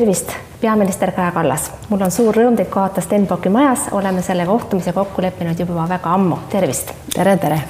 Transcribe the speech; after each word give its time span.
tervist, 0.00 0.32
peaminister 0.60 1.12
Kaja 1.12 1.32
Kallas. 1.32 1.72
mul 1.88 2.00
on 2.00 2.10
suur 2.10 2.36
rõõm 2.36 2.54
teid 2.56 2.70
kohata 2.72 3.02
Stenbocki 3.04 3.50
majas, 3.52 3.82
oleme 3.92 4.22
selle 4.24 4.46
kohtumise 4.48 4.94
kokku 4.96 5.22
leppinud 5.22 5.60
juba 5.60 5.84
väga 5.88 6.14
ammu, 6.14 6.38
tervist. 6.48 6.94
tere, 7.14 7.36
tere. 7.36 7.60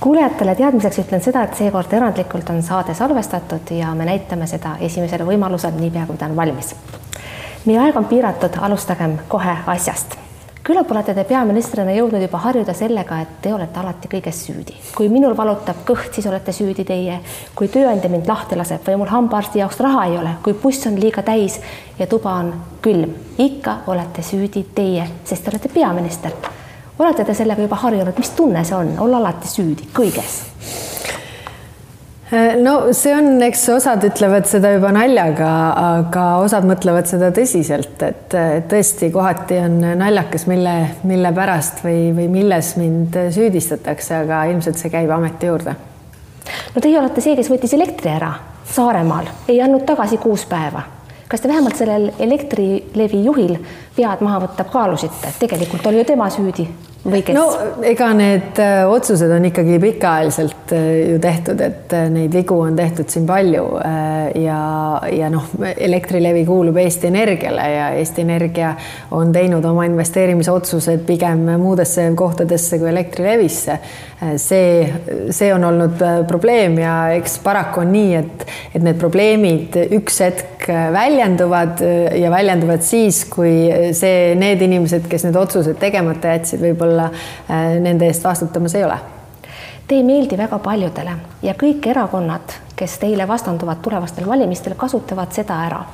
kuulajatele 0.00 0.54
teadmiseks 0.54 0.98
ütlen 1.04 1.22
seda, 1.22 1.44
et 1.46 1.54
seekord 1.54 1.92
erandlikult 1.92 2.50
on 2.50 2.62
saade 2.62 2.94
salvestatud 2.94 3.70
ja 3.70 3.94
me 3.94 4.04
näitame 4.04 4.50
seda 4.50 4.76
esimesel 4.80 5.22
võimalusel, 5.30 5.78
niipea 5.78 6.06
kui 6.10 6.16
ta 6.16 6.26
on 6.26 6.36
valmis. 6.36 6.74
meie 7.64 7.78
aeg 7.78 7.96
on 7.96 8.10
piiratud, 8.10 8.58
alustagem 8.60 9.18
kohe 9.28 9.58
asjast 9.66 10.25
küllap 10.66 10.90
olete 10.90 11.14
te 11.14 11.22
peaministrina 11.24 11.92
jõudnud 11.94 12.24
juba 12.24 12.40
harjuda 12.42 12.72
sellega, 12.74 13.20
et 13.22 13.36
te 13.42 13.52
olete 13.54 13.78
alati 13.78 14.08
kõiges 14.10 14.40
süüdi. 14.48 14.74
kui 14.96 15.08
minul 15.08 15.36
valutab 15.38 15.84
kõht, 15.86 16.16
siis 16.16 16.26
olete 16.26 16.52
süüdi 16.52 16.84
teie. 16.84 17.20
kui 17.54 17.68
tööandja 17.68 18.10
mind 18.10 18.26
lahti 18.26 18.56
laseb 18.56 18.82
või 18.88 18.96
mul 18.98 19.12
hambaarsti 19.12 19.62
jaoks 19.62 19.78
raha 19.80 20.04
ei 20.06 20.18
ole, 20.18 20.34
kui 20.42 20.54
buss 20.54 20.86
on 20.86 20.98
liiga 21.00 21.22
täis 21.22 21.60
ja 21.98 22.06
tuba 22.06 22.34
on 22.40 22.52
külm, 22.82 23.14
ikka 23.38 23.78
olete 23.86 24.22
süüdi 24.22 24.66
teie, 24.74 25.06
sest 25.24 25.44
te 25.44 25.50
olete 25.50 25.68
peaminister. 25.68 26.32
olete 26.98 27.24
te 27.24 27.34
sellega 27.34 27.62
juba 27.62 27.76
harjunud, 27.76 28.18
mis 28.18 28.30
tunne 28.30 28.64
see 28.64 28.76
on, 28.76 28.94
olla 28.98 29.22
alati 29.22 29.48
süüdi 29.48 29.86
kõiges? 29.94 30.95
Äh, 32.32 32.56
no 32.58 32.92
see 32.96 33.12
on, 33.14 33.36
eks 33.46 33.60
osad 33.70 34.02
ütlevad 34.08 34.48
seda 34.50 34.72
juba 34.74 34.90
naljaga, 34.94 35.50
aga 36.00 36.24
osad 36.42 36.64
mõtlevad 36.66 37.06
seda 37.06 37.28
tõsiselt, 37.34 38.00
et 38.02 38.34
tõesti 38.66 39.12
kohati 39.14 39.60
on 39.62 39.76
naljakas, 40.00 40.48
mille, 40.50 40.74
mille 41.06 41.30
pärast 41.36 41.84
või, 41.84 42.10
või 42.16 42.26
milles 42.32 42.72
mind 42.80 43.14
süüdistatakse, 43.36 44.24
aga 44.24 44.42
ilmselt 44.50 44.82
see 44.82 44.90
käib 44.90 45.12
ameti 45.14 45.46
juurde. 45.52 45.76
no 46.74 46.82
teie 46.82 46.98
olete 46.98 47.22
see, 47.22 47.36
kes 47.38 47.52
võttis 47.52 47.76
elektri 47.78 48.10
ära 48.10 48.34
Saaremaal, 48.66 49.30
ei 49.46 49.60
andnud 49.62 49.86
tagasi 49.86 50.18
kuus 50.18 50.48
päeva. 50.50 50.82
kas 51.28 51.40
te 51.40 51.48
vähemalt 51.48 51.78
sellel 51.78 52.10
Elektrilevi 52.18 53.22
juhil 53.22 53.54
pead 53.94 54.26
maha 54.26 54.42
võtta 54.48 54.66
kaalusite, 54.66 55.30
tegelikult 55.38 55.86
oli 55.86 56.02
ju 56.02 56.10
tema 56.10 56.26
süüdi 56.30 56.66
või 57.10 57.22
kes? 57.24 57.36
no 57.36 57.82
ega 57.86 58.10
need 58.16 58.58
äh, 58.62 58.82
otsused 58.90 59.30
on 59.32 59.46
ikkagi 59.48 59.78
pikaajaliselt 59.82 60.72
äh, 60.74 60.86
ju 61.12 61.18
tehtud, 61.22 61.60
et 61.64 61.94
äh, 61.96 62.08
neid 62.12 62.34
vigu 62.34 62.58
on 62.60 62.76
tehtud 62.78 63.10
siin 63.12 63.26
palju 63.28 63.64
ja, 64.42 64.60
ja 65.12 65.30
noh, 65.32 65.48
Elektrilevi 65.76 66.44
kuulub 66.46 66.76
Eesti 66.80 67.10
Energiale 67.10 67.66
ja 67.72 67.88
Eesti 68.00 68.24
Energia 68.24 68.74
on 69.14 69.32
teinud 69.34 69.64
oma 69.64 69.86
investeerimisotsused 69.88 71.04
pigem 71.06 71.46
muudesse 71.60 72.08
kohtadesse 72.16 72.78
kui 72.80 72.90
Elektrilevisse. 72.90 73.78
see, 74.40 74.86
see 75.30 75.50
on 75.52 75.64
olnud 75.64 76.00
probleem 76.28 76.78
ja 76.80 76.94
eks 77.18 77.38
paraku 77.44 77.82
on 77.82 77.90
nii, 77.92 78.14
et, 78.16 78.46
et 78.74 78.82
need 78.82 78.96
probleemid 79.00 79.76
üks 79.98 80.22
hetk 80.24 80.64
väljenduvad 80.92 81.82
ja 82.16 82.30
väljenduvad 82.32 82.82
siis, 82.82 83.24
kui 83.30 83.68
see, 83.94 84.32
need 84.38 84.64
inimesed, 84.64 85.04
kes 85.10 85.28
need 85.28 85.36
otsused 85.36 85.76
tegemata 85.80 86.32
jätsid, 86.32 86.64
võib-olla 86.64 86.95
võib-olla 86.96 87.10
äh, 87.50 87.80
nende 87.80 88.06
eest 88.06 88.24
vastutamas 88.24 88.74
ei 88.74 88.84
ole. 88.84 88.98
Te 89.86 89.94
ei 89.94 90.02
meeldi 90.02 90.36
väga 90.36 90.58
paljudele 90.58 91.12
ja 91.42 91.54
kõik 91.54 91.86
erakonnad, 91.86 92.54
kes 92.76 92.98
teile 92.98 93.28
vastanduvad 93.28 93.78
tulevastel 93.82 94.26
valimistel, 94.26 94.74
kasutavad 94.74 95.32
seda 95.32 95.60
ära. 95.66 95.84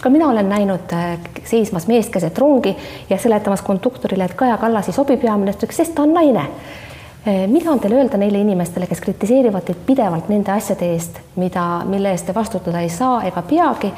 ka 0.00 0.10
mina 0.10 0.28
olen 0.28 0.48
näinud 0.48 0.92
äh, 0.92 1.18
seismas 1.44 1.86
meest 1.86 2.12
keset 2.12 2.38
rongi 2.38 2.76
ja 3.10 3.18
seletamas 3.18 3.62
konduktorile, 3.62 4.24
et 4.24 4.34
Kaja 4.34 4.56
Kallas 4.56 4.88
ei 4.88 4.92
sobi 4.92 5.16
peaministriks, 5.16 5.76
sest 5.76 5.94
ta 5.94 6.02
on 6.02 6.14
naine 6.14 6.40
äh, 6.40 7.46
mida 7.46 7.70
on 7.70 7.80
teil 7.80 7.92
öelda 7.92 8.16
neile 8.16 8.38
inimestele, 8.38 8.86
kes 8.86 9.00
kritiseerivad 9.00 9.62
teid 9.62 9.78
pidevalt 9.86 10.28
nende 10.28 10.52
asjade 10.52 10.90
eest, 10.92 11.20
mida, 11.36 11.84
mille 11.84 12.10
eest 12.10 12.26
te 12.26 12.34
vastutada 12.34 12.80
ei 12.80 12.88
saa 12.88 13.22
ega 13.22 13.42
peagi, 13.42 13.92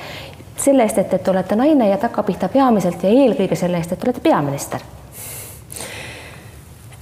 selle 0.59 0.83
eest, 0.83 0.99
et, 0.99 1.15
et 1.15 1.23
te 1.23 1.31
olete 1.31 1.57
naine 1.57 1.89
ja 1.89 1.97
takkapihta 1.97 2.49
peamiselt 2.49 3.03
ja 3.03 3.11
eelkõige 3.11 3.57
selle 3.57 3.79
eest, 3.79 3.93
et 3.93 4.05
olete 4.05 4.21
peaminister 4.21 4.98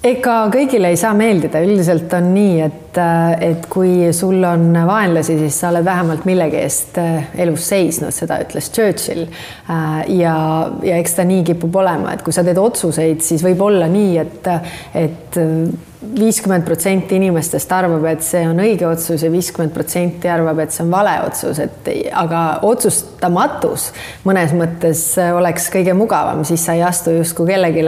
ega 0.06 0.36
kõigile 0.52 0.90
ei 0.92 0.98
saa 1.00 1.12
meeldida, 1.16 1.60
üldiselt 1.64 2.12
on 2.16 2.30
nii, 2.34 2.60
et, 2.66 3.00
et 3.46 3.66
kui 3.72 4.10
sul 4.16 4.44
on 4.46 4.68
vaenlasi, 4.88 5.38
siis 5.40 5.58
sa 5.60 5.70
oled 5.72 5.86
vähemalt 5.86 6.26
millegi 6.28 6.60
eest 6.62 7.00
eh, 7.02 7.32
elus 7.44 7.66
seisnud, 7.70 8.14
seda 8.14 8.38
ütles 8.44 8.70
Churchill. 8.74 9.26
Eh, 9.26 9.98
ja, 10.20 10.36
ja 10.86 11.00
eks 11.00 11.18
ta 11.18 11.26
nii 11.28 11.42
kipub 11.50 11.80
olema, 11.82 12.14
et 12.14 12.24
kui 12.26 12.34
sa 12.34 12.44
teed 12.46 12.60
otsuseid, 12.60 13.24
siis 13.26 13.44
võib 13.46 13.66
olla 13.66 13.90
nii, 13.90 14.16
et, 14.22 14.50
et 15.06 15.40
viiskümmend 16.14 16.64
protsenti 16.66 17.16
inimestest 17.18 17.72
arvab, 17.72 18.04
et 18.10 18.24
see 18.24 18.42
on 18.48 18.60
õige 18.62 18.86
otsus 18.88 19.24
ja 19.24 19.30
viiskümmend 19.32 19.74
protsenti 19.74 20.30
arvab, 20.30 20.60
et 20.64 20.74
see 20.74 20.84
on 20.84 20.92
vale 20.92 21.14
otsus, 21.26 21.60
et 21.62 21.90
aga 22.16 22.42
otsustamatus 22.66 23.90
mõnes 24.26 24.54
mõttes 24.56 25.04
oleks 25.36 25.70
kõige 25.74 25.94
mugavam, 25.98 26.44
siis 26.48 26.64
sa 26.66 26.76
ei 26.76 26.84
astu 26.86 27.14
justkui 27.18 27.52
kellelegi 27.52 27.84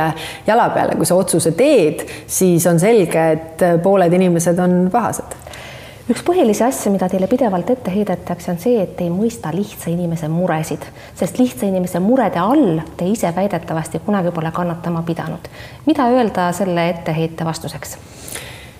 jala 0.46 0.70
peale, 0.74 0.96
kui 0.98 1.08
sa 1.08 1.18
otsuse 1.18 1.54
teed, 1.58 2.06
siis 2.26 2.66
on 2.70 2.80
selge, 2.82 3.28
et 3.36 3.68
pooled 3.82 4.18
inimesed 4.20 4.64
on 4.64 4.80
pahased 4.92 5.47
üks 6.08 6.24
põhilisi 6.24 6.64
asju, 6.64 6.92
mida 6.94 7.08
teile 7.10 7.28
pidevalt 7.28 7.70
ette 7.72 7.92
heidetakse, 7.92 8.52
on 8.52 8.60
see, 8.60 8.78
et 8.80 8.94
te 8.96 9.04
ei 9.04 9.12
mõista 9.12 9.52
lihtsa 9.54 9.90
inimese 9.92 10.30
muresid, 10.32 10.84
sest 11.18 11.40
lihtsa 11.40 11.68
inimese 11.68 12.00
murede 12.00 12.40
all 12.40 12.80
te 12.96 13.08
ise 13.08 13.32
väidetavasti 13.36 14.00
kunagi 14.06 14.32
pole 14.34 14.52
kannatama 14.54 15.02
pidanud. 15.06 15.50
mida 15.86 16.08
öelda 16.08 16.52
selle 16.52 16.88
etteheite 16.94 17.44
vastuseks? 17.44 17.98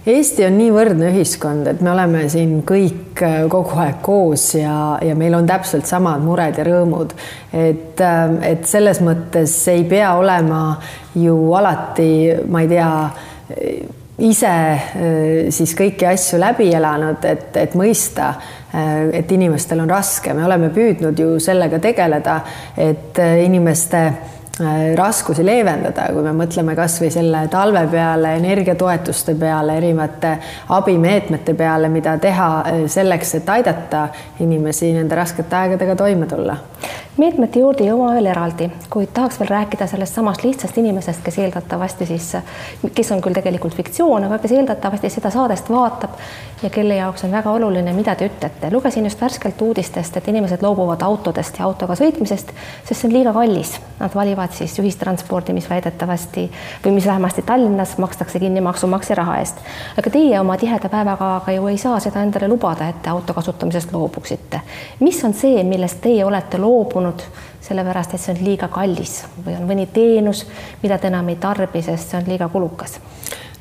Eesti 0.09 0.47
on 0.47 0.55
nii 0.57 0.71
võrdne 0.73 1.11
ühiskond, 1.13 1.67
et 1.69 1.81
me 1.85 1.91
oleme 1.93 2.23
siin 2.33 2.63
kõik 2.65 3.21
äh, 3.27 3.43
kogu 3.51 3.77
aeg 3.83 3.99
koos 4.01 4.55
ja, 4.57 4.97
ja 5.05 5.17
meil 5.19 5.35
on 5.37 5.47
täpselt 5.47 5.85
samad 5.91 6.23
mured 6.25 6.57
ja 6.57 6.65
rõõmud. 6.65 7.13
et, 7.53 8.01
äh, 8.01 8.25
et 8.55 8.65
selles 8.65 9.03
mõttes 9.05 9.59
ei 9.69 9.85
pea 9.85 10.15
olema 10.17 10.79
ju 11.19 11.37
alati, 11.61 12.11
ma 12.49 12.65
ei 12.65 12.73
tea 12.73 12.91
ise 14.19 14.47
äh, 14.51 15.51
siis 15.55 15.75
kõiki 15.79 16.09
asju 16.11 16.41
läbi 16.43 16.71
elanud, 16.75 17.23
et, 17.29 17.51
et 17.57 17.77
mõista, 17.79 18.33
äh, 18.75 19.09
et 19.21 19.31
inimestel 19.33 19.85
on 19.85 19.91
raske, 19.91 20.35
me 20.35 20.47
oleme 20.47 20.73
püüdnud 20.75 21.19
ju 21.19 21.37
sellega 21.43 21.79
tegeleda, 21.83 22.41
et 22.77 23.23
äh, 23.23 23.39
inimeste 23.47 24.09
raskusi 24.99 25.45
leevendada, 25.47 26.09
kui 26.11 26.23
me 26.25 26.33
mõtleme 26.35 26.73
kasvõi 26.75 27.13
selle 27.15 27.45
talve 27.47 27.85
peale, 27.93 28.33
energiatoetuste 28.41 29.37
peale, 29.39 29.77
erinevate 29.79 30.33
abimeetmete 30.75 31.55
peale, 31.55 31.87
mida 31.95 32.17
teha 32.19 32.49
selleks, 32.91 33.37
et 33.39 33.53
aidata 33.55 34.09
inimesi 34.43 34.91
nende 34.97 35.15
raskete 35.15 35.61
aegadega 35.61 35.95
toime 36.03 36.27
tulla 36.27 36.59
meetmete 37.19 37.59
juurde 37.59 37.87
jõuame 37.87 38.15
veel 38.19 38.29
eraldi, 38.31 38.69
kuid 38.91 39.11
tahaks 39.15 39.41
veel 39.41 39.51
rääkida 39.51 39.89
sellest 39.91 40.15
samast 40.15 40.45
lihtsast 40.45 40.77
inimesest, 40.79 41.23
kes 41.25 41.39
eeldatavasti 41.43 42.07
siis, 42.07 42.29
kes 42.95 43.11
on 43.15 43.23
küll 43.25 43.35
tegelikult 43.35 43.75
fiktsioon, 43.75 44.29
aga 44.29 44.39
kes 44.43 44.55
eeldatavasti 44.55 45.11
seda 45.11 45.33
saadest 45.35 45.71
vaatab 45.73 46.15
ja 46.63 46.71
kelle 46.71 46.95
jaoks 46.95 47.25
on 47.27 47.35
väga 47.35 47.51
oluline, 47.51 47.93
mida 47.93 48.15
te 48.15 48.29
ütlete. 48.31 48.71
lugesin 48.73 49.05
just 49.05 49.21
värskelt 49.21 49.63
uudistest, 49.63 50.17
et 50.17 50.29
inimesed 50.29 50.63
loobuvad 50.63 51.03
autodest 51.03 51.59
ja 51.59 51.65
autoga 51.65 51.95
sõitmisest, 51.99 52.53
sest 52.85 53.01
see 53.01 53.09
on 53.09 53.15
liiga 53.15 53.33
kallis. 53.33 53.75
Nad 53.99 54.15
valivad 54.15 54.55
siis 54.55 54.79
ühistranspordi, 54.79 55.53
mis 55.53 55.71
väidetavasti 55.71 56.47
või 56.85 56.93
mis 56.99 57.07
vähemasti 57.07 57.43
Tallinnas 57.43 57.97
makstakse 57.99 58.39
kinni 58.39 58.61
maksumaksja 58.61 59.17
raha 59.19 59.39
eest. 59.39 59.59
aga 59.99 60.11
teie 60.11 60.41
oma 60.41 60.57
tiheda 60.57 60.89
päevakavaga 60.89 61.53
ju 61.53 61.67
ei 61.67 61.79
saa 61.79 62.01
seda 62.01 62.23
endale 62.23 62.49
lubada, 62.49 62.89
et 62.89 63.03
te 63.03 63.11
auto 63.11 63.35
kasutamisest 63.35 63.93
loobuksite. 63.93 64.61
mis 65.01 65.25
on 65.25 65.35
see, 65.35 65.65
millest 65.65 66.01
teie 66.01 66.25
olete 66.25 66.59
loobunud? 66.59 67.08
Olnud, 67.09 67.25
sellepärast 67.61 68.15
et 68.15 68.23
see 68.23 68.35
on 68.35 68.45
liiga 68.45 68.69
kallis 68.73 69.23
või 69.45 69.57
on 69.59 69.67
mõni 69.69 69.89
teenus, 69.93 70.47
mida 70.83 70.99
te 70.99 71.11
enam 71.11 71.29
ei 71.29 71.37
tarbi, 71.41 71.83
sest 71.83 72.13
see 72.13 72.21
on 72.21 72.29
liiga 72.29 72.49
kulukas 72.53 73.01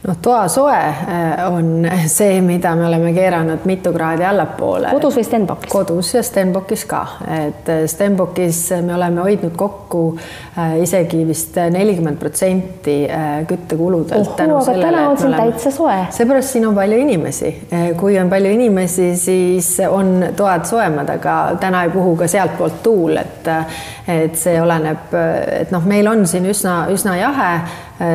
noh, 0.07 0.18
toasoe 0.22 0.75
äh, 0.75 1.54
on 1.54 1.88
see, 2.07 2.42
mida 2.42 2.75
me 2.75 2.86
oleme 2.88 3.13
keeranud 3.13 3.65
mitu 3.65 3.94
kraadi 3.94 4.25
allapoole. 4.25 4.92
kodus 4.95 5.18
või 5.19 5.25
Stenbockis? 5.27 5.71
kodus 5.71 6.13
ja 6.15 6.24
Stenbockis 6.24 6.86
ka, 6.89 7.01
et 7.38 7.69
äh, 7.71 7.83
Stenbockis 7.92 8.62
me 8.86 8.95
oleme 8.95 9.21
hoidnud 9.25 9.56
kokku 9.59 10.04
äh, 10.18 10.77
isegi 10.83 11.24
vist 11.27 11.57
nelikümmend 11.71 12.19
protsenti 12.19 12.98
küttekuludelt. 13.48 14.39
aga 14.39 14.62
sellele, 14.63 14.86
täna 14.86 15.09
on 15.09 15.18
siin 15.18 15.33
oleme... 15.33 15.44
täitsa 15.44 15.71
soe. 15.71 15.98
seepärast 16.15 16.56
siin 16.56 16.68
on 16.68 16.75
palju 16.75 16.98
inimesi. 16.98 17.53
kui 17.98 18.19
on 18.19 18.30
palju 18.30 18.51
inimesi, 18.51 19.10
siis 19.19 19.74
on 19.89 20.25
toad 20.36 20.65
soojemad, 20.65 21.10
aga 21.18 21.38
täna 21.60 21.83
ei 21.83 21.92
puhu 21.92 22.15
ka 22.15 22.27
sealtpoolt 22.27 22.81
tuul, 22.83 23.18
et 23.18 23.51
et 24.07 24.36
see 24.39 24.56
oleneb, 24.62 25.12
et 25.51 25.71
noh, 25.71 25.83
meil 25.83 26.07
on 26.07 26.24
siin 26.27 26.45
üsna, 26.48 26.77
üsna 26.94 27.18
jahe 27.19 27.50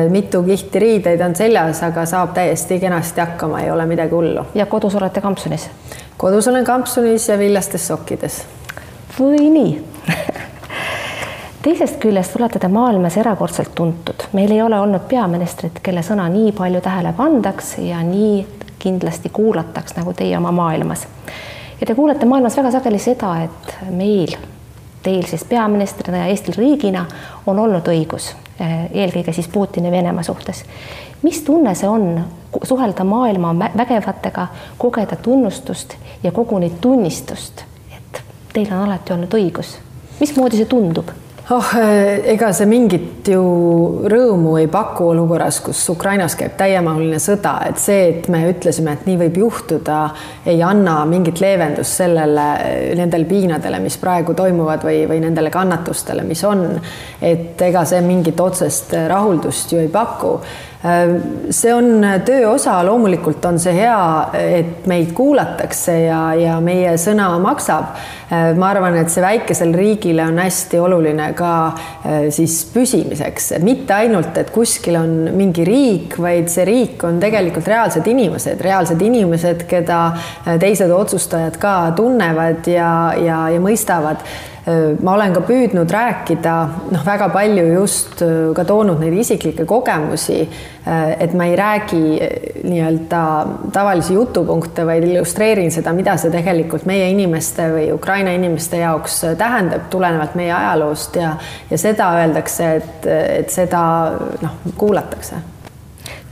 mitu 0.09 0.43
kihti 0.43 0.79
riideid 0.79 1.21
on 1.21 1.35
seljas, 1.35 1.83
aga 1.83 2.05
saab 2.05 2.33
täiesti 2.33 2.79
kenasti 2.79 3.21
hakkama, 3.21 3.59
ei 3.61 3.71
ole 3.71 3.85
midagi 3.85 4.15
hullu. 4.15 4.45
ja 4.55 4.65
kodus 4.65 4.95
olete 4.95 5.21
kampsunis? 5.21 5.69
kodus 6.17 6.47
olen 6.47 6.65
kampsunis 6.65 7.29
ja 7.29 7.37
villastes 7.39 7.87
sokkides. 7.87 8.43
või 9.19 9.49
nii 9.49 9.83
teisest 11.63 11.99
küljest 11.99 12.35
olete 12.39 12.59
te 12.59 12.67
maailmas 12.67 13.17
erakordselt 13.17 13.75
tuntud, 13.75 14.27
meil 14.33 14.51
ei 14.51 14.61
ole 14.61 14.79
olnud 14.79 15.07
peaministrit, 15.07 15.79
kelle 15.83 16.03
sõna 16.03 16.27
nii 16.31 16.51
palju 16.55 16.81
tähele 16.81 17.13
pandaks 17.17 17.77
ja 17.83 18.01
nii 18.03 18.45
kindlasti 18.83 19.29
kuulataks 19.29 19.95
nagu 19.95 20.13
teie 20.13 20.37
oma 20.37 20.51
maailmas. 20.51 21.07
ja 21.81 21.87
te 21.87 21.95
kuulete 21.95 22.25
maailmas 22.25 22.57
väga 22.57 22.71
sageli 22.71 22.99
seda, 22.99 23.35
et 23.43 23.77
meil 23.89 24.35
teil 25.03 25.23
siis 25.27 25.43
peaministrina 25.45 26.17
ja 26.17 26.25
Eestil 26.31 26.53
riigina 26.57 27.05
on 27.47 27.59
olnud 27.59 27.87
õigus, 27.87 28.31
eh, 28.59 28.85
eelkõige 28.91 29.33
siis 29.33 29.47
Putini 29.47 29.91
Venemaa 29.91 30.23
suhtes. 30.23 30.63
mis 31.21 31.41
tunne 31.41 31.75
see 31.75 31.87
on 31.87 32.25
suhelda 32.63 33.03
maailma 33.03 33.55
vägevatega, 33.77 34.47
kogeda 34.77 35.15
tunnustust 35.15 35.95
ja 36.23 36.31
koguni 36.31 36.69
tunnistust, 36.81 37.63
et 37.95 38.21
teil 38.53 38.67
on 38.73 38.87
alati 38.87 39.13
olnud 39.13 39.33
õigus. 39.33 39.77
mismoodi 40.19 40.57
see 40.57 40.65
tundub? 40.65 41.09
Oh, 41.51 41.71
ega 42.33 42.51
see 42.55 42.67
mingit 42.69 43.27
ju 43.33 43.43
rõõmu 44.09 44.55
ei 44.61 44.69
paku 44.71 45.09
olukorras, 45.11 45.59
kus 45.65 45.81
Ukrainas 45.91 46.37
käib 46.39 46.55
täiemahuline 46.59 47.19
sõda, 47.21 47.55
et 47.67 47.81
see, 47.81 48.05
et 48.13 48.29
me 48.31 48.43
ütlesime, 48.51 48.95
et 48.95 49.07
nii 49.09 49.19
võib 49.25 49.39
juhtuda, 49.43 49.99
ei 50.47 50.61
anna 50.63 51.01
mingit 51.09 51.41
leevendust 51.43 51.99
sellele, 52.03 52.47
nendele 52.99 53.27
piinadele, 53.29 53.81
mis 53.83 53.97
praegu 54.01 54.35
toimuvad 54.37 54.85
või, 54.87 55.03
või 55.09 55.19
nendele 55.23 55.51
kannatustele, 55.53 56.23
mis 56.27 56.43
on. 56.47 56.67
et 57.21 57.61
ega 57.61 57.83
see 57.87 58.01
mingit 58.05 58.39
otsest 58.39 58.95
rahuldust 59.09 59.75
ju 59.75 59.81
ei 59.83 59.91
paku 59.91 60.37
see 60.83 61.71
on 61.73 62.03
töö 62.25 62.49
osa, 62.49 62.75
loomulikult 62.83 63.45
on 63.47 63.59
see 63.61 63.71
hea, 63.77 63.99
et 64.35 64.87
meid 64.89 65.13
kuulatakse 65.15 65.95
ja, 66.09 66.19
ja 66.35 66.57
meie 66.63 66.97
sõna 66.99 67.29
maksab. 67.39 67.95
ma 68.57 68.69
arvan, 68.73 68.95
et 68.97 69.11
see 69.13 69.21
väikesel 69.21 69.71
riigile 69.77 70.23
on 70.25 70.39
hästi 70.41 70.79
oluline 70.81 71.27
ka 71.37 71.51
siis 72.33 72.63
püsimiseks, 72.73 73.51
mitte 73.63 73.93
ainult, 73.93 74.35
et 74.41 74.49
kuskil 74.51 74.97
on 74.97 75.11
mingi 75.37 75.63
riik, 75.67 76.17
vaid 76.19 76.49
see 76.51 76.65
riik 76.67 77.03
on 77.07 77.19
tegelikult 77.21 77.67
reaalsed 77.69 78.07
inimesed, 78.09 78.63
reaalsed 78.65 79.01
inimesed, 79.05 79.67
keda 79.69 79.99
teised 80.59 80.91
otsustajad 80.91 81.61
ka 81.61 81.75
tunnevad 81.95 82.67
ja, 82.67 82.89
ja, 83.21 83.45
ja 83.53 83.61
mõistavad 83.63 84.25
ma 85.03 85.13
olen 85.17 85.33
ka 85.35 85.41
püüdnud 85.43 85.91
rääkida 85.91 86.53
noh, 86.93 87.01
väga 87.03 87.27
palju 87.33 87.65
just 87.73 88.21
ka 88.55 88.63
toonud 88.67 89.01
neid 89.03 89.17
isiklikke 89.19 89.65
kogemusi, 89.67 90.37
et 91.19 91.33
ma 91.35 91.49
ei 91.49 91.57
räägi 91.59 92.03
nii-öelda 92.63 93.23
tavalisi 93.75 94.15
jutupunkte, 94.15 94.85
vaid 94.87 95.03
illustreerin 95.03 95.71
seda, 95.71 95.91
mida 95.95 96.15
see 96.19 96.31
tegelikult 96.31 96.87
meie 96.87 97.09
inimeste 97.11 97.67
või 97.75 97.89
Ukraina 97.95 98.31
inimeste 98.37 98.79
jaoks 98.79 99.19
tähendab, 99.39 99.89
tulenevalt 99.91 100.39
meie 100.39 100.55
ajaloost 100.55 101.19
ja, 101.19 101.35
ja 101.69 101.81
seda 101.81 102.13
öeldakse, 102.21 102.71
et, 102.79 103.11
et 103.43 103.51
seda 103.51 103.83
noh, 104.41 104.57
kuulatakse. 104.79 105.43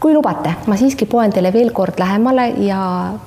Kui 0.01 0.15
lubate, 0.15 0.55
ma 0.71 0.79
siiski 0.79 1.05
poen 1.05 1.35
teile 1.35 1.51
veel 1.53 1.75
kord 1.75 1.99
lähemale 1.99 2.47
ja 2.63 2.81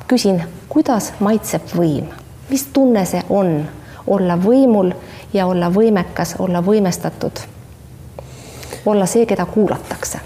küsin, 0.08 0.40
kuidas 0.72 1.12
maitseb 1.20 1.76
võim, 1.76 2.08
mis 2.48 2.70
tunne 2.72 3.04
see 3.06 3.20
on 3.28 3.58
olla 4.06 4.36
võimul 4.40 4.92
ja 5.32 5.46
olla 5.46 5.70
võimekas, 5.72 6.36
olla 6.38 6.62
võimestatud, 6.64 7.40
olla 8.86 9.06
see, 9.06 9.26
keda 9.26 9.46
kuulatakse? 9.46 10.20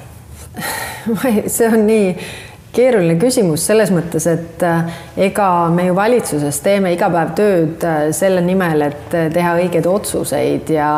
see 1.47 1.69
on 1.69 1.87
nii 1.87 2.15
keeruline 2.79 3.17
küsimus 3.19 3.65
selles 3.67 3.91
mõttes, 3.95 4.27
et 4.31 4.63
äh, 4.67 4.99
ega 5.29 5.49
me 5.75 5.89
ju 5.89 5.97
valitsuses 5.97 6.61
teeme 6.63 6.93
iga 6.95 7.09
päev 7.11 7.33
tööd 7.39 7.87
äh, 7.87 8.01
selle 8.15 8.43
nimel, 8.45 8.85
et 8.91 9.17
äh, 9.17 9.29
teha 9.35 9.55
õigeid 9.59 9.89
otsuseid 9.89 10.71
ja, 10.75 10.91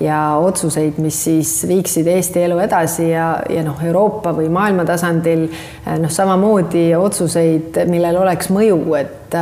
ja 0.00 0.20
otsuseid, 0.42 0.98
mis 1.02 1.20
siis 1.28 1.52
viiksid 1.70 2.08
Eesti 2.10 2.44
elu 2.48 2.58
edasi 2.64 3.10
ja, 3.12 3.28
ja 3.52 3.64
noh, 3.66 3.78
Euroopa 3.84 4.32
või 4.36 4.48
maailma 4.52 4.86
tasandil 4.88 5.46
noh, 5.50 6.10
samamoodi 6.10 6.88
otsuseid, 6.98 7.82
millel 7.90 8.22
oleks 8.24 8.50
mõju, 8.54 8.80
et, 8.98 9.38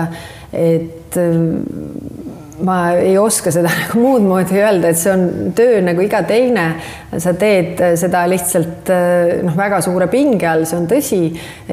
et 0.53 1.21
ma 2.65 2.93
ei 2.99 3.19
oska 3.19 3.53
seda 3.55 3.71
nagu 3.83 4.01
muud 4.03 4.25
moodi 4.27 4.59
öelda, 4.59 4.91
et 4.91 4.99
see 4.99 5.13
on 5.13 5.53
töö 5.57 5.81
nagu 5.85 6.03
iga 6.03 6.23
teine. 6.27 6.67
sa 7.19 7.33
teed 7.39 7.81
seda 7.97 8.25
lihtsalt 8.29 8.91
noh, 9.47 9.55
väga 9.57 9.81
suure 9.85 10.09
pinge 10.13 10.45
all, 10.49 10.67
see 10.69 10.79
on 10.79 10.89
tõsi. 10.91 11.21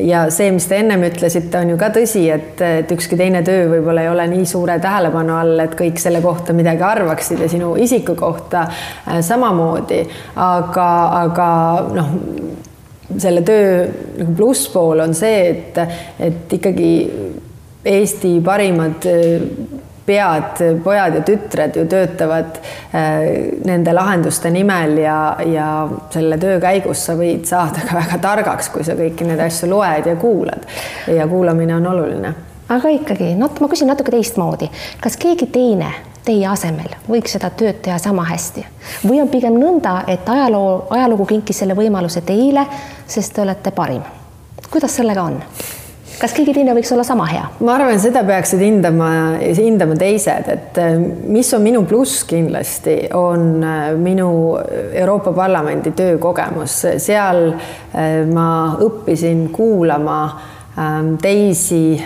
ja 0.05 0.25
see, 0.33 0.51
mis 0.55 0.67
te 0.69 0.79
ennem 0.79 1.07
ütlesite, 1.09 1.59
on 1.59 1.73
ju 1.73 1.79
ka 1.81 1.89
tõsi, 1.95 2.25
et, 2.31 2.61
et 2.61 2.91
ükski 2.95 3.17
teine 3.19 3.43
töö 3.45 3.67
võib-olla 3.73 4.05
ei 4.05 4.11
ole 4.11 4.27
nii 4.31 4.45
suure 4.49 4.77
tähelepanu 4.83 5.35
all, 5.35 5.59
et 5.65 5.75
kõik 5.77 5.99
selle 6.01 6.21
kohta 6.23 6.55
midagi 6.55 6.85
arvaksid 6.85 7.41
ja 7.43 7.49
sinu 7.51 7.73
isiku 7.81 8.15
kohta 8.19 8.67
äh, 8.67 9.19
samamoodi. 9.25 10.03
aga, 10.35 10.91
aga 11.23 11.49
noh 11.95 12.13
selle 13.21 13.41
töö 13.45 13.85
nagu 14.19 14.35
plusspool 14.35 15.03
on 15.03 15.13
see, 15.17 15.49
et, 15.51 15.81
et 16.19 16.55
ikkagi 16.57 16.91
Eesti 17.85 18.39
parimad 18.41 19.05
pead, 20.05 20.61
pojad 20.83 21.15
ja 21.15 21.21
tütred 21.25 21.75
ju 21.75 21.85
töötavad 21.89 22.57
äh, 22.95 23.25
nende 23.65 23.93
lahenduste 23.93 24.51
nimel 24.53 24.97
ja, 25.01 25.19
ja 25.45 25.69
selle 26.13 26.37
töö 26.41 26.59
käigus 26.61 27.05
sa 27.07 27.15
võid 27.17 27.45
saada 27.49 27.85
ka 27.87 27.97
väga 27.97 28.19
targaks, 28.21 28.69
kui 28.73 28.85
sa 28.85 28.97
kõiki 28.97 29.27
neid 29.27 29.41
asju 29.45 29.69
loed 29.71 30.09
ja 30.11 30.15
kuulad. 30.21 30.67
ja 31.07 31.27
kuulamine 31.27 31.75
on 31.75 31.87
oluline. 31.87 32.33
aga 32.69 32.91
ikkagi, 32.97 33.33
no 33.35 33.49
ma 33.59 33.71
küsin 33.71 33.89
natuke 33.89 34.13
teistmoodi, 34.13 34.69
kas 35.01 35.17
keegi 35.17 35.49
teine 35.53 35.93
teie 36.25 36.45
asemel 36.49 36.95
võiks 37.09 37.35
seda 37.37 37.51
tööd 37.53 37.81
teha 37.85 37.97
sama 38.01 38.25
hästi 38.29 38.65
või 39.05 39.21
on 39.21 39.29
pigem 39.29 39.57
nõnda, 39.61 40.03
et 40.07 40.29
ajaloo, 40.29 40.85
ajalugu 40.89 41.25
kinkis 41.29 41.61
selle 41.61 41.77
võimaluse 41.77 42.21
teile, 42.25 42.65
sest 43.07 43.35
te 43.35 43.41
olete 43.45 43.73
parim? 43.75 44.05
kuidas 44.69 44.95
sellega 44.97 45.23
on? 45.23 45.41
Kas 46.19 46.33
keegi 46.35 46.53
teine 46.55 46.73
võiks 46.75 46.91
olla 46.95 47.05
sama 47.07 47.27
hea? 47.29 47.45
ma 47.65 47.75
arvan, 47.77 47.99
seda 48.01 48.23
peaksid 48.27 48.61
hindama, 48.63 49.09
hindama 49.57 49.97
teised, 49.99 50.49
et 50.51 50.79
äh, 50.81 50.97
mis 51.31 51.51
on 51.55 51.63
minu 51.65 51.83
pluss 51.87 52.23
kindlasti, 52.29 52.97
on 53.17 53.63
äh, 53.63 53.87
minu 53.99 54.29
Euroopa 54.91 55.33
Parlamendi 55.35 55.95
töökogemus, 55.97 56.81
seal 57.03 57.47
äh, 57.51 58.21
ma 58.31 58.49
õppisin 58.83 59.47
kuulama 59.55 60.19
ähm, 60.79 61.15
teisi, 61.21 61.97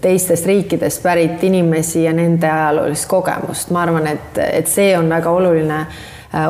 teistest 0.00 0.46
riikidest 0.46 1.02
pärit 1.02 1.42
inimesi 1.44 2.04
ja 2.04 2.12
nende 2.14 2.50
ajaloolist 2.50 3.08
kogemust, 3.10 3.72
ma 3.74 3.84
arvan, 3.86 4.10
et, 4.12 4.42
et 4.44 4.70
see 4.70 4.92
on 4.98 5.10
väga 5.10 5.32
oluline 5.34 5.84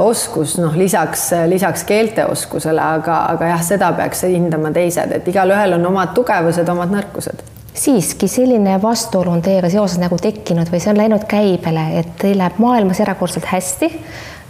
oskus, 0.00 0.58
noh, 0.58 0.76
lisaks, 0.78 1.30
lisaks 1.50 1.84
keelteoskusele, 1.88 2.80
aga, 2.80 3.18
aga 3.34 3.50
jah, 3.54 3.64
seda 3.64 3.90
peaks 3.96 4.24
hindama 4.28 4.72
teised, 4.72 5.12
et 5.12 5.28
igalühel 5.28 5.76
on 5.78 5.90
omad 5.92 6.14
tugevused, 6.16 6.68
omad 6.72 6.94
nõrkused 6.94 7.50
siiski 7.74 8.28
selline 8.30 8.76
vastuolu 8.82 9.32
on 9.34 9.42
teiega 9.42 9.66
seoses 9.70 9.98
nagu 9.98 10.14
tekkinud 10.22 10.70
või 10.70 10.78
see 10.78 10.92
on 10.92 11.00
läinud 11.00 11.26
käibele, 11.26 11.88
et 11.98 12.14
teil 12.22 12.38
läheb 12.38 12.60
maailmas 12.62 13.00
erakordselt 13.02 13.48
hästi, 13.50 13.90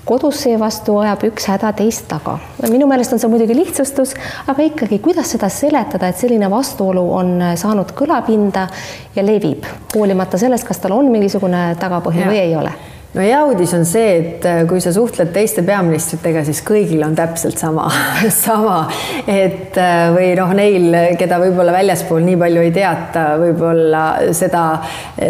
kodus 0.04 0.42
seevastu 0.44 0.99
ajab 1.00 1.25
üks 1.30 1.49
häda 1.49 1.73
teist 1.76 2.04
taga. 2.09 2.37
minu 2.68 2.87
meelest 2.87 3.16
on 3.16 3.23
see 3.23 3.30
muidugi 3.32 3.56
lihtsustus, 3.56 4.12
aga 4.47 4.68
ikkagi, 4.68 4.99
kuidas 5.04 5.32
seda 5.32 5.49
seletada, 5.49 6.09
et 6.09 6.20
selline 6.20 6.50
vastuolu 6.52 7.04
on 7.16 7.38
saanud 7.56 7.94
kõlapinda 7.97 8.68
ja 9.16 9.25
levib, 9.25 9.64
hoolimata 9.94 10.38
sellest, 10.38 10.68
kas 10.68 10.85
tal 10.85 10.99
on 10.99 11.09
mingisugune 11.12 11.70
tagapõhi 11.80 12.26
ja. 12.26 12.28
või 12.28 12.42
ei 12.42 12.56
ole 12.61 12.75
no 13.14 13.23
hea 13.23 13.40
uudis 13.47 13.75
on 13.76 13.85
see, 13.88 14.14
et 14.18 14.47
äh, 14.49 14.62
kui 14.68 14.83
sa 14.83 14.92
suhtled 14.94 15.33
teiste 15.35 15.64
peaministritega, 15.66 16.44
siis 16.47 16.62
kõigil 16.66 17.04
on 17.06 17.16
täpselt 17.18 17.61
sama 17.61 17.88
sama, 18.44 18.78
et 19.26 19.78
äh, 19.80 20.06
või 20.14 20.33
noh, 20.38 20.54
neil, 20.56 20.88
keda 21.21 21.40
võib-olla 21.42 21.75
väljaspool 21.76 22.25
nii 22.26 22.38
palju 22.40 22.64
ei 22.64 22.73
teata, 22.75 23.26
võib-olla 23.40 24.04
seda, 24.37 24.64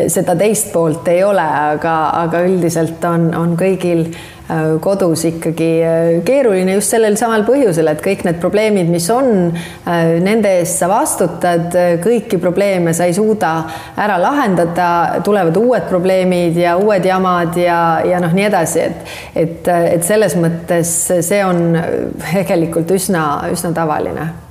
seda 0.09 0.37
teist 0.39 0.73
poolt 0.75 1.09
ei 1.13 1.25
ole, 1.27 1.49
aga, 1.75 1.97
aga 2.25 2.45
üldiselt 2.49 3.05
on, 3.09 3.31
on 3.39 3.59
kõigil 3.61 4.09
Äh, 4.09 4.34
kodus 4.81 5.25
ikkagi 5.25 5.71
äh, 5.85 6.09
keeruline 6.27 6.77
just 6.77 6.93
sellel 6.93 7.17
samal 7.17 7.47
põhjusel, 7.47 7.89
et 7.89 8.03
kõik 8.05 8.27
need 8.27 8.41
probleemid, 8.43 8.91
mis 8.93 9.09
on, 9.13 9.49
äh, 9.89 10.15
nende 10.25 10.53
eest 10.61 10.83
sa 10.83 10.89
vastutad, 10.91 11.73
kõiki 12.05 12.39
probleeme 12.43 12.93
sa 12.97 13.09
ei 13.09 13.17
suuda 13.17 13.55
ära 13.97 14.19
lahendada, 14.21 14.91
tulevad 15.25 15.57
uued 15.57 15.89
probleemid 15.89 16.61
ja 16.61 16.77
uued 16.77 17.09
jamad 17.09 17.57
ja, 17.57 17.81
ja 18.05 18.21
noh, 18.23 18.37
nii 18.37 18.49
edasi, 18.51 18.85
et 18.85 19.13
et, 19.35 19.69
et 19.69 20.05
selles 20.05 20.37
mõttes 20.39 20.93
see 21.25 21.43
on 21.45 21.79
tegelikult 22.23 22.91
üsna, 22.95 23.25
üsna 23.53 23.73
tavaline 23.77 24.44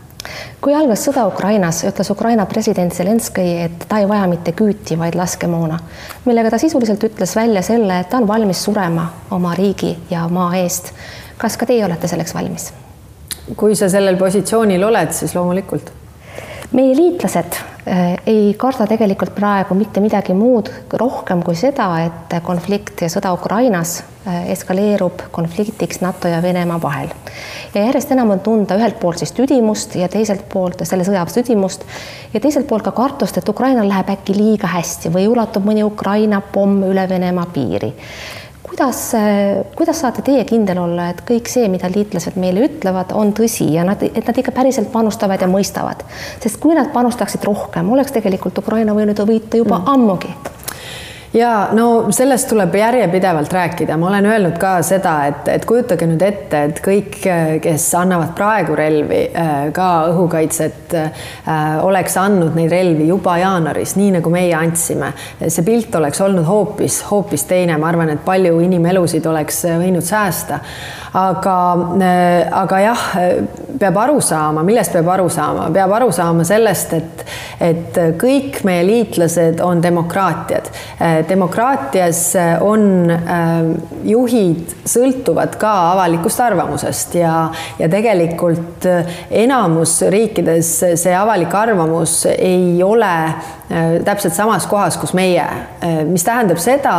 kui 0.61 0.75
algas 0.75 1.03
sõda 1.07 1.25
Ukrainas, 1.27 1.83
ütles 1.87 2.09
Ukraina 2.13 2.45
president 2.49 2.95
Zelenskõi, 2.95 3.49
et 3.65 3.87
ta 3.89 3.99
ei 3.99 4.07
vaja 4.09 4.27
mitte 4.31 4.53
küüti, 4.57 4.97
vaid 4.99 5.17
laskemoona, 5.19 5.79
millega 6.25 6.53
ta 6.53 6.61
sisuliselt 6.61 7.03
ütles 7.03 7.35
välja 7.35 7.61
selle, 7.65 7.99
et 7.99 8.09
ta 8.09 8.21
on 8.21 8.27
valmis 8.27 8.63
surema 8.63 9.09
oma 9.31 9.55
riigi 9.59 9.95
ja 10.11 10.27
maa 10.31 10.53
eest. 10.61 10.93
kas 11.37 11.57
ka 11.57 11.65
teie 11.65 11.85
olete 11.85 12.07
selleks 12.07 12.35
valmis? 12.35 12.71
kui 13.59 13.75
sa 13.75 13.89
sellel 13.91 14.15
positsioonil 14.17 14.83
oled, 14.83 15.11
siis 15.11 15.35
loomulikult. 15.35 15.91
meie 16.71 16.95
liitlased 16.95 17.72
ei 17.85 18.53
karda 18.57 18.87
tegelikult 18.87 19.33
praegu 19.35 19.75
mitte 19.75 19.99
midagi 19.99 20.31
muud 20.37 20.69
rohkem 20.93 21.43
kui 21.43 21.57
seda, 21.59 21.89
et 22.05 22.37
konflikt 22.45 23.03
ja 23.03 23.09
sõda 23.11 23.33
Ukrainas 23.35 23.97
Äh, 24.27 24.51
eskaleerub 24.51 25.19
konfliktiks 25.31 25.99
NATO 26.01 26.27
ja 26.27 26.41
Venemaa 26.41 26.81
vahel. 26.81 27.09
ja 27.75 27.81
järjest 27.85 28.11
enam 28.11 28.29
on 28.31 28.39
tunda 28.39 28.77
ühelt 28.79 28.95
poolt 28.99 29.19
siis 29.19 29.33
tüdimust 29.35 29.97
ja 29.99 30.07
teiselt 30.07 30.45
poolt 30.53 30.79
selle 30.87 31.03
sõja 31.03 31.25
tüdimust 31.27 31.83
ja 32.33 32.39
teiselt 32.39 32.67
poolt 32.67 32.85
ka 32.87 32.93
kartust, 32.95 33.37
et 33.37 33.49
Ukrainal 33.49 33.89
läheb 33.89 34.13
äkki 34.15 34.37
liiga 34.37 34.69
hästi 34.71 35.11
või 35.11 35.27
ulatub 35.27 35.67
mõni 35.67 35.83
Ukraina 35.83 36.39
pomm 36.39 36.85
üle 36.87 37.03
Venemaa 37.09 37.49
piiri 37.51 37.91
kuidas, 38.73 39.11
kuidas 39.75 39.99
saate 40.01 40.23
teie 40.25 40.43
kindel 40.49 40.79
olla, 40.81 41.11
et 41.13 41.21
kõik 41.27 41.49
see, 41.51 41.67
mida 41.69 41.89
liitlased 41.93 42.39
meile 42.41 42.65
ütlevad, 42.65 43.13
on 43.13 43.29
tõsi 43.37 43.67
ja 43.75 43.85
nad, 43.85 44.01
et 44.01 44.25
nad 44.25 44.39
ikka 44.41 44.53
päriselt 44.55 44.89
panustavad 44.91 45.41
ja 45.41 45.49
mõistavad, 45.51 46.01
sest 46.41 46.57
kui 46.63 46.73
nad 46.73 46.89
panustaksid 46.95 47.45
rohkem, 47.45 47.91
oleks 47.93 48.15
tegelikult 48.15 48.57
Ukraina 48.63 48.97
võinud 48.97 49.21
võita 49.29 49.61
juba 49.61 49.77
mm. 49.77 49.93
ammugi 49.93 50.33
ja 51.33 51.67
no 51.71 52.11
sellest 52.13 52.49
tuleb 52.49 52.75
järjepidevalt 52.75 53.53
rääkida, 53.53 53.97
ma 53.97 54.07
olen 54.07 54.25
öelnud 54.25 54.57
ka 54.61 54.75
seda, 54.85 55.15
et, 55.29 55.47
et 55.49 55.65
kujutage 55.65 56.05
nüüd 56.07 56.21
ette, 56.21 56.63
et 56.69 56.81
kõik, 56.83 57.17
kes 57.63 57.87
annavad 57.97 58.35
praegu 58.37 58.75
relvi, 58.77 59.23
äh, 59.33 59.53
ka 59.73 59.89
õhukaitset, 60.11 60.93
äh, 60.93 61.79
oleks 61.81 62.17
andnud 62.21 62.57
neid 62.57 62.71
relvi 62.71 63.07
juba 63.09 63.37
jaanuaris, 63.41 63.95
nii 63.97 64.11
nagu 64.19 64.33
meie 64.33 64.53
andsime. 64.57 65.13
see 65.47 65.65
pilt 65.65 65.95
oleks 65.95 66.21
olnud 66.21 66.45
hoopis, 66.45 67.01
hoopis 67.09 67.47
teine, 67.49 67.77
ma 67.77 67.89
arvan, 67.89 68.13
et 68.13 68.25
palju 68.25 68.59
inimelusid 68.59 69.25
oleks 69.25 69.63
võinud 69.65 70.05
säästa. 70.05 70.59
aga, 71.13 71.57
äh, 72.01 72.47
aga 72.61 72.79
jah, 72.79 73.01
peab 73.79 73.97
aru 73.97 74.21
saama, 74.21 74.63
millest 74.63 74.93
peab 74.93 75.07
aru 75.07 75.29
saama, 75.29 75.69
peab 75.73 75.91
aru 75.91 76.11
saama 76.11 76.43
sellest, 76.45 76.93
et, 76.93 77.25
et 77.61 77.99
kõik 78.21 78.63
meie 78.63 78.85
liitlased 78.85 79.61
on 79.61 79.81
demokraatiad 79.83 80.69
demokraatias 81.29 82.35
äh, 82.35 82.63
on 82.63 83.09
äh, 83.11 83.19
juhid 84.03 84.73
sõltuvad 84.85 85.57
ka 85.61 85.71
avalikust 85.93 86.41
arvamusest 86.43 87.15
ja, 87.19 87.33
ja 87.79 87.89
tegelikult 87.91 88.87
äh, 88.89 89.17
enamus 89.43 89.99
riikides 90.13 90.71
see 91.01 91.15
avalik 91.17 91.53
arvamus 91.55 92.23
ei 92.33 92.81
ole 92.83 93.13
täpselt 94.05 94.35
samas 94.35 94.67
kohas, 94.69 94.99
kus 95.01 95.15
meie, 95.17 95.41
mis 96.05 96.21
tähendab 96.21 96.59
seda, 96.61 96.91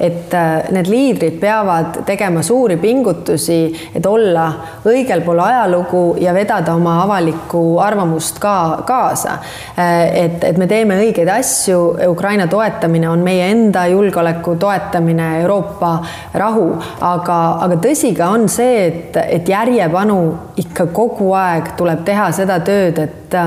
et 0.00 0.32
need 0.72 0.88
liidrid 0.88 1.34
peavad 1.42 1.98
tegema 2.08 2.40
suuri 2.46 2.78
pingutusi, 2.80 3.58
et 3.92 4.06
olla 4.08 4.46
õigel 4.88 5.20
pool 5.26 5.42
ajalugu 5.44 6.04
ja 6.22 6.32
vedada 6.32 6.72
oma 6.78 6.94
avalikku 7.02 7.60
arvamust 7.84 8.40
ka 8.40 8.54
kaasa. 8.88 9.34
et, 9.76 10.40
et 10.44 10.56
me 10.56 10.70
teeme 10.70 10.96
õigeid 11.02 11.28
asju, 11.34 11.82
Ukraina 12.08 12.46
toetamine 12.48 13.10
on 13.10 13.26
meie 13.26 13.50
enda 13.52 13.71
julgeoleku 13.90 14.56
toetamine, 14.60 15.40
Euroopa 15.40 15.92
rahu, 16.34 16.68
aga, 17.00 17.38
aga 17.66 17.78
tõsi 17.82 18.14
ka 18.16 18.30
on 18.34 18.48
see, 18.52 18.86
et, 18.86 19.20
et 19.38 19.48
järjepanu 19.48 20.18
ikka 20.62 20.88
kogu 20.94 21.32
aeg 21.38 21.74
tuleb 21.78 22.04
teha 22.06 22.30
seda 22.32 22.60
tööd, 22.64 22.98
et 22.98 23.38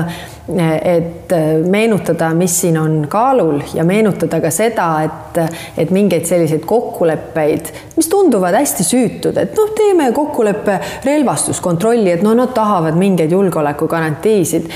et 0.48 1.32
meenutada, 1.66 2.28
mis 2.34 2.60
siin 2.60 2.78
on 2.78 3.06
kaalul 3.10 3.60
ja 3.74 3.84
meenutada 3.84 4.38
ka 4.40 4.50
seda, 4.54 4.86
et, 5.02 5.38
et 5.78 5.90
mingeid 5.90 6.26
selliseid 6.28 6.62
kokkuleppeid, 6.66 7.70
mis 7.96 8.08
tunduvad 8.08 8.54
hästi 8.54 8.86
süütud, 8.86 9.36
et 9.42 9.56
noh, 9.58 9.72
teeme 9.74 10.12
kokkuleppe 10.14 10.78
relvastuskontrolli, 11.04 12.12
et 12.14 12.22
no 12.22 12.34
nad 12.38 12.52
tahavad 12.54 12.94
mingeid 12.98 13.34
julgeolekugarantiisid. 13.34 14.68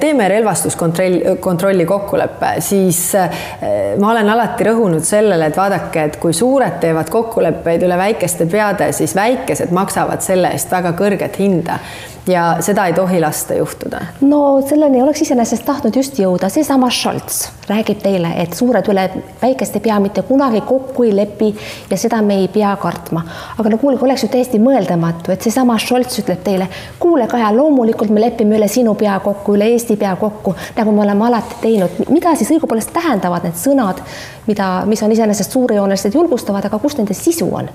teeme 0.00 0.28
relvastuskontroll, 0.28 1.34
kontrolli 1.40 1.86
kokkuleppe, 1.86 2.52
siis 2.62 3.00
eh, 3.18 3.96
ma 3.98 4.12
olen 4.12 4.30
alati 4.30 4.68
rõhunud 4.70 5.02
sellele, 5.02 5.50
et 5.50 5.58
vaadake, 5.58 6.04
et 6.04 6.20
kui 6.22 6.36
suured 6.36 6.78
teevad 6.80 7.10
kokkuleppeid 7.10 7.82
üle 7.88 7.98
väikeste 7.98 8.46
peade, 8.46 8.92
siis 8.92 9.16
väikesed 9.18 9.74
maksavad 9.74 10.22
selle 10.22 10.54
eest 10.54 10.70
väga 10.70 10.94
kõrget 10.98 11.42
hinda 11.42 11.80
ja 12.28 12.56
seda 12.60 12.86
ei 12.86 12.92
tohi 12.92 13.20
lasta 13.20 13.54
juhtuda. 13.54 14.00
no 14.20 14.60
selleni 14.68 15.02
oleks 15.08 15.22
iseenesest 15.24 15.64
tahtnud 15.64 15.96
just 15.96 16.18
jõuda, 16.20 16.50
seesama 16.52 16.90
Scholz 16.92 17.46
räägib 17.68 18.02
teile, 18.02 18.28
et 18.42 18.52
suured 18.56 18.84
üle 18.92 19.06
väikest 19.40 19.78
ei 19.78 19.82
pea 19.86 19.96
mitte 20.04 20.20
kunagi 20.28 20.60
kokku 20.68 21.06
ei 21.06 21.14
lepi 21.16 21.48
ja 21.88 21.96
seda 21.96 22.20
me 22.22 22.36
ei 22.42 22.48
pea 22.52 22.74
kartma. 22.76 23.22
aga 23.58 23.72
no 23.72 23.78
kuulge, 23.80 24.04
oleks 24.04 24.26
ju 24.26 24.28
täiesti 24.28 24.60
mõeldamatu, 24.60 25.32
et 25.32 25.46
seesama 25.46 25.78
Scholz 25.80 26.20
ütleb 26.20 26.42
teile, 26.44 26.68
kuule, 27.00 27.26
Kaja, 27.28 27.48
loomulikult 27.56 28.12
me 28.12 28.20
lepime 28.20 28.58
üle 28.58 28.68
sinu 28.68 28.94
pea 29.00 29.16
kokku, 29.24 29.56
üle 29.56 29.70
Eesti 29.72 29.96
pea 29.96 30.14
kokku, 30.16 30.54
nagu 30.76 30.92
me 30.92 31.06
oleme 31.06 31.26
alati 31.30 31.56
teinud. 31.62 32.04
mida 32.08 32.34
siis 32.36 32.52
õigupoolest 32.52 32.92
tähendavad 32.92 33.48
need 33.48 33.56
sõnad, 33.56 34.04
mida, 34.46 34.70
mis 34.86 35.02
on 35.02 35.12
iseenesest 35.16 35.56
suurejoonelised, 35.56 36.20
julgustavad, 36.20 36.68
aga 36.68 36.78
kus 36.84 37.00
nende 37.00 37.16
sisu 37.16 37.48
on? 37.48 37.72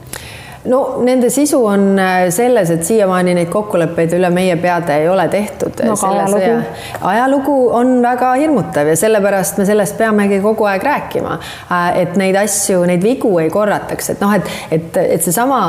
No 0.65 0.79
nende 1.03 1.29
sisu 1.29 1.59
on 1.65 1.99
äh, 1.99 2.29
selles, 2.31 2.69
et 2.71 2.85
siiamaani 2.87 3.33
neid 3.35 3.49
kokkuleppeid 3.51 4.13
üle 4.17 4.29
meie 4.33 4.55
peade 4.61 4.95
ei 5.01 5.09
ole 5.11 5.27
tehtud 5.31 5.81
no,. 5.83 5.95
Ajalugu. 6.03 6.53
ajalugu 7.01 7.55
on 7.75 7.95
väga 8.03 8.33
hirmutav 8.39 8.87
ja 8.87 8.95
sellepärast 8.99 9.59
me 9.59 9.65
sellest 9.67 9.97
peamegi 9.97 10.39
kogu 10.43 10.67
aeg 10.69 10.83
rääkima. 10.87 11.35
Äh, 11.71 12.01
et 12.03 12.15
neid 12.19 12.37
asju, 12.39 12.83
neid 12.87 13.03
vigu 13.03 13.31
ei 13.41 13.49
korrataks, 13.53 14.13
et 14.13 14.23
noh, 14.23 14.31
et, 14.37 14.47
et, 14.71 14.99
et 15.03 15.25
seesama, 15.25 15.59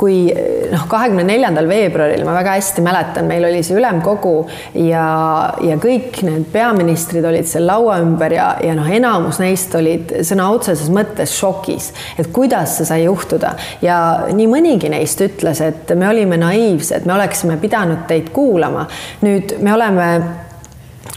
kui 0.00 0.26
noh, 0.72 0.84
kahekümne 0.90 1.24
neljandal 1.28 1.68
veebruaril 1.70 2.24
ma 2.28 2.36
väga 2.36 2.58
hästi 2.58 2.84
mäletan, 2.84 3.28
meil 3.30 3.48
oli 3.48 3.62
see 3.64 3.78
ülemkogu 3.78 4.34
ja, 4.84 5.06
ja 5.64 5.78
kõik 5.80 6.20
need 6.26 6.48
peaministrid 6.52 7.24
olid 7.28 7.48
seal 7.48 7.66
laua 7.68 7.98
ümber 8.04 8.36
ja, 8.36 8.50
ja 8.64 8.76
noh, 8.76 8.88
enamus 8.88 9.40
neist 9.42 9.74
olid 9.78 10.12
sõna 10.28 10.50
otseses 10.52 10.92
mõttes 10.92 11.32
šokis, 11.38 11.92
et 12.20 12.28
kuidas 12.34 12.76
see 12.78 12.88
sai 12.88 13.02
juhtuda 13.06 13.54
ja 13.84 13.98
nii 14.28 14.41
nii 14.42 14.50
mõnigi 14.50 14.90
neist 14.90 15.22
ütles, 15.22 15.62
et 15.62 15.94
me 15.98 16.08
olime 16.10 16.38
naiivsed, 16.40 17.06
me 17.06 17.14
oleksime 17.14 17.58
pidanud 17.62 18.06
teid 18.10 18.32
kuulama. 18.34 18.86
nüüd 19.22 19.56
me 19.62 19.74
oleme, 19.74 20.08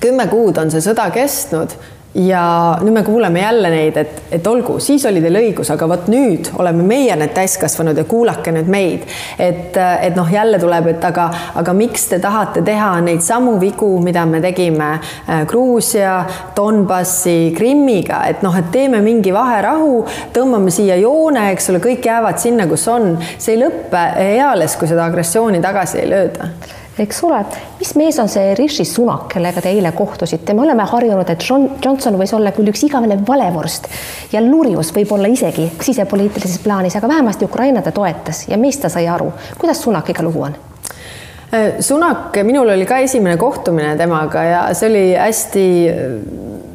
kümme 0.02 0.28
kuud 0.30 0.58
on 0.62 0.72
see 0.72 0.84
sõda 0.86 1.10
kestnud 1.14 1.74
ja 2.16 2.78
nüüd 2.82 2.94
me 2.94 3.04
kuuleme 3.04 3.42
jälle 3.42 3.70
neid, 3.70 3.98
et, 3.98 4.22
et 4.32 4.48
olgu, 4.48 4.78
siis 4.80 5.04
oli 5.06 5.20
teil 5.24 5.36
õigus, 5.36 5.70
aga 5.74 5.88
vot 5.90 6.08
nüüd 6.12 6.48
oleme 6.60 6.84
meie 6.88 7.16
need 7.20 7.34
täiskasvanud 7.36 7.98
ja 7.98 8.06
kuulake 8.08 8.54
nüüd 8.56 8.70
meid. 8.72 9.04
et, 9.40 9.76
et 9.76 10.16
noh, 10.16 10.30
jälle 10.32 10.60
tuleb, 10.60 10.88
et 10.94 11.04
aga, 11.04 11.28
aga 11.60 11.74
miks 11.76 12.08
te 12.12 12.20
tahate 12.24 12.64
teha 12.66 12.94
neid 13.04 13.24
samu 13.26 13.58
vigu, 13.60 13.90
mida 14.04 14.26
me 14.26 14.40
tegime 14.44 14.94
äh, 14.96 15.44
Gruusia, 15.50 16.22
Donbassi, 16.56 17.54
Krimmiga, 17.58 18.24
et 18.30 18.46
noh, 18.46 18.56
et 18.56 18.72
teeme 18.72 19.04
mingi 19.04 19.34
vaherahu, 19.36 20.06
tõmbame 20.36 20.72
siia 20.72 20.96
joone, 21.02 21.50
eks 21.52 21.70
ole, 21.74 21.84
kõik 21.84 22.08
jäävad 22.08 22.40
sinna, 22.40 22.70
kus 22.72 22.88
on, 22.92 23.14
see 23.38 23.58
ei 23.58 23.64
lõppe 23.66 24.08
eales, 24.32 24.80
kui 24.80 24.88
seda 24.88 25.10
agressiooni 25.10 25.62
tagasi 25.64 26.04
ei 26.06 26.10
lööda 26.16 26.52
eks 27.00 27.24
ole, 27.28 27.40
mis 27.80 27.92
mees 28.00 28.20
on 28.20 28.30
see 28.32 28.54
Rishi 28.56 28.86
Sunak, 28.88 29.28
kellega 29.34 29.62
te 29.64 29.72
eile 29.74 29.92
kohtusite, 29.96 30.54
me 30.56 30.64
oleme 30.64 30.86
harjunud, 30.88 31.30
et 31.30 31.44
John 31.50 31.68
Johnson 31.84 32.18
võis 32.20 32.34
olla 32.36 32.54
küll 32.56 32.72
üks 32.72 32.86
igavene 32.88 33.18
valevorst 33.28 33.90
ja 34.32 34.44
lurjus 34.44 34.94
võib-olla 34.96 35.32
isegi 35.32 35.68
sisepoliitilises 35.82 36.62
plaanis, 36.64 36.96
aga 36.96 37.12
vähemasti 37.12 37.50
Ukraina 37.50 37.84
ta 37.84 37.92
toetas 37.96 38.46
ja 38.48 38.58
meist 38.58 38.82
ta 38.86 38.90
sai 38.90 39.08
aru. 39.12 39.32
kuidas 39.60 39.84
Sunakiga 39.84 40.24
lugu 40.24 40.46
on? 40.48 40.56
Äh, 41.52 41.80
Sunak, 41.80 42.38
minul 42.44 42.70
oli 42.70 42.86
ka 42.86 43.02
esimene 43.04 43.38
kohtumine 43.38 43.96
temaga 43.98 44.44
ja 44.44 44.64
see 44.74 44.90
oli 44.90 45.06
hästi 45.20 45.68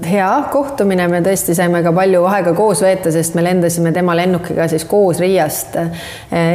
hea 0.07 0.28
kohtumine, 0.52 1.07
me 1.11 1.21
tõesti 1.25 1.54
saime 1.57 1.83
ka 1.85 1.92
palju 1.95 2.25
aega 2.30 2.54
koos 2.57 2.83
veeta, 2.85 3.12
sest 3.12 3.37
me 3.37 3.45
lendasime 3.45 3.92
tema 3.97 4.14
lennukiga 4.19 4.69
siis 4.71 4.85
koos 4.88 5.21
Riiast 5.23 5.76
eh, 5.80 6.09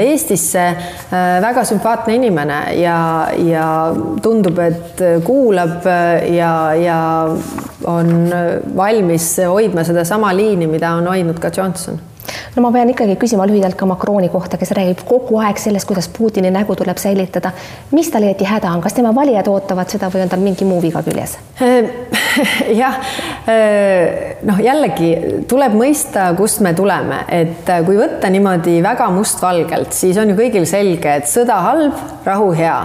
Eestisse. 0.08 0.66
Eh, 0.66 1.28
väga 1.46 1.66
sümpaatne 1.68 2.18
inimene 2.18 2.60
ja, 2.80 2.98
ja 3.46 3.68
tundub, 4.24 4.60
et 4.64 5.06
kuulab 5.26 5.86
ja, 6.32 6.52
ja 6.80 7.00
on 7.92 8.12
valmis 8.76 9.36
hoidma 9.46 9.86
sedasama 9.86 10.34
liini, 10.36 10.68
mida 10.68 10.96
on 10.98 11.08
hoidnud 11.12 11.40
ka 11.42 11.54
Johnson 11.56 12.02
no 12.56 12.64
ma 12.64 12.72
pean 12.72 12.90
ikkagi 12.92 13.16
küsima 13.22 13.46
lühidalt 13.50 13.78
ka 13.80 13.88
Macroni 13.90 14.30
kohta, 14.34 14.58
kes 14.62 14.72
räägib 14.78 15.04
kogu 15.08 15.40
aeg 15.44 15.60
sellest, 15.62 15.88
kuidas 15.90 16.08
Putini 16.18 16.52
nägu 16.54 16.76
tuleb 16.76 16.98
säilitada. 17.02 17.52
mis 17.92 18.10
tal 18.12 18.28
õieti 18.28 18.48
häda 18.48 18.72
on, 18.72 18.82
kas 18.82 18.94
tema 18.94 19.16
valijad 19.16 19.48
ootavad 19.52 19.92
seda 19.92 20.10
või 20.14 20.26
on 20.26 20.32
tal 20.32 20.44
mingi 20.44 20.66
muu 20.66 20.82
viga 20.82 21.04
küljes? 21.06 21.38
jah, 22.82 22.98
noh, 24.46 24.60
jällegi 24.64 25.12
tuleb 25.50 25.76
mõista, 25.78 26.28
kust 26.38 26.62
me 26.66 26.74
tuleme, 26.78 27.24
et 27.32 27.70
kui 27.86 27.98
võtta 28.00 28.30
niimoodi 28.34 28.80
väga 28.84 29.10
mustvalgelt, 29.14 29.94
siis 29.96 30.18
on 30.22 30.32
ju 30.34 30.40
kõigil 30.40 30.68
selge, 30.70 31.20
et 31.22 31.30
sõda 31.30 31.62
halb, 31.66 32.02
rahu 32.26 32.52
hea. 32.58 32.80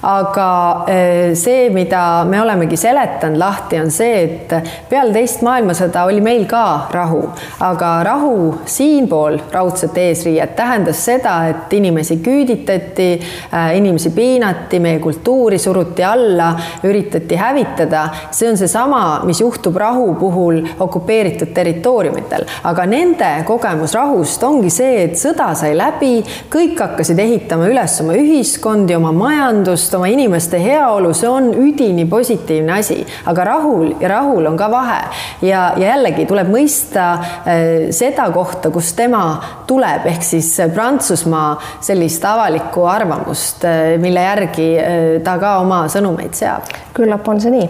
Aga 0.00 0.50
eh, 0.88 1.34
see, 1.36 1.66
mida 1.74 2.24
me 2.24 2.38
olemegi 2.40 2.78
seletanud 2.80 3.36
lahti, 3.40 3.76
on 3.82 3.90
see, 3.92 4.22
et 4.24 4.54
peale 4.88 5.12
teist 5.12 5.42
maailmasõda 5.44 6.06
oli 6.08 6.22
meil 6.24 6.46
ka 6.48 6.88
rahu, 6.94 7.20
aga 7.66 7.90
rahu 8.06 8.32
siinpool 8.64 9.36
raudset 9.52 9.98
eesriiet 10.00 10.54
tähendas 10.56 11.02
seda, 11.04 11.34
et 11.52 11.76
inimesi 11.76 12.16
küüditati, 12.24 13.10
eh, 13.20 13.74
inimesi 13.76 14.14
piinati, 14.16 14.80
meie 14.80 15.02
kultuuri 15.04 15.60
suruti 15.60 16.04
alla, 16.06 16.54
üritati 16.88 17.36
hävitada. 17.36 18.08
see 18.32 18.48
on 18.48 18.56
seesama 18.56 18.89
sama, 18.90 19.22
mis 19.24 19.40
juhtub 19.40 19.76
rahu 19.76 20.14
puhul 20.18 20.64
okupeeritud 20.80 21.52
territooriumitel, 21.54 22.42
aga 22.64 22.86
nende 22.90 23.28
kogemus 23.46 23.94
rahust 23.94 24.42
ongi 24.42 24.70
see, 24.70 25.04
et 25.04 25.14
sõda 25.18 25.52
sai 25.54 25.76
läbi, 25.78 26.24
kõik 26.50 26.80
hakkasid 26.80 27.18
ehitama 27.22 27.68
üles 27.70 27.94
oma 28.02 28.16
ühiskondi, 28.18 28.96
oma 28.98 29.12
majandust, 29.14 29.94
oma 29.94 30.10
inimeste 30.10 30.58
heaolu, 30.58 31.12
see 31.14 31.30
on 31.30 31.52
üdini 31.54 32.08
positiivne 32.10 32.74
asi, 32.80 32.98
aga 33.30 33.46
rahul 33.52 33.94
ja 34.02 34.10
rahul 34.16 34.50
on 34.50 34.58
ka 34.58 34.70
vahe. 34.72 34.98
Ja, 35.46 35.70
ja 35.78 35.94
jällegi 35.94 36.26
tuleb 36.26 36.50
mõista 36.50 37.06
äh, 37.14 37.90
seda 37.94 38.26
kohta, 38.34 38.72
kust 38.74 38.96
tema 38.98 39.22
tuleb, 39.70 40.08
ehk 40.10 40.26
siis 40.26 40.50
Prantsusmaa 40.74 41.54
sellist 41.84 42.26
avalikku 42.26 42.88
arvamust, 42.90 43.62
äh, 43.70 43.94
mille 44.02 44.26
järgi 44.26 44.68
äh, 44.74 44.98
ta 45.24 45.38
ka 45.38 45.60
oma 45.62 45.84
sõnumeid 45.92 46.34
seab. 46.34 46.66
küllap 46.90 47.28
on 47.30 47.38
see 47.40 47.52
nii. 47.54 47.68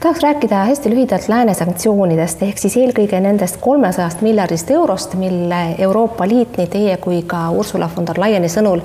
tahaks 0.00 0.22
rääkida 0.22 0.51
hästi 0.54 0.90
lühidalt 0.92 1.28
lääne 1.28 1.54
sanktsioonidest 1.54 2.42
ehk 2.42 2.58
siis 2.60 2.76
eelkõige 2.76 3.20
nendest 3.20 3.56
kolmesajast 3.60 4.20
miljardist 4.20 4.70
eurost, 4.70 5.14
mille 5.14 5.62
Euroopa 5.78 6.28
Liit 6.28 6.56
nii 6.60 6.70
teie 6.72 6.96
kui 7.02 7.22
ka 7.26 7.48
Ursula 7.50 7.90
von 7.96 8.06
der 8.06 8.20
Leyeni 8.20 8.50
sõnul 8.52 8.82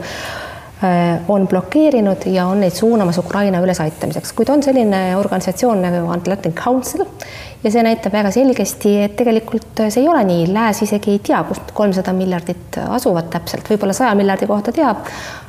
Äh, 0.83 1.21
on 1.27 1.47
blokeerinud 1.47 2.17
ja 2.25 2.45
on 2.45 2.59
neid 2.61 2.71
suunamas 2.71 3.17
Ukraina 3.17 3.57
ülesaaitamiseks, 3.65 4.33
kuid 4.37 4.49
on 4.53 4.61
selline 4.63 5.15
organisatsioon 5.17 5.79
nagu 5.81 6.11
Atlantic 6.13 6.53
Council 6.53 7.01
ja 7.63 7.71
see 7.73 7.81
näitab 7.81 8.13
väga 8.13 8.29
selgesti, 8.35 8.91
et 9.07 9.15
tegelikult 9.17 9.81
see 9.87 10.03
ei 10.03 10.11
ole 10.11 10.21
nii, 10.29 10.43
lääs 10.53 10.83
isegi 10.85 11.15
ei 11.15 11.23
tea, 11.31 11.39
kust 11.49 11.73
kolmsada 11.73 12.13
miljardit 12.13 12.77
asuvad 12.83 13.31
täpselt, 13.33 13.65
võib-olla 13.73 13.97
saja 13.97 14.13
miljardi 14.21 14.45
kohta 14.53 14.75
teab, 14.77 15.01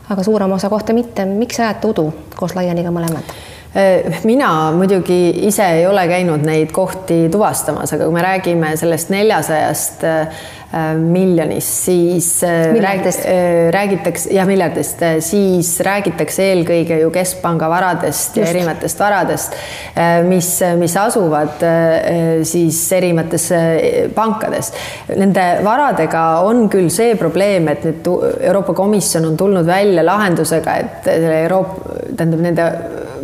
aga 0.09 0.25
suurema 0.25 0.57
osa 0.57 0.73
kohta 0.73 0.97
mitte. 0.97 1.29
miks 1.29 1.61
ajate 1.61 1.93
udu 1.93 2.09
koos 2.39 2.57
Laianiga 2.57 2.89
mõlemad? 2.89 3.37
Äh, 3.77 4.21
mina 4.25 4.73
muidugi 4.73 5.47
ise 5.47 5.67
ei 5.81 5.87
ole 5.87 6.07
käinud 6.09 6.41
neid 6.47 6.71
kohti 6.73 7.27
tuvastamas, 7.33 7.93
aga 7.93 8.07
kui 8.07 8.17
me 8.17 8.23
räägime 8.25 8.71
sellest 8.81 9.11
neljasajast 9.13 10.07
äh, 10.09 10.47
miljonist, 10.97 11.85
siis 11.85 12.43
äh, 12.45 12.73
miljardist. 12.73 13.25
Äh, 13.25 13.71
räägitakse 13.73 14.35
ja 14.35 14.45
miljardist, 14.45 15.01
siis 15.25 15.71
räägitakse 15.81 16.45
eelkõige 16.45 16.99
ju 17.01 17.11
keskpanga 17.11 17.71
varadest 17.73 18.37
Just. 18.37 18.37
ja 18.37 18.51
erinevatest 18.51 19.01
varadest, 19.01 19.57
mis, 20.29 20.51
mis 20.77 20.97
asuvad 21.01 21.65
siis 22.47 22.81
erinevates 22.93 23.49
pankades. 24.15 24.73
Nende 25.17 25.47
varadega 25.65 26.25
on 26.45 26.67
küll 26.73 26.91
see 26.93 27.17
probleem, 27.17 27.71
et 27.73 27.87
nüüd 27.89 28.13
Euroopa 28.51 28.77
Komisjon 28.77 29.31
on 29.31 29.37
tulnud 29.41 29.67
välja 29.67 30.05
lahendusega, 30.05 30.77
et 30.83 31.11
Euroopa, 31.17 31.97
tähendab 32.13 32.45
nende 32.45 32.69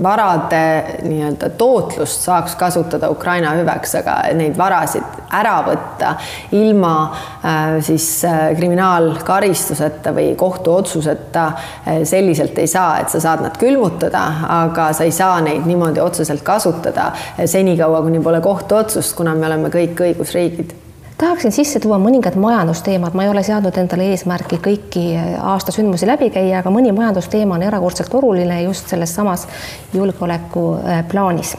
varade 0.02 0.62
nii-öelda 1.04 1.52
tootlust 1.58 2.24
saaks 2.26 2.56
kasutada 2.58 3.10
Ukraina 3.12 3.52
hüveks, 3.58 3.94
aga 4.00 4.16
neid 4.34 4.56
varasid 4.58 5.22
ära 5.34 5.58
võtta 5.68 6.16
ilma 6.56 6.94
Äh, 7.14 7.33
siis 7.80 8.24
äh, 8.24 8.56
kriminaalkaristuseta 8.56 10.14
või 10.16 10.34
kohtuotsuseta 10.36 11.46
äh, 11.46 11.98
selliselt 12.04 12.58
ei 12.58 12.66
saa, 12.66 12.98
et 13.00 13.12
sa 13.12 13.20
saad 13.20 13.44
nad 13.44 13.58
külmutada, 13.60 14.22
aga 14.48 14.92
sa 14.96 15.04
ei 15.04 15.12
saa 15.12 15.40
neid 15.44 15.66
niimoodi 15.68 16.00
otseselt 16.00 16.42
kasutada 16.42 17.10
senikaua, 17.44 18.00
kuni 18.02 18.22
pole 18.24 18.40
kohtuotsust, 18.40 19.16
kuna 19.18 19.34
me 19.36 19.46
oleme 19.46 19.68
kõik 19.74 20.00
õigusriigid. 20.06 20.72
Tahaksin 21.20 21.52
sisse 21.54 21.78
tuua 21.80 22.00
mõningad 22.02 22.34
majandusteemad, 22.40 23.14
ma 23.14 23.22
ei 23.22 23.30
ole 23.30 23.44
seadnud 23.46 23.76
endale 23.78 24.08
eesmärki 24.10 24.58
kõiki 24.64 25.04
aasta 25.38 25.72
sündmusi 25.72 26.08
läbi 26.10 26.32
käia, 26.34 26.58
aga 26.64 26.72
mõni 26.74 26.90
majandusteema 26.96 27.54
on 27.54 27.68
erakordselt 27.68 28.14
oluline 28.18 28.62
just 28.64 28.90
selles 28.90 29.14
samas 29.14 29.46
julgeoleku 29.92 30.66
plaanis. 31.12 31.54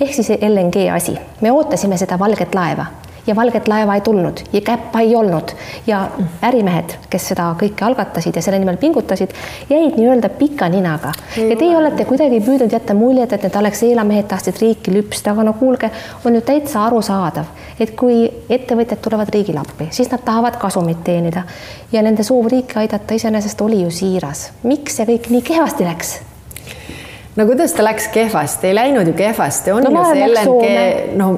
ehk 0.00 0.14
siis 0.14 0.30
LNG 0.38 0.86
asi, 0.94 1.18
me 1.40 1.52
ootasime 1.52 1.98
seda 1.98 2.18
valget 2.18 2.54
laeva 2.54 2.86
ja 3.26 3.36
valget 3.36 3.68
laeva 3.68 3.94
ei 3.94 4.00
tulnud 4.00 4.42
ja 4.52 4.60
käppa 4.60 5.00
ei 5.00 5.16
olnud 5.16 5.52
ja 5.86 6.02
ärimehed, 6.42 6.96
kes 7.10 7.28
seda 7.32 7.50
kõike 7.60 7.84
algatasid 7.86 8.36
ja 8.36 8.42
selle 8.42 8.58
nimel 8.58 8.78
pingutasid, 8.80 9.34
jäid 9.70 9.98
nii-öelda 9.98 10.28
pika 10.38 10.68
ninaga. 10.68 11.12
ja 11.36 11.56
teie 11.56 11.76
olete 11.76 12.04
kuidagi 12.04 12.40
püüdnud 12.44 12.72
jätta 12.72 12.94
muljet, 12.94 13.32
et 13.32 13.42
need 13.46 13.56
Alexela 13.56 14.04
mehed 14.04 14.28
tahtsid 14.30 14.60
riiki 14.60 14.94
lüpsta, 14.94 15.34
aga 15.34 15.44
no 15.50 15.54
kuulge, 15.58 15.90
on 16.24 16.34
ju 16.34 16.40
täitsa 16.46 16.84
arusaadav, 16.86 17.52
et 17.80 17.94
kui 17.98 18.24
ettevõtjad 18.48 19.02
tulevad 19.02 19.30
riigile 19.34 19.62
appi, 19.62 19.90
siis 19.90 20.10
nad 20.10 20.24
tahavad 20.24 20.58
kasumit 20.60 21.04
teenida 21.04 21.44
ja 21.92 22.02
nende 22.02 22.26
soov 22.26 22.50
riiki 22.50 22.80
aidata 22.82 23.14
iseenesest 23.14 23.60
oli 23.60 23.82
ju 23.82 23.90
siiras. 23.90 24.50
miks 24.62 24.96
see 24.96 25.06
kõik 25.14 25.30
nii 25.30 25.46
kehvasti 25.52 25.84
läks? 25.84 26.18
no 27.36 27.46
kuidas 27.46 27.72
ta 27.72 27.84
läks 27.84 28.08
kehvasti, 28.08 28.66
ei 28.66 28.74
läinud 28.74 29.06
ju 29.06 29.12
kehvasti, 29.12 29.72
on 29.72 29.86
no, 29.86 29.90
ju 29.90 30.14
see 30.14 30.28
LNG, 30.28 31.16
no 31.16 31.30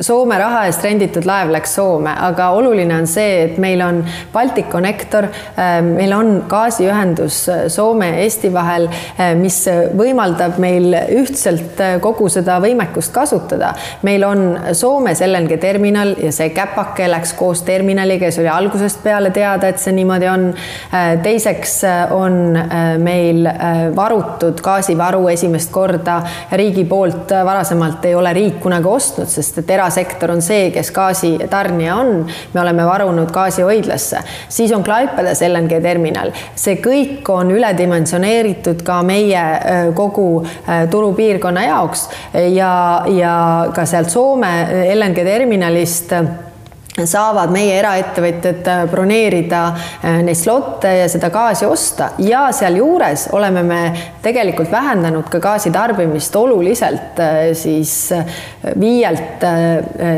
Soome 0.00 0.38
raha 0.38 0.64
eest 0.68 0.84
renditud 0.84 1.26
laev 1.28 1.50
läks 1.52 1.74
Soome, 1.76 2.12
aga 2.28 2.48
oluline 2.56 2.94
on 2.96 3.06
see, 3.08 3.44
et 3.44 3.58
meil 3.62 3.80
on 3.84 4.00
Balticconnector, 4.32 5.26
ähm, 5.60 5.92
meil 5.98 6.14
on 6.16 6.30
gaasiühendus 6.48 7.40
äh, 7.48 7.60
Soome 7.72 8.08
ja 8.08 8.22
Eesti 8.24 8.50
vahel, 8.52 8.88
äh, 8.88 9.34
mis 9.38 9.58
võimaldab 9.96 10.58
meil 10.62 10.94
ühtselt 11.20 11.80
äh, 11.80 11.98
kogu 12.02 12.28
seda 12.32 12.58
võimekust 12.62 13.12
kasutada. 13.14 13.74
meil 14.02 14.24
on 14.24 14.58
Soomes 14.72 15.20
LNG 15.26 15.58
terminal 15.60 16.14
ja 16.18 16.32
see 16.32 16.50
käpake 16.56 17.08
läks 17.10 17.34
koos 17.38 17.62
terminaliga 17.66 18.28
ja 18.28 18.34
see 18.34 18.44
oli 18.44 18.52
algusest 18.52 19.02
peale 19.04 19.30
teada, 19.30 19.68
et 19.68 19.78
see 19.78 19.94
niimoodi 19.96 20.28
on. 20.30 20.48
teiseks 21.22 21.74
on 22.14 22.56
meil 23.02 23.46
varutud 23.96 24.60
gaasivaru 24.64 25.28
esimest 25.32 25.70
korda 25.72 26.20
riigi 26.58 26.84
poolt, 26.88 27.32
varasemalt 27.44 28.04
ei 28.08 28.14
ole 28.14 28.32
riik 28.36 28.60
kunagi 28.62 28.88
ostnud, 28.90 29.28
sest 29.30 29.59
et 29.60 29.70
era 29.70 29.90
erasektor 29.90 30.30
on 30.30 30.42
see, 30.42 30.70
kes 30.74 30.90
gaasitarnija 30.94 31.96
on, 31.98 32.26
me 32.54 32.60
oleme 32.62 32.86
varunud 32.86 33.30
gaasihoidlasse, 33.34 34.22
siis 34.48 34.72
on 34.76 34.84
Klaipedas 34.86 35.42
LNG 35.46 35.80
terminal, 35.82 36.32
see 36.54 36.78
kõik 36.82 37.28
on 37.32 37.50
üledimensioneeritud 37.54 38.84
ka 38.86 39.00
meie 39.06 39.42
kogu 39.96 40.28
turupiirkonna 40.90 41.66
jaoks. 41.66 42.06
Ja, 42.54 42.72
ja 43.10 43.34
ka 43.74 43.86
sealt 43.88 44.10
Soome 44.10 44.52
LNG 44.94 45.24
terminalist 45.26 46.14
saavad 47.08 47.52
meie 47.52 47.76
eraettevõtjad 47.78 48.68
äh, 48.68 48.82
broneerida 48.90 49.62
äh, 49.70 50.20
neid 50.26 50.38
slotte 50.38 50.92
ja 51.02 51.08
seda 51.10 51.30
gaasi 51.32 51.66
osta 51.66 52.10
ja 52.24 52.46
sealjuures 52.52 53.28
oleme 53.36 53.62
me 53.66 53.80
tegelikult 54.22 54.72
vähendanud 54.72 55.28
ka 55.30 55.40
gaasitarbimist 55.42 56.36
oluliselt 56.36 57.20
äh, 57.20 57.38
siis 57.52 57.94
viielt 58.80 59.42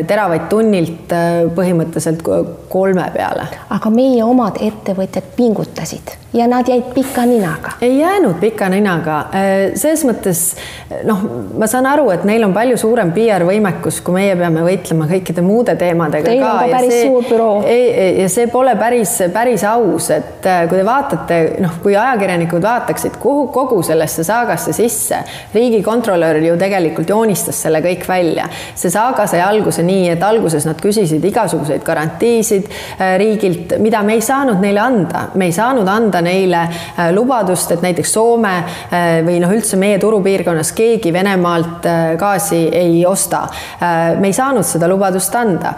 teravatt-tunnilt 0.06 1.12
põhimõtteliselt 1.54 2.24
kolme 2.68 3.06
peale. 3.14 3.46
aga 3.70 3.94
meie 3.94 4.24
omad 4.24 4.58
ettevõtjad 4.60 5.32
pingutasid 5.36 6.21
ja 6.32 6.46
nad 6.48 6.68
jäid 6.68 6.92
pika 6.94 7.26
ninaga? 7.26 7.76
ei 7.80 7.98
jäänud 7.98 8.40
pika 8.40 8.68
ninaga, 8.72 9.18
selles 9.74 10.04
mõttes 10.08 10.42
noh, 11.04 11.22
ma 11.58 11.66
saan 11.70 11.86
aru, 11.86 12.08
et 12.14 12.24
neil 12.28 12.44
on 12.46 12.54
palju 12.54 12.78
suurem 12.80 13.12
PR-võimekus, 13.14 14.00
kui 14.04 14.16
meie 14.16 14.36
peame 14.38 14.64
võitlema 14.64 15.06
kõikide 15.10 15.44
muude 15.44 15.74
teemadega 15.78 16.28
Teil 16.28 16.42
ka 16.42 16.52
päris 16.70 16.94
see, 16.94 17.02
suur 17.08 17.26
büroo. 17.28 17.52
ja 18.22 18.28
see 18.32 18.48
pole 18.52 18.74
päris, 18.80 19.14
päris 19.34 19.64
aus, 19.68 20.08
et 20.14 20.48
äh, 20.48 20.62
kui 20.70 20.80
te 20.80 20.86
vaatate, 20.86 21.40
noh, 21.62 21.76
kui 21.84 21.96
ajakirjanikud 21.96 22.64
vaataksid 22.64 23.18
kuhu 23.22 23.46
kogu 23.54 23.82
sellesse 23.86 24.24
saagasse 24.26 24.74
sisse, 24.76 25.20
riigikontrolör 25.54 26.40
ju 26.46 26.56
tegelikult 26.60 27.12
joonistas 27.12 27.60
selle 27.66 27.82
kõik 27.84 28.06
välja. 28.08 28.48
see 28.74 28.90
saaga 28.92 29.26
sai 29.30 29.42
alguse 29.44 29.84
nii, 29.84 30.08
et 30.16 30.24
alguses 30.26 30.66
nad 30.68 30.80
küsisid 30.80 31.24
igasuguseid 31.28 31.84
garantiisid 31.84 32.68
äh, 32.72 33.16
riigilt, 33.20 33.76
mida 33.82 34.02
me 34.06 34.16
ei 34.16 34.24
saanud 34.24 34.62
neile 34.62 34.80
anda, 34.80 35.28
me 35.34 35.50
ei 35.50 35.56
saanud 35.56 35.88
anda 35.88 36.21
neile 36.24 36.64
äh, 36.64 37.10
lubadust, 37.14 37.74
et 37.74 37.84
näiteks 37.84 38.12
Soome 38.12 38.52
või 39.26 39.38
noh, 39.40 39.50
üldse 39.54 39.78
meie 39.80 39.96
turupiirkonnas 40.00 40.72
keegi 40.76 41.12
Venemaalt 41.14 41.86
gaasi 42.20 42.58
ei 42.76 43.00
osta. 43.08 43.46
me 44.20 44.28
ei 44.28 44.34
saanud 44.36 44.66
seda 44.66 44.88
lubadust 44.90 45.34
anda, 45.38 45.72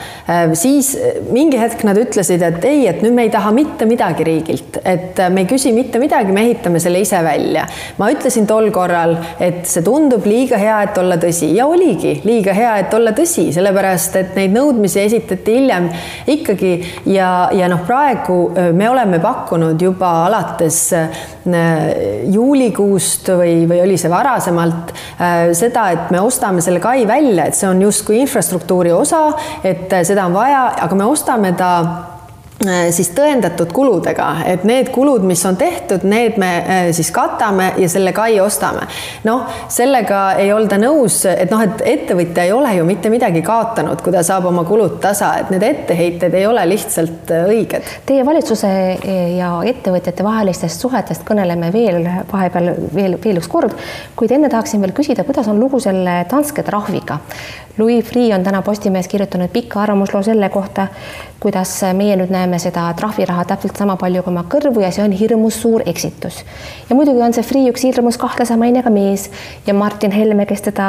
siis 0.59 0.85
siis 0.85 0.97
mingi 1.33 1.59
hetk 1.59 1.85
nad 1.87 1.99
ütlesid, 1.99 2.43
et 2.45 2.65
ei, 2.69 2.85
et 2.89 3.03
nüüd 3.05 3.15
me 3.17 3.27
ei 3.27 3.33
taha 3.33 3.53
mitte 3.55 3.87
midagi 3.89 4.27
riigilt, 4.27 4.79
et 4.85 5.21
me 5.33 5.45
ei 5.45 5.49
küsi 5.51 5.73
mitte 5.75 6.01
midagi, 6.03 6.33
me 6.35 6.45
ehitame 6.47 6.81
selle 6.83 7.01
ise 7.05 7.21
välja. 7.25 7.67
ma 7.99 8.11
ütlesin 8.13 8.47
tol 8.47 8.71
korral, 8.75 9.17
et 9.41 9.65
see 9.69 9.85
tundub 9.85 10.27
liiga 10.27 10.59
hea, 10.61 10.81
et 10.89 10.99
olla 11.01 11.19
tõsi 11.21 11.53
ja 11.57 11.67
oligi 11.71 12.17
liiga 12.25 12.55
hea, 12.57 12.77
et 12.85 12.95
olla 12.95 13.15
tõsi, 13.17 13.49
sellepärast 13.55 14.19
et 14.21 14.35
neid 14.39 14.55
nõudmisi 14.55 15.01
esitati 15.05 15.59
hiljem 15.59 15.89
ikkagi 16.35 16.73
ja, 17.13 17.51
ja 17.55 17.69
noh, 17.71 17.85
praegu 17.87 18.39
me 18.75 18.89
oleme 18.91 19.21
pakkunud 19.23 19.81
juba 19.81 20.13
alates 20.35 20.79
juulikuust 22.35 23.29
või, 23.39 23.65
või 23.71 23.83
oli 23.85 23.99
see 24.01 24.11
varasemalt 24.11 24.95
seda, 25.55 25.87
et 25.95 26.11
me 26.15 26.23
ostame 26.25 26.65
selle 26.65 26.83
kai 26.83 27.05
välja, 27.09 27.47
et 27.47 27.59
see 27.59 27.69
on 27.71 27.83
justkui 27.85 28.19
infrastruktuuri 28.25 28.93
osa, 28.95 29.29
et 29.63 29.93
seda 30.07 30.27
on 30.27 30.35
vaja, 30.35 30.67
aga 30.87 30.99
me 30.99 31.07
ostame 31.07 31.55
ta 31.59 31.75
Äh, 31.85 32.14
siis 32.95 33.11
tõendatud 33.17 33.73
kuludega, 33.75 34.29
et 34.47 34.65
need 34.69 34.91
kulud, 34.95 35.25
mis 35.27 35.43
on 35.47 35.57
tehtud, 35.61 36.05
need 36.09 36.39
me 36.41 36.51
äh, 36.59 36.89
siis 36.97 37.11
katame 37.15 37.73
ja 37.81 37.89
selle 37.91 38.13
kai 38.17 38.39
ostame. 38.41 38.87
noh, 39.25 39.45
sellega 39.69 40.23
ei 40.43 40.53
olda 40.53 40.79
nõus, 40.81 41.23
et 41.31 41.51
noh, 41.53 41.63
et 41.65 41.83
ettevõtja 41.95 42.45
ei 42.45 42.53
ole 42.53 42.75
ju 42.79 42.85
mitte 42.89 43.11
midagi 43.13 43.43
kaotanud, 43.43 44.03
kui 44.03 44.13
ta 44.13 44.23
saab 44.27 44.49
oma 44.51 44.65
kulud 44.69 44.99
tasa, 45.03 45.33
et 45.41 45.51
need 45.55 45.65
etteheited 45.67 46.35
ei 46.35 46.47
ole 46.47 46.67
lihtsalt 46.69 47.33
äh, 47.35 47.49
õiged. 47.51 47.91
Teie 48.07 48.27
valitsuse 48.27 48.71
ja 49.37 49.51
ettevõtjate 49.67 50.25
vahelistest 50.25 50.81
suhetest 50.85 51.25
kõneleme 51.29 51.73
veel 51.73 52.03
vahepeal 52.31 52.73
veel, 52.95 53.19
veel 53.25 53.41
üks 53.41 53.51
kord, 53.51 53.75
kuid 54.17 54.33
enne 54.35 54.51
tahaksin 54.53 54.83
veel 54.85 54.95
küsida, 54.97 55.25
kuidas 55.27 55.49
on 55.51 55.61
lugu 55.61 55.81
selle 55.83 56.23
Danske 56.31 56.65
trahviga 56.67 57.21
Louis 57.79 58.05
Freeh 58.05 58.35
on 58.35 58.45
täna 58.45 58.63
Postimehes 58.63 59.09
kirjutanud 59.09 59.51
pika 59.51 59.83
arvamusloo 59.83 60.23
selle 60.23 60.49
kohta, 60.49 60.87
kuidas 61.41 61.73
meie 61.93 62.15
nüüd 62.17 62.31
näeme 62.33 62.59
seda 62.63 62.87
trahviraha 62.97 63.43
täpselt 63.45 63.77
sama 63.77 63.97
palju 64.01 64.23
kui 64.23 64.33
oma 64.33 64.45
kõrvu 64.49 64.81
ja 64.81 64.89
see 64.95 65.03
on 65.05 65.13
hirmus 65.13 65.59
suur 65.61 65.83
eksitus. 65.87 66.39
ja 66.89 66.97
muidugi 66.97 67.21
on 67.21 67.35
see 67.37 67.45
Freeh 67.45 67.67
üks 67.69 67.83
hirmus 67.85 68.17
kahtlase 68.21 68.57
mainega 68.57 68.91
mees 68.95 69.27
ja 69.67 69.75
Martin 69.75 70.15
Helme, 70.15 70.47
kes 70.47 70.63
teda, 70.71 70.87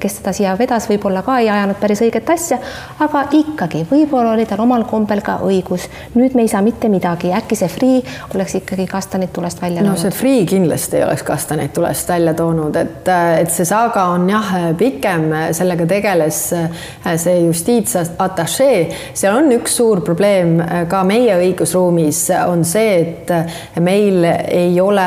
kes 0.00 0.18
teda 0.20 0.34
siia 0.36 0.52
vedas, 0.58 0.86
võib-olla 0.90 1.24
ka 1.26 1.38
ei 1.42 1.48
ajanud 1.50 1.80
päris 1.80 2.04
õiget 2.04 2.30
asja, 2.30 2.58
aga 3.00 3.24
ikkagi 3.32 3.82
võib-olla 3.90 4.36
oli 4.36 4.46
tal 4.46 4.62
omal 4.62 4.84
kombel 4.90 5.24
ka 5.24 5.38
õigus. 5.42 5.88
nüüd 6.14 6.36
me 6.36 6.44
ei 6.44 6.52
saa 6.52 6.62
mitte 6.62 6.92
midagi, 6.92 7.32
äkki 7.32 7.58
see 7.58 7.72
Freeh 7.72 8.20
oleks 8.34 8.54
ikkagi 8.60 8.86
kastanid 8.86 9.32
tulest 9.32 9.62
välja 9.64 9.82
no 9.82 9.96
see 9.96 10.12
Freeh 10.14 10.44
kindlasti 10.52 11.00
ei 11.00 11.08
oleks 11.08 11.24
kastaneid 11.26 11.72
tulest 11.74 12.12
välja 12.12 12.36
toonud, 12.36 12.76
et, 12.76 13.10
et 13.40 13.50
see 13.50 13.66
saaga 13.66 14.06
on 14.12 14.28
jah 14.30 14.54
pikem, 14.78 15.32
sellega 15.56 15.90
tegeles 15.94 16.40
äh, 16.52 17.14
see 17.20 17.44
justiitsatašee, 17.46 18.78
seal 19.16 19.38
on 19.38 19.52
üks 19.56 19.78
suur 19.78 20.02
probleem 20.06 20.58
äh, 20.62 20.84
ka 20.90 21.02
meie 21.06 21.36
õigusruumis, 21.40 22.26
on 22.48 22.64
see, 22.68 22.94
et 23.00 23.32
äh, 23.34 23.60
meil 23.84 24.24
ei 24.24 24.74
ole 24.80 25.06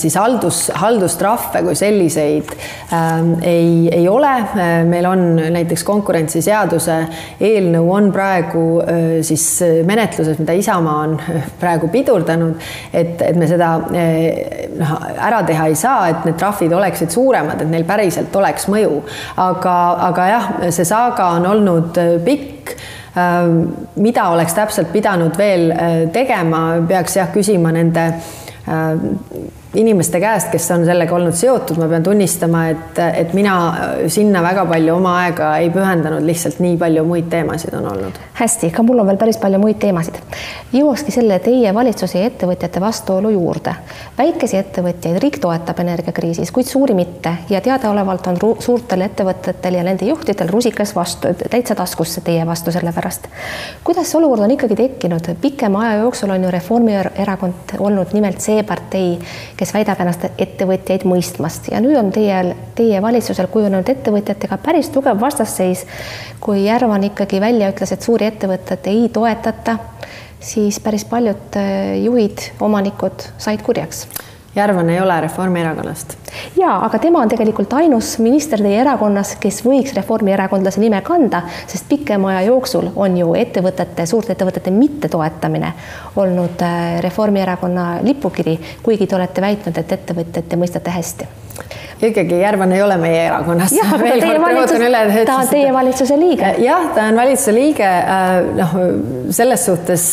siis 0.00 0.14
haldus, 0.18 0.68
haldustrahve 0.80 1.62
kui 1.64 1.76
selliseid 1.78 2.50
ähm, 2.94 3.32
ei, 3.46 3.88
ei 3.92 4.06
ole. 4.08 4.30
meil 4.88 5.06
on 5.08 5.22
näiteks 5.54 5.82
konkurentsiseaduse 5.86 6.96
eelnõu 7.44 7.90
on 7.92 8.10
praegu 8.14 8.64
siis 9.26 9.44
menetluses, 9.86 10.38
mida 10.40 10.54
Isamaa 10.58 10.96
on 11.06 11.16
praegu 11.60 11.90
pidurdanud, 11.92 12.60
et, 12.92 13.20
et 13.26 13.38
me 13.38 13.48
seda 13.50 13.72
noh, 13.90 14.94
ära 15.28 15.42
teha 15.46 15.68
ei 15.70 15.78
saa, 15.78 16.08
et 16.10 16.28
need 16.28 16.38
trahvid 16.40 16.74
oleksid 16.76 17.12
suuremad, 17.14 17.62
et 17.62 17.70
neil 17.70 17.86
päriselt 17.88 18.34
oleks 18.40 18.68
mõju, 18.70 19.02
aga 19.40 19.76
aga 19.98 20.26
jah, 20.28 20.48
see 20.70 20.86
saaga 20.88 21.30
on 21.36 21.46
olnud 21.46 21.98
äh, 22.00 22.16
pikk. 22.24 22.74
Äh, 23.16 23.46
mida 23.96 24.28
oleks 24.30 24.54
täpselt 24.54 24.92
pidanud 24.92 25.38
veel 25.38 25.70
äh, 25.70 25.96
tegema, 26.12 26.80
peaks 26.88 27.16
jah 27.16 27.32
küsima 27.34 27.72
nende 27.74 28.10
inimeste 29.74 30.20
käest, 30.20 30.50
kes 30.50 30.70
on 30.70 30.84
sellega 30.84 31.14
olnud 31.14 31.34
seotud, 31.36 31.78
ma 31.78 31.86
pean 31.88 32.02
tunnistama, 32.02 32.64
et, 32.72 32.98
et 33.14 33.34
mina 33.38 33.54
sinna 34.10 34.42
väga 34.42 34.64
palju 34.66 34.96
oma 34.96 35.12
aega 35.22 35.52
ei 35.62 35.70
pühendanud, 35.70 36.24
lihtsalt 36.26 36.58
nii 36.62 36.74
palju 36.80 37.04
muid 37.06 37.28
teemasid 37.30 37.74
on 37.78 37.86
olnud. 37.92 38.18
hästi, 38.40 38.70
ka 38.74 38.82
mul 38.82 38.98
on 38.98 39.06
veel 39.06 39.20
päris 39.20 39.38
palju 39.38 39.60
muid 39.62 39.78
teemasid. 39.78 40.18
jõuakski 40.72 41.14
selle 41.14 41.38
teie 41.44 41.74
valitsuse 41.74 42.18
ja 42.18 42.30
ettevõtjate 42.32 42.80
vastuolu 42.82 43.30
juurde. 43.30 43.74
väikesi 44.18 44.58
ettevõtjaid 44.58 45.20
riik 45.22 45.38
toetab 45.38 45.78
energiakriisis, 45.84 46.50
kuid 46.50 46.66
suuri 46.66 46.94
mitte 46.98 47.36
ja 47.50 47.60
teadaolevalt 47.60 48.26
on 48.26 48.42
suurtel 48.58 49.06
ettevõtetel 49.06 49.78
ja 49.78 49.86
nende 49.86 50.10
juhtidel 50.10 50.50
rusikas 50.50 50.96
vastu, 50.96 51.30
täitsa 51.50 51.78
taskusse 51.78 52.20
teie 52.26 52.46
vastu 52.46 52.74
selle 52.74 52.92
pärast. 52.92 53.30
kuidas 53.84 54.10
see 54.10 54.18
olukord 54.18 54.42
on 54.42 54.56
ikkagi 54.58 54.76
tekkinud? 54.82 55.30
pikema 55.40 55.86
aja 55.86 56.02
jooksul 56.02 56.30
on 56.34 56.44
ju 56.44 56.50
Reformierakond 56.50 57.78
olnud 57.78 58.18
nimelt 58.18 58.40
see 58.40 58.62
partei, 58.66 59.18
kes 59.60 59.74
väidab 59.76 60.00
ennast 60.00 60.24
ettevõtjaid 60.40 61.04
mõistmast 61.08 61.68
ja 61.68 61.82
nüüd 61.84 61.98
on 62.00 62.08
teie, 62.14 62.38
teie 62.78 63.02
valitsusel 63.04 63.50
kujunenud 63.52 63.88
ettevõtjatega 63.92 64.56
päris 64.64 64.88
tugev 64.94 65.20
vastasseis. 65.20 65.84
kui 66.40 66.64
Järvan 66.64 67.04
ikkagi 67.10 67.40
välja 67.40 67.68
ütles, 67.72 67.92
et 67.92 68.02
suuri 68.02 68.30
ettevõtteid 68.30 68.88
ei 68.88 69.08
toetata, 69.12 69.76
siis 70.40 70.80
päris 70.80 71.04
paljud 71.04 71.60
äh, 71.60 72.00
juhid, 72.00 72.50
omanikud 72.60 73.28
said 73.38 73.62
kurjaks 73.62 74.06
Järvan 74.54 74.90
ei 74.90 75.00
ole 75.00 75.20
Reformierakonnast. 75.20 76.16
ja, 76.56 76.76
aga 76.84 76.98
tema 76.98 77.20
on 77.22 77.28
tegelikult 77.28 77.72
ainus 77.72 78.18
minister 78.18 78.62
teie 78.62 78.80
erakonnas, 78.80 79.36
kes 79.40 79.60
võiks 79.64 79.94
reformierakondlase 79.94 80.80
nime 80.82 80.98
kanda, 81.06 81.42
sest 81.70 81.86
pikema 81.88 82.32
aja 82.32 82.48
jooksul 82.48 82.88
on 82.96 83.16
ju 83.16 83.34
ettevõtete, 83.38 84.06
suurte 84.06 84.34
ettevõtete 84.34 84.70
mittetoetamine 84.74 85.72
olnud 86.16 86.66
äh, 86.66 86.98
Reformierakonna 87.06 88.00
lipukiri, 88.02 88.58
kuigi 88.82 89.06
te 89.06 89.16
olete 89.16 89.40
väitnud, 89.46 89.78
et 89.78 89.92
ettevõtjat 89.98 90.50
te 90.50 90.58
mõistate 90.58 90.98
hästi 90.98 91.30
ikkagi 92.02 92.40
Järvan 92.40 92.72
ei 92.72 92.82
ole 92.82 92.96
meie 92.96 93.24
erakonnas. 93.26 93.72
jah, 93.72 93.92
aga 93.94 94.08
teie 94.08 94.40
valitsus, 94.40 94.84
ta 95.26 95.36
on 95.36 95.48
teie 95.50 95.72
valitsuse 95.72 96.16
liige. 96.20 96.52
jah, 96.64 96.86
ta 96.94 97.08
on 97.10 97.16
valitsuse 97.20 97.54
liige. 97.54 97.86
Äh, 97.86 98.30
noh, 98.56 98.74
selles 99.30 99.64
suhtes, 99.66 100.04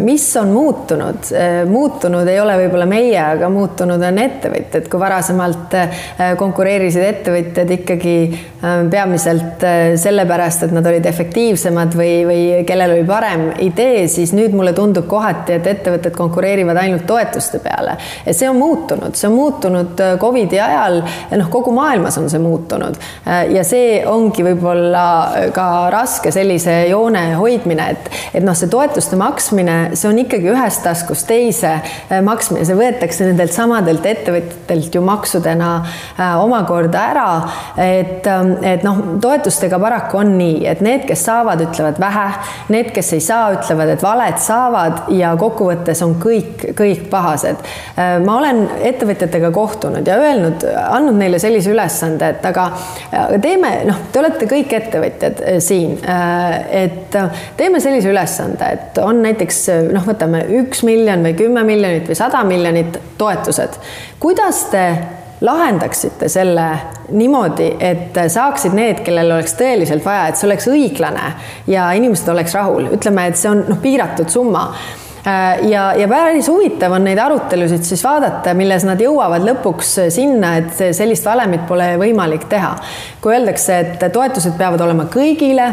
mis 0.00 0.24
on 0.40 0.54
muutunud, 0.54 1.30
äh, 1.36 1.60
muutunud 1.68 2.28
ei 2.28 2.40
ole 2.40 2.56
võib-olla 2.62 2.86
meie, 2.88 3.18
aga 3.20 3.50
muutunud 3.52 4.02
on 4.08 4.22
ettevõtjad, 4.24 4.88
kui 4.90 5.02
varasemalt 5.02 5.76
äh, 5.76 6.00
konkureerisid 6.40 7.04
ettevõtjad 7.04 7.76
ikkagi 7.80 8.16
peamiselt 8.60 9.62
sellepärast, 10.00 10.66
et 10.66 10.72
nad 10.76 10.84
olid 10.84 11.06
efektiivsemad 11.08 11.94
või, 11.96 12.10
või 12.28 12.40
kellel 12.68 12.92
oli 12.92 13.06
parem 13.08 13.46
idee, 13.64 14.02
siis 14.12 14.34
nüüd 14.36 14.52
mulle 14.56 14.74
tundub 14.76 15.06
kohati, 15.08 15.56
et 15.56 15.68
ettevõtted 15.70 16.12
konkureerivad 16.16 16.76
ainult 16.82 17.06
toetuste 17.08 17.62
peale. 17.64 17.96
see 18.28 18.48
on 18.50 18.58
muutunud, 18.60 19.16
see 19.16 19.30
on 19.30 19.36
muutunud 19.38 20.02
Covidi 20.20 20.60
ajal 20.60 21.00
noh, 21.36 21.50
kogu 21.52 21.72
maailmas 21.76 22.18
on 22.20 22.28
see 22.30 22.40
muutunud 22.42 22.98
ja 23.26 23.62
see 23.66 24.00
ongi 24.06 24.44
võib-olla 24.44 25.04
ka 25.54 25.66
raske 25.92 26.32
sellise 26.34 26.74
joone 26.90 27.22
hoidmine, 27.38 27.90
et, 27.94 28.10
et 28.34 28.44
noh, 28.44 28.56
see 28.56 28.70
toetuste 28.70 29.18
maksmine, 29.20 29.76
see 29.98 30.08
on 30.10 30.18
ikkagi 30.22 30.50
ühest 30.52 30.82
taskust 30.84 31.28
teise 31.30 31.72
äh, 31.76 32.20
maksmine, 32.24 32.64
see 32.66 32.78
võetakse 32.78 33.28
nendelt 33.28 33.54
samadelt 33.54 34.06
ettevõtjatelt 34.06 34.96
ju 34.96 35.02
maksudena 35.04 35.70
äh, 35.80 36.36
omakorda 36.40 37.04
ära. 37.12 37.28
et, 37.76 38.26
ähm, 38.26 38.52
et 38.66 38.84
noh, 38.84 38.98
toetustega 39.22 39.78
paraku 39.80 40.20
on 40.20 40.34
nii, 40.38 40.64
et 40.68 40.80
need, 40.84 41.04
kes 41.08 41.24
saavad, 41.28 41.62
ütlevad 41.64 42.00
vähe, 42.02 42.26
need, 42.74 42.90
kes 42.94 43.12
ei 43.16 43.24
saa, 43.24 43.50
ütlevad, 43.56 43.94
et 43.94 44.02
valed 44.04 44.40
saavad 44.42 45.10
ja 45.16 45.32
kokkuvõttes 45.40 46.02
on 46.06 46.16
kõik, 46.22 46.70
kõik 46.78 47.06
pahased. 47.12 47.62
Äh, 47.96 48.16
ma 48.24 48.38
olen 48.40 48.64
ettevõtjatega 48.92 49.52
kohtunud 49.54 50.06
ja 50.06 50.18
öelnud, 50.20 50.66
andnud 51.00 51.18
neile 51.18 51.40
sellise 51.42 51.72
ülesande, 51.72 52.30
et 52.34 52.46
aga, 52.46 52.66
teeme, 53.42 53.72
noh, 53.88 54.02
te 54.12 54.22
olete 54.22 54.48
kõik 54.50 54.74
ettevõtjad 54.78 55.42
äh, 55.44 55.60
siin, 55.64 55.96
äh, 56.04 56.56
et 56.84 57.16
äh, 57.18 57.46
teeme 57.58 57.82
sellise 57.82 58.12
ülesande, 58.12 58.72
et 58.76 59.00
on 59.02 59.22
näiteks 59.24 59.62
noh, 59.90 60.04
võtame 60.06 60.44
üks 60.62 60.84
miljon 60.86 61.24
või 61.26 61.36
kümme 61.38 61.64
miljonit 61.66 62.10
või 62.10 62.18
sada 62.18 62.44
miljonit 62.46 63.00
toetused. 63.20 63.80
kuidas 64.20 64.66
te 64.70 64.84
lahendaksite 65.40 66.28
selle 66.28 66.66
niimoodi, 67.16 67.70
et 67.80 68.18
saaksid 68.28 68.74
need, 68.76 69.00
kellel 69.06 69.32
oleks 69.38 69.54
tõeliselt 69.58 70.04
vaja, 70.04 70.28
et 70.28 70.38
see 70.38 70.48
oleks 70.50 70.68
õiglane 70.68 71.30
ja 71.70 71.90
inimesed 71.96 72.28
oleks 72.28 72.54
rahul, 72.54 72.90
ütleme, 72.92 73.30
et 73.30 73.40
see 73.40 73.50
on 73.50 73.64
noh, 73.68 73.80
piiratud 73.80 74.28
summa 74.30 74.68
ja, 75.70 75.84
ja 75.94 76.08
päris 76.08 76.48
huvitav 76.48 76.92
on 76.96 77.04
neid 77.04 77.18
arutelusid 77.20 77.84
siis 77.86 78.02
vaadata, 78.04 78.54
milles 78.56 78.84
nad 78.88 79.00
jõuavad 79.00 79.44
lõpuks 79.44 79.94
sinna, 80.14 80.56
et 80.62 80.84
sellist 80.96 81.26
valemit 81.26 81.66
pole 81.68 81.92
võimalik 82.00 82.48
teha. 82.50 82.74
kui 83.20 83.34
öeldakse, 83.36 83.78
et 83.78 84.12
toetused 84.12 84.56
peavad 84.58 84.80
olema 84.86 85.08
kõigile 85.12 85.72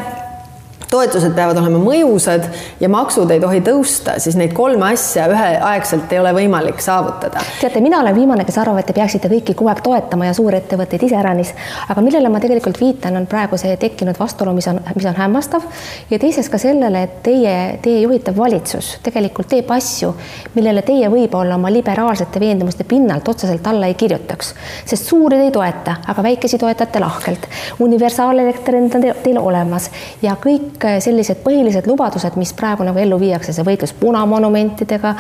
toetused 0.92 1.34
peavad 1.36 1.58
olema 1.60 1.80
mõjusad 1.82 2.46
ja 2.80 2.90
maksud 2.90 3.32
ei 3.32 3.42
tohi 3.44 3.60
tõusta, 3.66 4.18
siis 4.24 4.38
neid 4.40 4.54
kolme 4.56 4.88
asja 4.94 5.28
üheaegselt 5.32 6.12
ei 6.14 6.20
ole 6.22 6.32
võimalik 6.38 6.80
saavutada. 6.84 7.44
teate, 7.60 7.82
mina 7.84 8.00
olen 8.00 8.16
viimane, 8.16 8.46
kes 8.48 8.58
arvab, 8.62 8.80
et 8.80 8.88
te 8.88 8.96
peaksite 8.96 9.28
kõiki 9.32 9.56
kogu 9.56 9.72
aeg 9.72 9.82
toetama 9.84 10.30
ja 10.30 10.36
suurettevõtteid 10.38 11.04
iseäranis, 11.10 11.54
aga 11.90 12.04
millele 12.06 12.32
ma 12.32 12.40
tegelikult 12.44 12.80
viitan, 12.80 13.18
on 13.20 13.28
praegu 13.28 13.60
see 13.60 13.76
tekkinud 13.78 14.20
vastuolu, 14.20 14.54
mis 14.56 14.68
on, 14.72 14.80
mis 14.96 15.08
on 15.10 15.18
hämmastav 15.18 15.66
ja 16.10 16.20
teiseks 16.20 16.50
ka 16.54 16.62
sellele, 16.62 17.04
et 17.04 17.20
teie, 17.26 17.56
teie 17.84 18.02
juhitav 18.06 18.38
valitsus 18.38 18.96
tegelikult 19.04 19.52
teeb 19.52 19.72
asju, 19.76 20.14
millele 20.56 20.86
teie 20.88 21.12
võib-olla 21.12 21.60
oma 21.60 21.72
liberaalsete 21.74 22.40
veendumuste 22.40 22.88
pinnalt 22.88 23.28
otseselt 23.28 23.68
alla 23.68 23.92
ei 23.92 24.00
kirjutaks, 24.00 24.54
sest 24.86 25.12
suuri 25.12 25.38
te 25.38 25.50
ei 25.50 25.52
toeta, 25.52 25.98
aga 26.08 26.24
väikesi 26.24 26.58
toetate 26.58 27.04
lahkelt. 27.04 27.48
universaalelekter 27.84 28.76
on 28.76 28.90
teil 29.24 29.38
olemas 29.42 29.92
ja 30.22 30.38
kõik 30.40 30.77
kõik 30.78 31.02
sellised 31.02 31.42
põhilised 31.44 31.88
lubadused, 31.88 32.36
mis 32.38 32.54
praegu 32.58 32.86
nagu 32.86 33.00
ellu 33.00 33.18
viiakse, 33.20 33.54
see 33.54 33.66
võitlus 33.66 33.94
punamonumentidega 33.98 35.14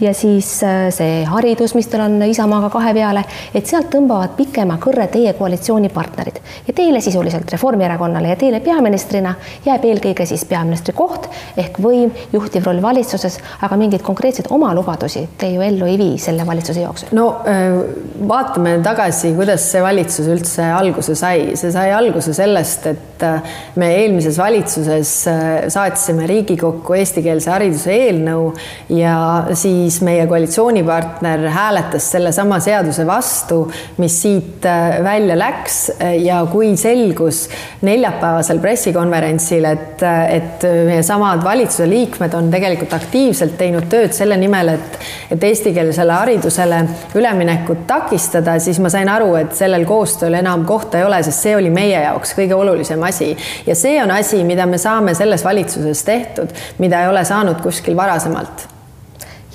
ja 0.00 0.12
siis 0.14 0.50
äh, 0.66 0.88
see 0.94 1.22
haridus, 1.28 1.74
mis 1.74 1.88
teil 1.88 2.04
on 2.04 2.22
Isamaaga 2.28 2.70
kahe 2.72 2.92
peale, 2.96 3.24
et 3.54 3.66
sealt 3.66 3.90
tõmbavad 3.92 4.34
pikema 4.36 4.78
kõrre 4.82 5.08
teie 5.12 5.32
koalitsioonipartnerid 5.38 6.40
ja 6.66 6.74
teile 6.74 7.00
sisuliselt 7.04 7.50
Reformierakonnale 7.52 8.32
ja 8.32 8.38
teile 8.40 8.60
peaministrina 8.64 9.34
jääb 9.66 9.86
eelkõige 9.88 10.26
siis 10.28 10.44
peaministri 10.48 10.94
koht 10.96 11.28
ehk 11.56 11.80
võim, 11.82 12.12
juhtiv 12.32 12.66
roll 12.66 12.82
valitsuses, 12.82 13.38
aga 13.62 13.78
mingeid 13.80 14.04
konkreetseid 14.06 14.50
oma 14.54 14.74
lubadusi 14.76 15.24
te 15.38 15.50
ju 15.54 15.64
ellu 15.64 15.88
ei 15.88 15.98
vii 16.00 16.18
selle 16.22 16.46
valitsuse 16.46 16.84
jooksul. 16.84 17.12
no 17.16 17.28
äh, 17.48 17.80
vaatame 18.28 18.78
tagasi, 18.84 19.32
kuidas 19.38 19.64
see 19.72 19.82
valitsus 19.82 20.28
üldse 20.28 20.68
alguse 20.74 21.16
sai, 21.18 21.56
see 21.58 21.72
sai 21.72 21.92
alguse 21.94 22.34
sellest, 22.36 22.86
et 22.92 23.26
äh, 23.26 23.56
me 23.78 23.92
eelmises 24.02 24.38
valitsuses 24.38 24.97
saatsime 25.04 26.26
Riigikokku 26.26 26.94
eestikeelse 26.98 27.50
hariduse 27.50 27.92
eelnõu 27.94 28.52
ja 28.94 29.14
siis 29.58 30.00
meie 30.06 30.26
koalitsioonipartner 30.30 31.46
hääletas 31.54 32.10
sellesama 32.14 32.60
seaduse 32.64 33.06
vastu, 33.06 33.60
mis 33.98 34.16
siit 34.22 34.66
välja 35.04 35.36
läks. 35.38 35.78
Ja 36.22 36.40
kui 36.50 36.74
selgus 36.76 37.44
neljapäevasel 37.86 38.58
pressikonverentsil, 38.62 39.64
et, 39.68 40.02
et 40.32 40.66
meie 40.88 41.02
samad 41.06 41.44
valitsuse 41.44 41.88
liikmed 41.88 42.34
on 42.34 42.50
tegelikult 42.52 42.92
aktiivselt 42.98 43.56
teinud 43.58 43.88
tööd 43.90 44.14
selle 44.16 44.36
nimel, 44.40 44.74
et, 44.74 44.98
et 45.34 45.48
eestikeelsele 45.50 46.12
haridusele 46.12 46.82
üleminekut 47.18 47.86
takistada, 47.86 48.58
siis 48.62 48.80
ma 48.82 48.90
sain 48.92 49.08
aru, 49.12 49.34
et 49.40 49.54
sellel 49.56 49.84
koostööl 49.88 50.34
enam 50.40 50.64
kohta 50.68 50.98
ei 50.98 51.04
ole, 51.06 51.22
sest 51.26 51.46
see 51.46 51.54
oli 51.56 51.70
meie 51.72 52.02
jaoks 52.02 52.34
kõige 52.38 52.56
olulisem 52.56 53.02
asi. 53.06 53.30
Ja 53.66 53.74
see 53.78 53.96
on 54.02 54.10
asi, 54.14 54.42
mida 54.44 54.66
me 54.66 54.78
saame 54.78 54.87
selles 55.14 55.44
valitsuses 55.44 56.04
tehtud, 56.04 56.52
mida 56.78 57.02
ei 57.02 57.08
ole 57.08 57.24
saanud 57.24 57.60
kuskil 57.62 57.96
varasemalt. 57.96 58.68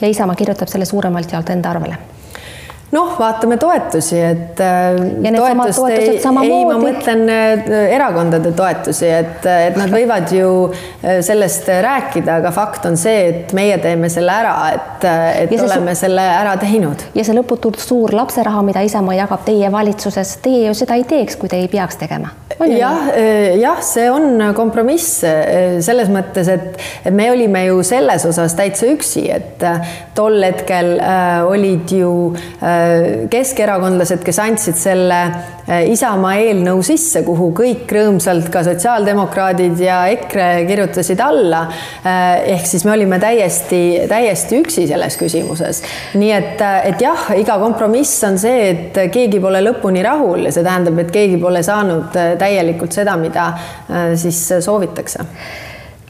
ja 0.02 0.08
Isamaa 0.08 0.36
kirjutab 0.36 0.68
selle 0.68 0.86
suuremalt 0.86 1.32
jaolt 1.32 1.50
enda 1.50 1.70
arvele 1.70 1.98
noh, 2.94 3.14
vaatame 3.20 3.58
toetusi, 3.58 4.20
et 4.22 4.62
äh, 4.62 4.98
toetust 5.36 5.82
ei, 5.90 6.18
ei, 6.20 6.64
ma 6.68 6.78
mõtlen 6.82 7.24
äh, 7.32 7.64
erakondade 7.96 8.54
toetusi, 8.56 9.10
et, 9.10 9.46
et 9.46 9.80
nad 9.80 9.92
võivad 9.98 10.32
ju 10.34 10.52
äh, 10.70 11.20
sellest 11.26 11.70
rääkida, 11.84 12.40
aga 12.42 12.54
fakt 12.56 12.88
on 12.90 12.98
see, 13.00 13.26
et 13.32 13.56
meie 13.58 13.80
teeme 13.84 14.12
selle 14.14 14.36
ära, 14.44 14.54
et, 14.76 15.08
et 15.44 15.56
ja 15.56 15.66
oleme 15.66 15.96
selle 15.98 16.24
ära 16.38 16.56
teinud. 16.62 17.08
ja 17.18 17.26
see 17.26 17.38
lõputult 17.38 17.82
suur 17.82 18.14
lapseraha, 18.16 18.64
mida 18.66 18.84
Isamaa 18.86 19.18
jagab 19.24 19.46
teie 19.48 19.72
valitsuses, 19.74 20.38
teie 20.46 20.68
ju 20.68 20.78
seda 20.78 21.00
ei 21.00 21.08
teeks, 21.10 21.40
kui 21.42 21.52
te 21.52 21.60
ei 21.64 21.70
peaks 21.72 22.00
tegema. 22.02 22.34
jah, 22.70 23.10
jah, 23.60 23.82
see 23.84 24.06
on 24.12 24.42
kompromiss 24.56 25.24
selles 25.84 26.12
mõttes, 26.14 26.50
et, 26.52 26.82
et 27.04 27.14
me 27.16 27.30
olime 27.34 27.66
ju 27.66 27.82
selles 27.86 28.26
osas 28.30 28.54
täitsa 28.58 28.88
üksi, 28.94 29.26
et 29.34 29.64
tol 30.16 30.38
hetkel 30.44 30.94
äh, 31.02 31.42
olid 31.48 31.92
ju 31.92 32.12
äh, 32.62 32.83
keskerakondlased, 33.32 34.22
kes 34.26 34.40
andsid 34.44 34.78
selle 34.80 35.20
äh, 35.24 35.84
Isamaa 35.92 36.36
eelnõu 36.42 36.84
sisse, 36.86 37.24
kuhu 37.26 37.50
kõik 37.58 37.92
rõõmsalt, 37.94 38.50
ka 38.54 38.64
sotsiaaldemokraadid 38.68 39.82
ja 39.84 40.04
EKRE 40.14 40.48
kirjutasid 40.70 41.24
alla. 41.24 41.66
Äh, 42.06 42.54
ehk 42.56 42.70
siis 42.70 42.86
me 42.88 42.96
olime 42.96 43.20
täiesti, 43.24 43.82
täiesti 44.12 44.62
üksi 44.62 44.88
selles 44.90 45.18
küsimuses. 45.20 45.84
nii 46.20 46.32
et, 46.36 46.62
äh, 46.62 46.80
et 46.94 47.04
jah, 47.04 47.30
iga 47.40 47.58
kompromiss 47.62 48.24
on 48.28 48.40
see, 48.42 48.70
et 48.72 49.04
keegi 49.14 49.42
pole 49.44 49.64
lõpuni 49.66 50.04
rahul 50.06 50.48
ja 50.48 50.56
see 50.56 50.66
tähendab, 50.66 51.00
et 51.04 51.14
keegi 51.14 51.42
pole 51.42 51.64
saanud 51.64 52.16
täielikult 52.40 52.96
seda, 52.96 53.18
mida 53.20 53.52
siis 54.20 54.40
soovitakse 54.64 55.26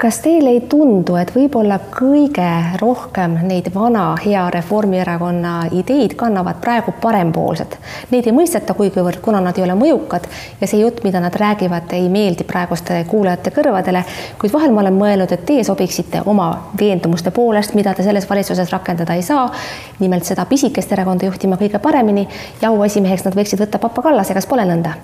kas 0.03 0.17
teile 0.19 0.51
ei 0.51 0.61
tundu, 0.67 1.15
et 1.15 1.29
võib-olla 1.31 1.77
kõige 1.87 2.47
rohkem 2.81 3.37
neid 3.47 3.69
vana 3.71 4.17
hea 4.19 4.41
Reformierakonna 4.51 5.53
ideid 5.79 6.17
kannavad 6.19 6.57
praegu 6.59 6.91
parempoolsed? 7.01 7.77
Neid 8.11 8.27
ei 8.27 8.33
mõisteta 8.35 8.75
kuigivõrd, 8.75 9.21
kuna 9.23 9.39
nad 9.45 9.55
ei 9.55 9.63
ole 9.63 9.77
mõjukad 9.79 10.27
ja 10.59 10.67
see 10.67 10.81
jutt, 10.81 10.99
mida 11.07 11.21
nad 11.23 11.37
räägivad, 11.39 11.87
ei 11.95 12.09
meeldi 12.11 12.43
praeguste 12.43 12.97
kuulajate 13.07 13.53
kõrvadele, 13.55 14.01
kuid 14.41 14.51
vahel 14.51 14.75
ma 14.75 14.83
olen 14.83 14.99
mõelnud, 14.99 15.31
et 15.31 15.45
teie 15.47 15.63
sobiksite 15.63 16.25
oma 16.27 16.49
veendumuste 16.79 17.31
poolest, 17.31 17.71
mida 17.79 17.95
te 17.95 18.03
selles 18.03 18.27
valitsuses 18.27 18.75
rakendada 18.75 19.15
ei 19.15 19.23
saa, 19.23 19.45
nimelt 20.03 20.27
seda 20.27 20.43
pisikest 20.51 20.91
erakonda 20.91 21.31
juhtima 21.31 21.55
kõige 21.61 21.79
paremini 21.79 22.27
ja 22.59 22.73
auesimeheks 22.75 23.23
nad 23.29 23.39
võiksid 23.39 23.63
võtta 23.63 23.79
Papa 23.79 24.03
Kallase, 24.03 24.35
kas 24.35 24.51
pole 24.51 24.67
nõnda? 24.67 24.97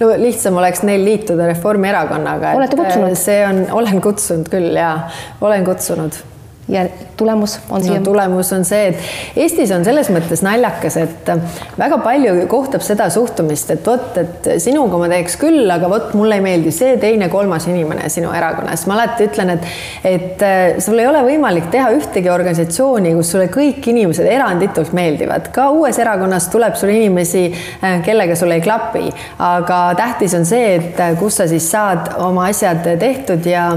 No 0.00 0.12
lihtsam 0.20 0.60
oleks 0.60 0.84
neil 0.86 1.04
liituda 1.04 1.48
Reformierakonnaga. 1.52 2.54
olete 2.58 2.76
kutsunud? 2.76 3.16
see 3.18 3.40
on, 3.46 3.66
olen 3.82 4.00
kutsunud 4.04 4.52
küll 4.52 4.76
ja 4.78 4.94
olen 5.40 5.64
kutsunud 5.64 6.22
ja 6.68 6.86
tulemus 7.16 7.58
on 7.70 7.82
siia 7.82 7.98
no,? 7.98 8.04
tulemus 8.04 8.52
on 8.52 8.64
see, 8.64 8.88
et 8.88 9.40
Eestis 9.44 9.70
on 9.74 9.84
selles 9.84 10.08
mõttes 10.12 10.40
naljakas, 10.44 10.96
et 10.96 11.30
väga 11.78 11.98
palju 12.04 12.46
kohtab 12.48 12.84
seda 12.84 13.10
suhtumist, 13.12 13.70
et 13.74 13.86
vot, 13.86 14.16
et 14.20 14.48
sinuga 14.62 14.98
ma 15.00 15.08
teeks 15.12 15.36
küll, 15.40 15.68
aga 15.70 15.90
vot 15.92 16.14
mulle 16.16 16.38
ei 16.38 16.44
meeldi 16.44 16.72
see 16.74 16.96
teine, 17.02 17.28
kolmas 17.32 17.68
inimene 17.68 18.08
sinu 18.12 18.32
erakonnas. 18.34 18.86
ma 18.88 18.96
alati 18.96 19.28
ütlen, 19.28 19.52
et, 19.56 19.66
et 20.08 20.44
äh, 20.46 20.62
sul 20.84 20.98
ei 21.02 21.08
ole 21.10 21.20
võimalik 21.26 21.68
teha 21.74 21.90
ühtegi 21.98 22.32
organisatsiooni, 22.32 23.12
kus 23.18 23.34
sulle 23.34 23.50
kõik 23.52 23.84
inimesed 23.92 24.28
eranditult 24.30 24.94
meeldivad. 24.96 25.50
ka 25.54 25.68
uues 25.74 26.00
erakonnas 26.00 26.48
tuleb 26.52 26.78
sul 26.80 26.94
inimesi, 26.94 27.44
äh, 27.82 28.00
kellega 28.06 28.38
sul 28.40 28.56
ei 28.56 28.64
klapi, 28.64 29.10
aga 29.38 29.82
tähtis 30.00 30.34
on 30.38 30.48
see, 30.48 30.74
et 30.78 31.04
äh, 31.04 31.12
kus 31.20 31.42
sa 31.42 31.48
siis 31.50 31.68
saad 31.70 32.14
oma 32.24 32.48
asjad 32.48 32.88
tehtud 33.00 33.44
ja, 33.46 33.68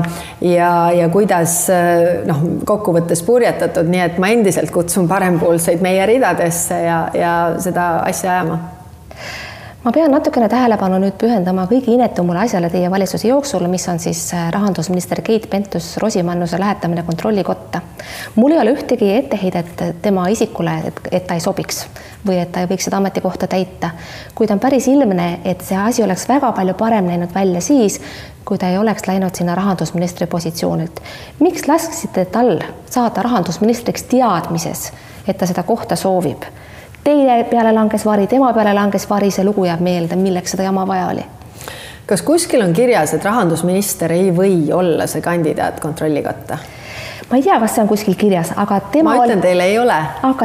ja, 0.42 0.72
ja 0.96 1.12
kuidas 1.12 1.60
noh, 2.28 2.44
kokkuvõttes 2.78 3.26
purjetatud, 3.28 3.90
nii 3.92 4.06
et 4.06 4.18
ma 4.22 4.32
endiselt 4.34 4.72
kutsun 4.72 5.10
parempoolseid 5.10 5.84
meie 5.84 6.06
ridadesse 6.10 6.82
ja, 6.86 7.04
ja 7.18 7.38
seda 7.62 7.92
asja 8.08 8.38
ajama 8.38 8.60
ma 9.88 9.92
pean 9.96 10.12
natukene 10.12 10.50
tähelepanu 10.52 10.98
nüüd 11.00 11.16
pühendama 11.22 11.64
kõige 11.70 11.94
inetumale 11.94 12.42
asjale 12.44 12.68
teie 12.74 12.90
valitsuse 12.92 13.30
jooksul, 13.30 13.64
mis 13.72 13.86
on 13.88 14.02
siis 14.04 14.20
äh, 14.36 14.50
rahandusminister 14.52 15.22
Keit 15.24 15.46
Pentus-Rosimannuse 15.48 16.60
lähetamine 16.60 17.06
kontrollikotta. 17.08 17.82
mul 18.36 18.52
ei 18.52 18.60
ole 18.60 18.74
ühtegi 18.76 19.14
etteheidet 19.16 19.84
tema 20.02 20.28
isikule, 20.28 20.74
et, 20.90 21.00
et 21.12 21.28
ta 21.28 21.38
ei 21.38 21.44
sobiks 21.46 21.86
või 22.28 22.42
et 22.42 22.52
ta 22.52 22.66
ei 22.66 22.68
võiks 22.68 22.90
seda 22.90 23.00
ametikohta 23.00 23.48
täita, 23.48 23.94
kuid 24.36 24.52
on 24.52 24.60
päris 24.60 24.90
ilmne, 24.92 25.30
et 25.46 25.64
see 25.64 25.80
asi 25.80 26.04
oleks 26.04 26.28
väga 26.28 26.52
palju 26.52 26.76
parem 26.76 27.08
näinud 27.08 27.32
välja 27.36 27.62
siis, 27.64 28.02
kui 28.48 28.58
ta 28.58 28.70
ei 28.72 28.78
oleks 28.78 29.08
läinud 29.08 29.36
sinna 29.36 29.56
rahandusministri 29.56 30.28
positsioonilt. 30.28 31.02
miks 31.40 31.68
lasksite 31.68 32.26
tal 32.26 32.60
saada 32.90 33.24
rahandusministriks 33.24 34.04
teadmises, 34.04 34.92
et 35.28 35.38
ta 35.38 35.46
seda 35.46 35.64
kohta 35.64 35.96
soovib? 35.96 36.48
Teie 37.04 37.44
peale 37.44 37.72
langes 37.72 38.06
vari, 38.06 38.28
tema 38.28 38.54
peale 38.54 38.74
langes 38.74 39.10
vari, 39.10 39.32
see 39.32 39.44
lugu 39.44 39.66
jääb 39.66 39.84
meelde, 39.84 40.16
milleks 40.16 40.56
seda 40.56 40.64
jama 40.64 40.88
vaja 40.88 41.08
oli 41.08 41.26
kas 42.08 42.22
kuskil 42.24 42.62
on 42.64 42.74
kirjas, 42.74 43.14
et 43.14 43.26
rahandusminister 43.26 44.12
ei 44.16 44.32
või 44.36 44.72
olla 44.74 45.08
see 45.12 45.22
kandidaat 45.22 45.80
kontrollikotta? 45.84 46.58
Ma 47.30 47.38
ei 47.38 47.44
tea, 47.44 47.60
kas 47.60 47.76
see 47.76 47.84
on 47.84 47.90
kuskil 47.90 48.16
kirjas, 48.20 48.54
aga 48.56 48.80
tema 48.94 49.12
ma 49.12 49.26
ütlen 49.26 49.40
oli... 49.40 49.46
teile, 49.48 49.66
ei 49.72 49.80
ole. 49.80 49.98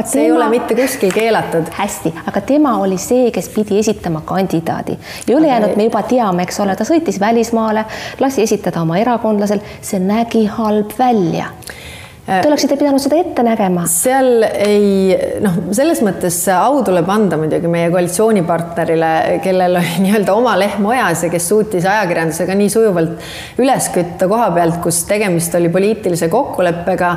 see 0.03 0.19
tema... 0.19 0.25
ei 0.25 0.31
ole 0.31 0.49
mitte 0.51 0.75
kuskil 0.75 1.11
keelatud. 1.15 1.71
hästi, 1.77 2.13
aga 2.31 2.41
tema 2.41 2.75
oli 2.83 2.97
see, 3.01 3.31
kes 3.31 3.49
pidi 3.53 3.79
esitama 3.79 4.21
kandidaadi. 4.25 4.97
Ja 5.27 5.37
ülejäänud 5.37 5.77
me 5.79 5.87
juba 5.87 6.03
teame, 6.09 6.43
eks 6.43 6.59
ole, 6.59 6.75
ta 6.75 6.87
sõitis 6.87 7.19
välismaale, 7.23 7.85
lasi 8.19 8.43
esitada 8.43 8.83
oma 8.83 8.99
erakondlasel, 8.99 9.63
see 9.81 10.03
nägi 10.03 10.45
halb 10.59 10.95
välja 10.99 11.51
Te 12.23 12.47
oleksite 12.47 12.77
pidanud 12.79 13.03
seda 13.03 13.17
ette 13.19 13.43
nägema. 13.43 13.81
seal 13.91 14.45
ei 14.47 15.15
noh, 15.43 15.57
selles 15.75 15.99
mõttes 16.05 16.37
au 16.55 16.77
tuleb 16.87 17.09
anda 17.11 17.35
muidugi 17.41 17.67
meie 17.67 17.89
koalitsioonipartnerile, 17.91 19.09
kellel 19.43 19.75
oli 19.81 19.97
nii-öelda 20.05 20.31
oma 20.31 20.53
lehm 20.59 20.87
ojas 20.87 21.25
ja 21.25 21.31
kes 21.33 21.49
suutis 21.51 21.83
ajakirjandusega 21.83 22.55
nii 22.55 22.71
sujuvalt 22.71 23.59
üles 23.59 23.89
kütta 23.91 24.29
koha 24.31 24.47
pealt, 24.55 24.79
kus 24.85 25.01
tegemist 25.09 25.57
oli 25.59 25.67
poliitilise 25.73 26.31
kokkuleppega, 26.31 27.11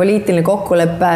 poliitiline 0.00 0.42
kokkulepe, 0.42 1.12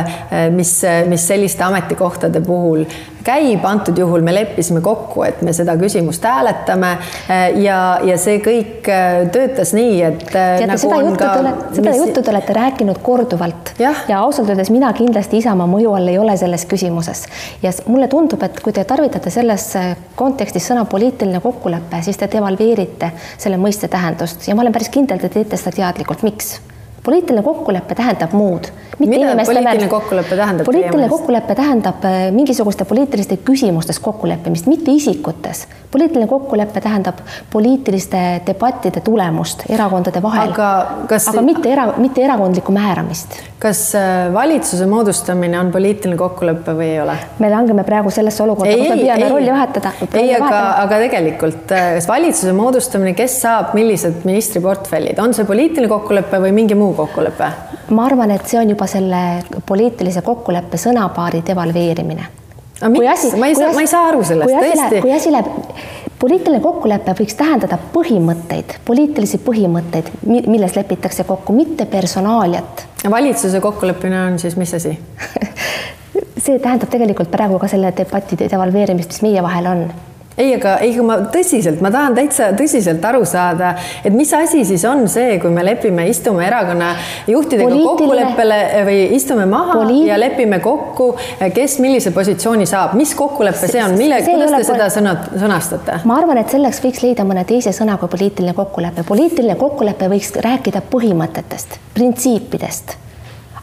mis, 0.55 0.77
mis 1.11 1.27
selliste 1.35 1.67
ametikohtade 1.67 2.45
puhul 2.47 2.87
käib, 3.25 3.65
antud 3.65 3.99
juhul 3.99 4.25
me 4.25 4.35
leppisime 4.35 4.81
kokku, 4.85 5.23
et 5.27 5.41
me 5.45 5.53
seda 5.57 5.77
küsimust 5.81 6.25
hääletame. 6.25 6.91
Äh, 7.31 7.45
ja, 7.63 7.79
ja 8.05 8.17
see 8.21 8.41
kõik 8.45 8.89
äh, 8.91 9.25
töötas 9.35 9.75
nii, 9.77 9.95
et 10.03 10.27
äh, 10.29 10.59
teate, 10.61 10.69
nagu 10.71 10.83
seda 10.83 11.01
juttu 11.05 11.23
ka, 11.23 11.31
te 11.31 11.45
olete, 11.45 11.71
seda 11.79 11.95
mis... 11.95 12.03
juttu 12.03 12.23
te 12.23 12.35
olete 12.35 12.59
rääkinud 12.59 13.01
korduvalt. 13.05 13.73
Ja, 13.81 13.95
ja 14.11 14.21
ausalt 14.25 14.53
öeldes 14.53 14.73
mina 14.75 14.93
kindlasti 14.97 15.41
Isamaa 15.43 15.69
mõju 15.71 15.97
all 15.97 16.13
ei 16.13 16.21
ole 16.21 16.37
selles 16.41 16.67
küsimuses. 16.71 17.25
Ja 17.63 17.73
mulle 17.89 18.09
tundub, 18.13 18.43
et 18.47 18.61
kui 18.65 18.77
te 18.77 18.85
tarvitate 18.89 19.33
selles 19.35 19.71
kontekstis 20.19 20.69
sõna 20.71 20.85
poliitiline 20.91 21.41
kokkulepe, 21.45 22.03
siis 22.05 22.21
te 22.21 22.29
devalveerite 22.33 23.15
selle 23.39 23.59
mõiste 23.61 23.91
tähendust. 23.93 24.49
Ja 24.49 24.57
ma 24.57 24.65
olen 24.67 24.77
päris 24.77 24.93
kindel, 24.95 25.23
te 25.23 25.33
teete 25.33 25.61
seda 25.61 25.75
teadlikult, 25.81 26.25
miks? 26.27 26.57
Poliitiline 27.05 27.43
kokkulepe 27.43 27.95
tähendab 27.95 28.33
muud. 28.33 28.65
mida 28.99 29.45
poliitiline 29.47 29.89
kokkulepe 29.89 30.37
tähendab? 30.37 30.65
poliitiline 30.65 31.09
kokkulepe 31.09 31.55
tähendab 31.55 32.05
äh, 32.05 32.33
mingisuguste 32.33 32.85
poliitiliste 32.85 33.37
küsimustes 33.37 33.99
kokkuleppimist, 34.01 34.67
mitte 34.67 34.91
isikutes. 34.91 35.67
poliitiline 35.91 36.27
kokkulepe 36.27 36.81
tähendab 36.81 37.19
poliitiliste 37.53 38.19
debattide 38.47 39.01
tulemust 39.01 39.65
erakondade 39.69 40.23
vahel. 40.23 40.53
aga, 40.53 40.69
kas... 41.09 41.29
aga 41.29 41.43
mitte 41.43 41.73
era, 41.73 41.87
mitte 41.97 42.25
erakondlikku 42.25 42.73
määramist. 42.73 43.37
kas 43.59 43.83
äh, 43.95 44.33
valitsuse 44.33 44.87
moodustamine 44.87 45.61
on 45.61 45.73
poliitiline 45.73 46.17
kokkulepe 46.17 46.77
või 46.79 46.89
ei 46.95 47.01
ole? 47.05 47.19
me 47.39 47.53
langeme 47.53 47.85
praegu 47.85 48.11
sellesse 48.11 48.43
olukorda, 48.47 48.79
kus 48.81 48.95
me 48.95 49.01
püüame 49.03 49.29
rolli 49.29 49.53
vahetada. 49.53 49.93
ei, 50.15 50.33
aga, 50.39 50.63
aga 50.87 51.03
tegelikult, 51.05 51.69
äh, 51.77 51.93
kas 51.99 52.09
valitsuse 52.09 52.57
moodustamine, 52.57 53.13
kes 53.19 53.37
saab 53.45 53.77
millised 53.77 54.25
ministriportfellid, 54.25 55.21
on 55.21 55.37
see 55.37 55.45
poliitiline 55.45 55.93
kokkulepe 55.93 56.41
või 56.49 56.57
mingi 56.63 56.79
muu 56.79 56.94
kokkulepe? 56.95 57.51
ma 57.91 58.07
arvan, 58.07 58.31
et 58.35 58.47
see 58.47 58.61
on 58.61 58.71
juba 58.71 58.87
selle 58.91 59.21
poliitilise 59.67 60.23
kokkuleppe 60.23 60.81
sõnapaari 60.81 61.43
devalveerimine. 61.47 62.31
aga 62.81 62.93
miks, 62.95 63.29
ma 63.39 63.51
ei 63.51 63.59
saa, 63.59 63.73
ma 63.75 63.85
ei 63.85 63.91
saa 63.91 64.09
aru 64.13 64.25
sellest, 64.25 64.55
tõesti. 64.55 65.03
kui 65.05 65.13
asi 65.13 65.33
läheb, 65.33 65.51
poliitiline 66.21 66.61
kokkulepe 66.65 67.17
võiks 67.19 67.37
tähendada 67.39 67.79
põhimõtteid, 67.93 68.79
poliitilisi 68.85 69.41
põhimõtteid, 69.45 70.11
milles 70.27 70.77
lepitakse 70.77 71.27
kokku, 71.29 71.53
mitte 71.57 71.87
personaaliat. 71.91 72.87
valitsuse 73.11 73.61
kokkuleppimine 73.61 74.25
on 74.31 74.39
siis 74.39 74.57
mis 74.57 74.75
asi 74.75 74.99
see 76.45 76.59
tähendab 76.59 76.91
tegelikult 76.93 77.31
praegu 77.33 77.59
ka 77.59 77.69
selle 77.71 77.93
debati 77.97 78.39
devalveerimist, 78.41 79.15
mis 79.15 79.23
meie 79.25 79.43
vahel 79.43 79.71
on 79.71 79.87
ei, 80.39 80.55
aga 80.57 80.77
ei, 80.83 80.93
kui 80.97 81.05
ma 81.07 81.19
tõsiselt, 81.33 81.83
ma 81.85 81.91
tahan 81.95 82.17
täitsa 82.17 82.49
tõsiselt 82.59 83.05
aru 83.07 83.23
saada, 83.29 83.75
et 84.05 84.15
mis 84.15 84.33
asi 84.35 84.65
siis 84.67 84.85
on 84.89 85.05
see, 85.11 85.39
kui 85.43 85.53
me 85.55 85.65
lepime, 85.67 86.07
istume 86.11 86.47
erakonna 86.47 86.95
juhtidega 87.31 87.69
Poliitiline... 87.69 87.91
kokkuleppele 87.91 88.59
või 88.89 88.99
istume 89.19 89.47
maha 89.51 89.79
Poliit... 89.79 90.09
ja 90.11 90.19
lepime 90.21 90.59
kokku, 90.65 91.13
kes 91.55 91.79
millise 91.85 92.11
positsiooni 92.17 92.67
saab, 92.71 92.97
mis 92.99 93.15
kokkulepe 93.19 93.71
see 93.71 93.85
on, 93.85 93.95
mille, 93.99 94.19
kuidas 94.27 94.57
te 94.57 94.67
seda 94.73 94.91
sõna, 94.93 95.15
sõnastate? 95.31 96.01
ma 96.09 96.19
arvan, 96.19 96.43
et 96.43 96.51
selleks 96.55 96.83
võiks 96.85 97.05
leida 97.07 97.27
mõne 97.29 97.47
teise 97.49 97.75
sõna 97.77 97.97
kui 98.01 98.11
poliitiline 98.11 98.57
kokkulepe. 98.59 99.07
poliitiline 99.07 99.59
kokkulepe 99.61 100.11
võiks 100.11 100.35
rääkida 100.45 100.83
põhimõtetest, 100.91 101.79
printsiipidest 101.95 102.99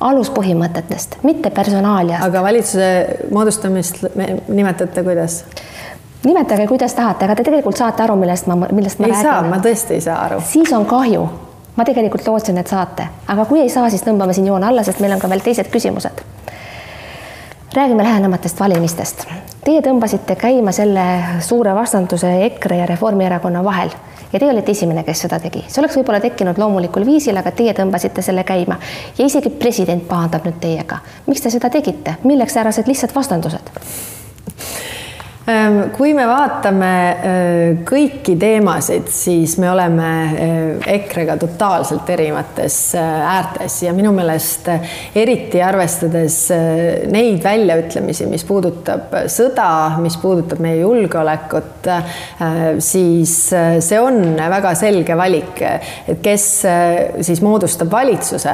aluspõhimõtetest, 0.01 1.19
mitte 1.27 1.51
personaaliast. 1.53 2.23
aga 2.25 2.41
valitsuse 2.41 2.87
moodustamist 3.29 4.01
nimetate 4.49 5.03
kuidas? 5.05 5.43
Nimetage, 6.23 6.67
kuidas 6.67 6.93
tahate, 6.93 7.25
aga 7.25 7.35
te 7.35 7.43
tegelikult 7.43 7.77
saate 7.77 8.03
aru, 8.03 8.15
millest 8.15 8.49
ma, 8.49 8.57
millest 8.71 8.99
ma 8.99 9.07
ei 9.07 9.13
räägin. 9.13 9.29
saa, 9.29 9.41
ma 9.49 9.61
tõesti 9.63 9.97
ei 9.97 10.01
saa 10.01 10.19
aru. 10.25 10.41
siis 10.45 10.73
on 10.73 10.85
kahju. 10.85 11.29
ma 11.75 11.85
tegelikult 11.87 12.27
lootsin, 12.27 12.57
et 12.57 12.67
saate, 12.67 13.07
aga 13.27 13.45
kui 13.45 13.61
ei 13.61 13.69
saa, 13.69 13.89
siis 13.89 14.03
tõmbame 14.05 14.33
siin 14.33 14.47
joone 14.47 14.67
alla, 14.67 14.83
sest 14.83 14.99
meil 14.99 15.15
on 15.15 15.19
ka 15.19 15.29
veel 15.29 15.41
teised 15.41 15.71
küsimused. 15.71 16.21
räägime 17.73 18.03
lähenematest 18.03 18.59
valimistest. 18.59 19.25
Teie 19.63 19.81
tõmbasite 19.81 20.35
käima 20.35 20.71
selle 20.71 21.03
suure 21.39 21.75
vastanduse 21.75 22.31
EKRE 22.45 22.77
ja 22.77 22.85
Reformierakonna 22.85 23.63
vahel 23.63 23.89
ja 24.33 24.39
teie 24.39 24.51
olite 24.51 24.71
esimene, 24.71 25.03
kes 25.03 25.21
seda 25.25 25.39
tegi. 25.39 25.63
see 25.67 25.81
oleks 25.81 25.97
võib-olla 25.97 26.19
tekkinud 26.19 26.57
loomulikul 26.57 27.05
viisil, 27.05 27.37
aga 27.37 27.51
teie 27.51 27.73
tõmbasite 27.73 28.21
selle 28.21 28.43
käima 28.43 28.77
ja 29.17 29.25
isegi 29.25 29.49
president 29.49 30.07
pahandab 30.07 30.45
nüüd 30.45 30.59
teiega. 30.59 30.97
miks 31.27 31.41
te 31.41 31.49
seda 31.49 31.69
tegite, 31.69 32.15
milleks 32.23 32.53
säärased 32.53 32.87
lihtsad 32.87 33.15
vastandused? 33.15 33.71
Ehm, 35.51 35.77
kui 35.95 36.13
me 36.15 36.25
vaatame 36.29 36.91
ehm, 37.11 37.79
kõiki 37.87 38.35
teemasid, 38.39 39.07
siis 39.11 39.55
me 39.61 39.69
oleme 39.71 40.09
ehm, 40.29 40.83
EKRE-ga 40.93 41.35
totaalselt 41.41 42.09
erinevates 42.13 42.77
äärtes 42.99 43.79
ja 43.85 43.93
minu 43.95 44.13
meelest 44.15 44.69
eriti 45.17 45.61
arvestades 45.63 46.37
neid 47.11 47.41
väljaütlemisi, 47.43 48.27
mis 48.29 48.45
puudutab 48.47 49.15
sõda, 49.31 49.97
mis 50.03 50.17
puudutab 50.21 50.61
meie 50.63 50.81
julgeolekut, 50.81 51.89
siis 52.83 53.33
see 53.51 53.99
on 53.99 54.35
väga 54.37 54.73
selge 54.77 55.17
valik, 55.17 55.61
et 56.11 56.21
kes 56.23 56.45
siis 57.25 57.41
moodustab 57.43 57.91
valitsuse. 57.91 58.53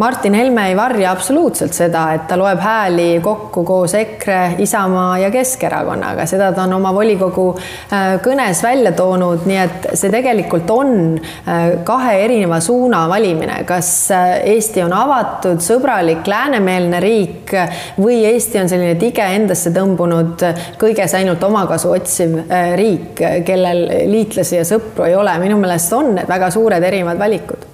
Martin 0.00 0.38
Helme 0.38 0.68
ei 0.70 0.76
varja 0.78 1.12
absoluutselt 1.12 1.76
seda, 1.76 2.06
et 2.16 2.26
ta 2.30 2.38
loeb 2.40 2.62
hääli 2.64 3.08
kokku 3.24 3.64
koos 3.66 3.94
EKRE, 3.98 4.40
Isamaa 4.64 5.18
ja 5.26 5.32
Keskerakonna 5.34 5.83
Keskerakonnaga, 5.84 6.26
seda 6.26 6.52
ta 6.54 6.64
on 6.64 6.72
oma 6.78 6.92
volikogu 6.94 7.44
äh, 7.92 8.16
kõnes 8.24 8.60
välja 8.64 8.92
toonud, 8.96 9.44
nii 9.48 9.58
et 9.60 9.88
see 9.98 10.10
tegelikult 10.12 10.70
on 10.72 10.94
äh, 11.18 11.84
kahe 11.84 12.16
erineva 12.24 12.60
suuna 12.64 13.04
valimine, 13.10 13.60
kas 13.68 13.90
äh, 14.14 14.32
Eesti 14.54 14.82
on 14.84 14.94
avatud, 14.96 15.60
sõbralik, 15.64 16.24
läänemeelne 16.26 17.00
riik 17.04 17.54
või 18.00 18.22
Eesti 18.30 18.62
on 18.62 18.72
selline 18.72 18.96
tige 19.00 19.26
endasse 19.36 19.72
tõmbunud, 19.74 20.46
kõiges 20.80 21.16
ainult 21.18 21.44
omakasu 21.44 21.92
otsiv 21.94 22.36
riik, 22.78 23.20
kellel 23.46 23.86
liitlasi 24.10 24.60
ja 24.60 24.66
sõpru 24.68 25.08
ei 25.08 25.16
ole, 25.18 25.36
minu 25.42 25.60
meelest 25.60 25.92
on 25.96 26.14
need 26.18 26.30
väga 26.30 26.50
suured 26.54 26.92
erinevad 26.92 27.20
valikud 27.20 27.72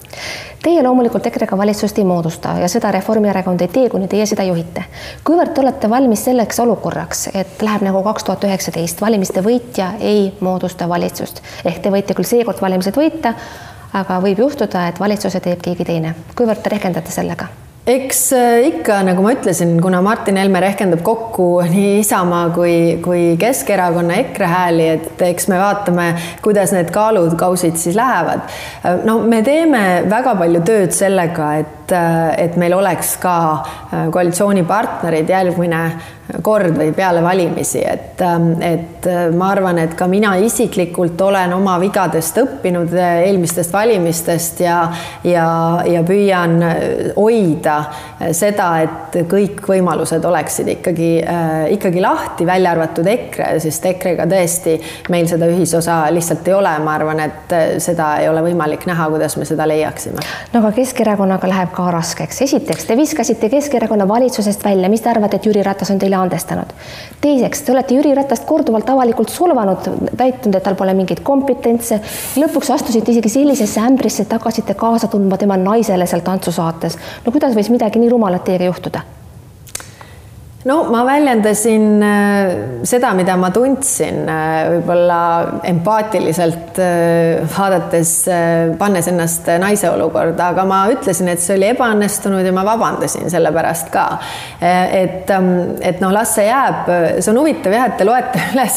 Teie 0.62 0.82
loomulikult 0.82 1.24
EKRE-ga 1.26 1.56
valitsust 1.56 1.98
ei 1.98 2.04
moodusta 2.04 2.50
ja 2.60 2.66
seda 2.68 2.90
Reformierakond 2.92 3.62
ei 3.64 3.68
tee, 3.72 3.88
kuni 3.88 4.08
teie 4.12 4.26
seda 4.28 4.44
juhite. 4.44 4.82
kuivõrd 5.24 5.54
te 5.56 5.62
olete 5.62 5.90
valmis 5.90 6.24
selleks 6.24 6.60
olukorraks, 6.60 7.30
et 7.34 7.64
läheb 7.64 7.86
nagu 7.86 8.02
kaks 8.04 8.28
tuhat 8.28 8.44
üheksateist, 8.44 9.00
valimiste 9.00 9.40
võitja 9.46 9.94
ei 10.00 10.28
moodusta 10.40 10.88
valitsust 10.88 11.40
ehk 11.64 11.80
te 11.80 11.94
võite 11.96 12.14
küll 12.14 12.28
seekord 12.28 12.60
valimised 12.60 13.00
võita, 13.00 13.32
aga 13.92 14.20
võib 14.20 14.44
juhtuda, 14.44 14.86
et 14.88 15.00
valitsuse 15.00 15.40
teeb 15.40 15.64
keegi 15.64 15.88
teine. 15.94 16.14
kuivõrd 16.36 16.60
te 16.60 16.76
rehkendate 16.76 17.10
sellega? 17.10 17.48
Eks 17.90 18.20
äh, 18.32 18.66
ikka, 18.68 19.00
nagu 19.06 19.22
ma 19.24 19.32
ütlesin, 19.34 19.74
kuna 19.82 20.00
Martin 20.04 20.38
Helme 20.38 20.60
rehkendab 20.62 21.02
kokku 21.06 21.48
nii 21.74 21.98
Isamaa 22.00 22.50
kui, 22.54 22.76
kui 23.04 23.24
Keskerakonna 23.40 24.20
EKRE 24.24 24.50
hääli, 24.50 24.88
et 24.96 25.24
eks 25.30 25.50
me 25.50 25.58
vaatame, 25.60 26.12
kuidas 26.44 26.74
need 26.76 26.92
kaalud, 26.94 27.34
kausid 27.40 27.80
siis 27.80 27.98
lähevad. 27.98 28.46
Äh, 28.84 29.02
no 29.08 29.20
me 29.26 29.42
teeme 29.46 29.84
väga 30.10 30.36
palju 30.38 30.62
tööd 30.66 30.94
sellega, 30.96 31.52
et, 31.64 31.92
äh, 31.96 32.22
et 32.46 32.56
meil 32.60 32.76
oleks 32.78 33.16
ka 33.22 33.36
koalitsioonipartnerid 34.14 35.30
järgmine 35.30 35.80
kord 36.46 36.76
või 36.78 36.92
peale 36.94 37.24
valimisi, 37.24 37.80
et, 37.82 38.20
ähm, 38.22 38.52
et 38.62 39.08
ma 39.34 39.48
arvan, 39.50 39.80
et 39.82 39.96
ka 39.98 40.06
mina 40.06 40.36
isiklikult 40.38 41.18
olen 41.26 41.50
oma 41.56 41.74
vigadest 41.82 42.38
õppinud 42.38 42.94
eelmistest 42.94 43.74
valimistest 43.74 44.62
ja, 44.62 44.76
ja, 45.26 45.48
ja 45.90 46.04
püüan 46.06 46.60
hoida 47.16 47.79
seda, 48.36 48.68
et 48.84 49.18
kõik 49.30 49.62
võimalused 49.68 50.24
oleksid 50.24 50.68
ikkagi, 50.76 51.10
ikkagi 51.76 52.02
lahti, 52.02 52.46
välja 52.46 52.74
arvatud 52.74 53.06
EKRE, 53.06 53.52
sest 53.62 53.86
EKRE-ga 53.92 54.26
tõesti 54.30 54.76
meil 55.12 55.28
seda 55.30 55.48
ühisosa 55.50 56.02
lihtsalt 56.14 56.48
ei 56.48 56.54
ole, 56.54 56.72
ma 56.84 56.94
arvan, 56.98 57.20
et 57.24 57.54
seda 57.82 58.12
ei 58.22 58.28
ole 58.28 58.42
võimalik 58.44 58.86
näha, 58.88 59.08
kuidas 59.12 59.36
me 59.40 59.46
seda 59.48 59.66
leiaksime. 59.68 60.24
no 60.52 60.62
aga 60.62 60.72
Keskerakonnaga 60.76 61.48
läheb 61.50 61.72
ka 61.76 61.90
raskeks. 61.94 62.42
esiteks, 62.46 62.86
te 62.88 62.96
viskasite 62.96 63.50
Keskerakonna 63.52 64.08
valitsusest 64.08 64.64
välja, 64.64 64.88
mis 64.88 65.00
te 65.04 65.10
arvate, 65.10 65.40
et 65.40 65.46
Jüri 65.46 65.62
Ratas 65.66 65.90
on 65.90 65.98
teile 65.98 66.16
andestanud. 66.16 66.72
teiseks, 67.20 67.62
te 67.62 67.72
olete 67.72 67.94
Jüri 67.94 68.14
Ratast 68.16 68.46
korduvalt 68.48 68.90
avalikult 68.90 69.32
solvanud, 69.32 69.90
väitnud, 70.18 70.54
et 70.54 70.62
tal 70.62 70.78
pole 70.78 70.94
mingeid 70.94 71.22
kompetentse. 71.26 72.00
lõpuks 72.36 72.72
astusite 72.74 73.12
isegi 73.12 73.28
sellisesse 73.28 73.80
ämbrisse, 73.80 74.22
et 74.22 74.32
hakkasite 74.38 74.74
kaasa 74.74 75.08
tundma 75.08 75.38
tema 75.38 75.56
naisele 75.56 76.06
seal 76.06 76.24
tantsusaates. 76.26 76.98
no 77.24 77.32
kuidas 77.32 77.54
võis 77.60 77.72
midagi 77.76 78.00
nii 78.00 78.12
rumalat 78.12 78.46
teiega 78.48 78.70
juhtuda? 78.70 79.04
No 80.68 80.82
ma 80.92 81.00
väljendasin 81.06 82.02
äh, 82.02 82.50
seda, 82.84 83.14
mida 83.16 83.32
ma 83.40 83.48
tundsin, 83.54 84.26
äh, 84.28 84.66
võib-olla 84.74 85.20
empaatiliselt 85.64 86.76
äh, 86.84 87.40
vaadates, 87.48 88.12
pannes 88.78 89.08
ennast 89.08 89.48
naise 89.62 89.88
olukorda, 89.88 90.50
aga 90.52 90.66
ma 90.68 90.82
ütlesin, 90.92 91.30
et 91.32 91.40
see 91.40 91.56
oli 91.56 91.70
ebaõnnestunud 91.70 92.44
ja 92.44 92.52
ma 92.52 92.64
vabandasin 92.68 93.32
selle 93.32 93.52
pärast 93.56 93.88
ka. 93.94 94.06
et, 94.60 95.30
ähm, 95.32 95.78
et 95.80 96.00
noh, 96.02 96.12
las 96.12 96.34
see 96.36 96.44
jääb, 96.44 96.90
see 97.20 97.30
on 97.32 97.40
huvitav 97.40 97.72
jah, 97.72 97.88
et 97.88 97.96
te 97.96 98.04
loete 98.04 98.42
üles 98.52 98.76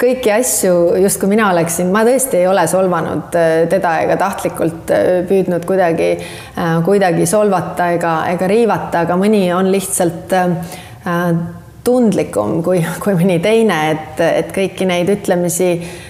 kõiki 0.00 0.32
asju, 0.34 0.74
justkui 1.04 1.30
mina 1.30 1.52
oleksin, 1.52 1.92
ma 1.94 2.02
tõesti 2.06 2.40
ei 2.40 2.48
ole 2.50 2.66
solvanud 2.68 3.30
teda 3.70 3.94
ega 4.02 4.18
tahtlikult 4.20 4.90
püüdnud 5.28 5.64
kuidagi, 5.68 6.10
kuidagi 6.84 7.28
solvata 7.30 7.92
ega, 7.94 8.16
ega 8.34 8.50
riivata, 8.50 9.06
aga 9.06 9.16
mõni 9.20 9.46
on 9.54 9.70
lihtsalt 9.72 10.34
tundlikum 11.86 12.62
kui, 12.66 12.80
kui 13.02 13.14
mõni 13.14 13.38
teine, 13.42 13.76
et, 13.92 14.20
et 14.20 14.48
kõiki 14.54 14.86
neid 14.88 15.10
ütlemisi 15.12 15.68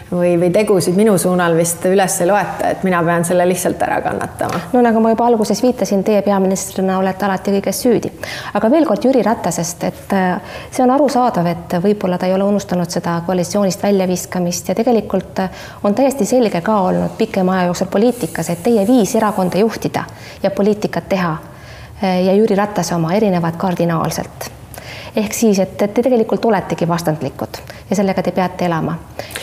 või, 0.09 0.37
või 0.41 0.49
tegusid 0.55 0.97
minu 0.97 1.17
suunal 1.21 1.57
vist 1.59 1.85
üles 1.91 2.17
ei 2.23 2.31
loeta, 2.31 2.71
et 2.73 2.87
mina 2.87 3.03
pean 3.05 3.27
selle 3.29 3.45
lihtsalt 3.49 3.83
ära 3.85 3.99
kannatama. 4.05 4.63
no 4.73 4.85
nagu 4.85 5.03
ma 5.05 5.13
juba 5.13 5.27
alguses 5.29 5.61
viitasin, 5.63 6.05
teie 6.07 6.23
peaministrina 6.25 6.97
olete 7.01 7.29
alati 7.29 7.59
kõiges 7.59 7.83
süüdi. 7.85 8.13
aga 8.57 8.71
veel 8.73 8.89
kord 8.89 9.05
Jüri 9.05 9.25
Ratasest, 9.27 9.85
et 9.91 10.17
äh, 10.17 10.57
see 10.71 10.85
on 10.87 10.95
arusaadav, 10.97 11.51
et 11.53 11.79
võib-olla 11.85 12.19
ta 12.19 12.31
ei 12.31 12.35
ole 12.39 12.49
unustanud 12.49 12.91
seda 12.97 13.19
koalitsioonist 13.29 13.85
väljaviskamist 13.85 14.73
ja 14.73 14.79
tegelikult 14.81 15.45
äh, 15.45 15.63
on 15.85 15.95
täiesti 15.95 16.25
selge 16.25 16.65
ka 16.65 16.81
olnud 16.89 17.19
pikema 17.21 17.59
aja 17.59 17.71
jooksul 17.71 17.93
poliitikas, 17.93 18.49
et 18.55 18.65
teie 18.65 18.89
viis 18.89 19.15
erakonda 19.21 19.61
juhtida 19.61 20.09
ja 20.43 20.51
poliitikat 20.51 21.13
teha 21.13 21.37
äh, 21.37 22.23
ja 22.31 22.41
Jüri 22.41 22.57
Ratase 22.57 22.97
oma 22.97 23.12
erinevad 23.18 23.61
kardinaalselt 23.61 24.56
ehk 25.17 25.35
siis, 25.35 25.59
et, 25.62 25.77
et 25.83 25.95
te 25.95 26.05
tegelikult 26.05 26.45
oletegi 26.45 26.89
vastandlikud 26.89 27.61
ja 27.91 27.97
sellega 27.97 28.23
te 28.25 28.33
peate 28.35 28.67
elama. 28.67 28.97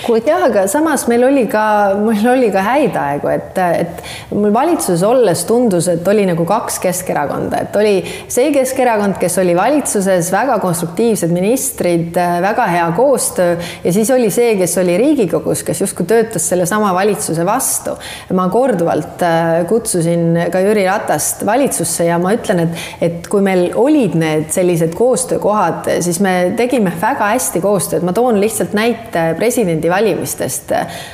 kuid 0.04 0.28
jah, 0.28 0.42
aga 0.50 0.66
samas 0.68 1.06
meil 1.08 1.24
oli 1.24 1.46
ka, 1.48 1.64
meil 1.96 2.26
oli 2.28 2.50
ka 2.52 2.64
häid 2.66 2.98
aegu, 3.00 3.30
et, 3.32 3.60
et 3.80 4.34
mul 4.36 4.52
valitsuses 4.54 5.04
olles 5.08 5.46
tundus, 5.48 5.88
et 5.92 6.08
oli 6.08 6.26
nagu 6.28 6.46
kaks 6.48 6.80
Keskerakonda, 6.84 7.64
et 7.64 7.78
oli 7.80 7.94
see 8.04 8.52
Keskerakond, 8.54 9.16
kes 9.22 9.38
oli 9.42 9.56
valitsuses, 9.56 10.32
väga 10.34 10.58
konstruktiivsed 10.64 11.32
ministrid, 11.34 12.20
väga 12.44 12.68
hea 12.74 12.90
koostöö 12.98 13.56
ja 13.84 13.96
siis 13.96 14.12
oli 14.14 14.30
see, 14.34 14.58
kes 14.60 14.76
oli 14.84 14.98
Riigikogus, 15.00 15.64
kes 15.64 15.82
justkui 15.86 16.06
töötas 16.10 16.50
sellesama 16.52 16.92
valitsuse 16.94 17.46
vastu. 17.48 17.96
ma 18.34 18.50
korduvalt 18.52 19.24
äh, 19.24 19.64
kutsusin 19.70 20.38
ka 20.52 20.60
Jüri 20.60 20.86
Ratast 20.88 21.46
valitsusse 21.46 22.10
ja 22.10 22.20
ma 22.20 22.34
ütlen, 22.36 22.66
et, 22.68 22.86
et 23.08 23.32
kui 23.32 23.42
meil 23.46 23.70
olid 23.80 24.18
need 24.20 24.52
sellised 24.54 24.98
koostöökohad, 25.00 25.63
siis 26.06 26.20
me 26.24 26.54
tegime 26.58 26.94
väga 27.02 27.32
hästi 27.34 27.62
koostööd, 27.64 28.06
ma 28.06 28.14
toon 28.16 28.40
lihtsalt 28.42 28.74
näite 28.78 29.26
presidendivalimistest. 29.38 30.74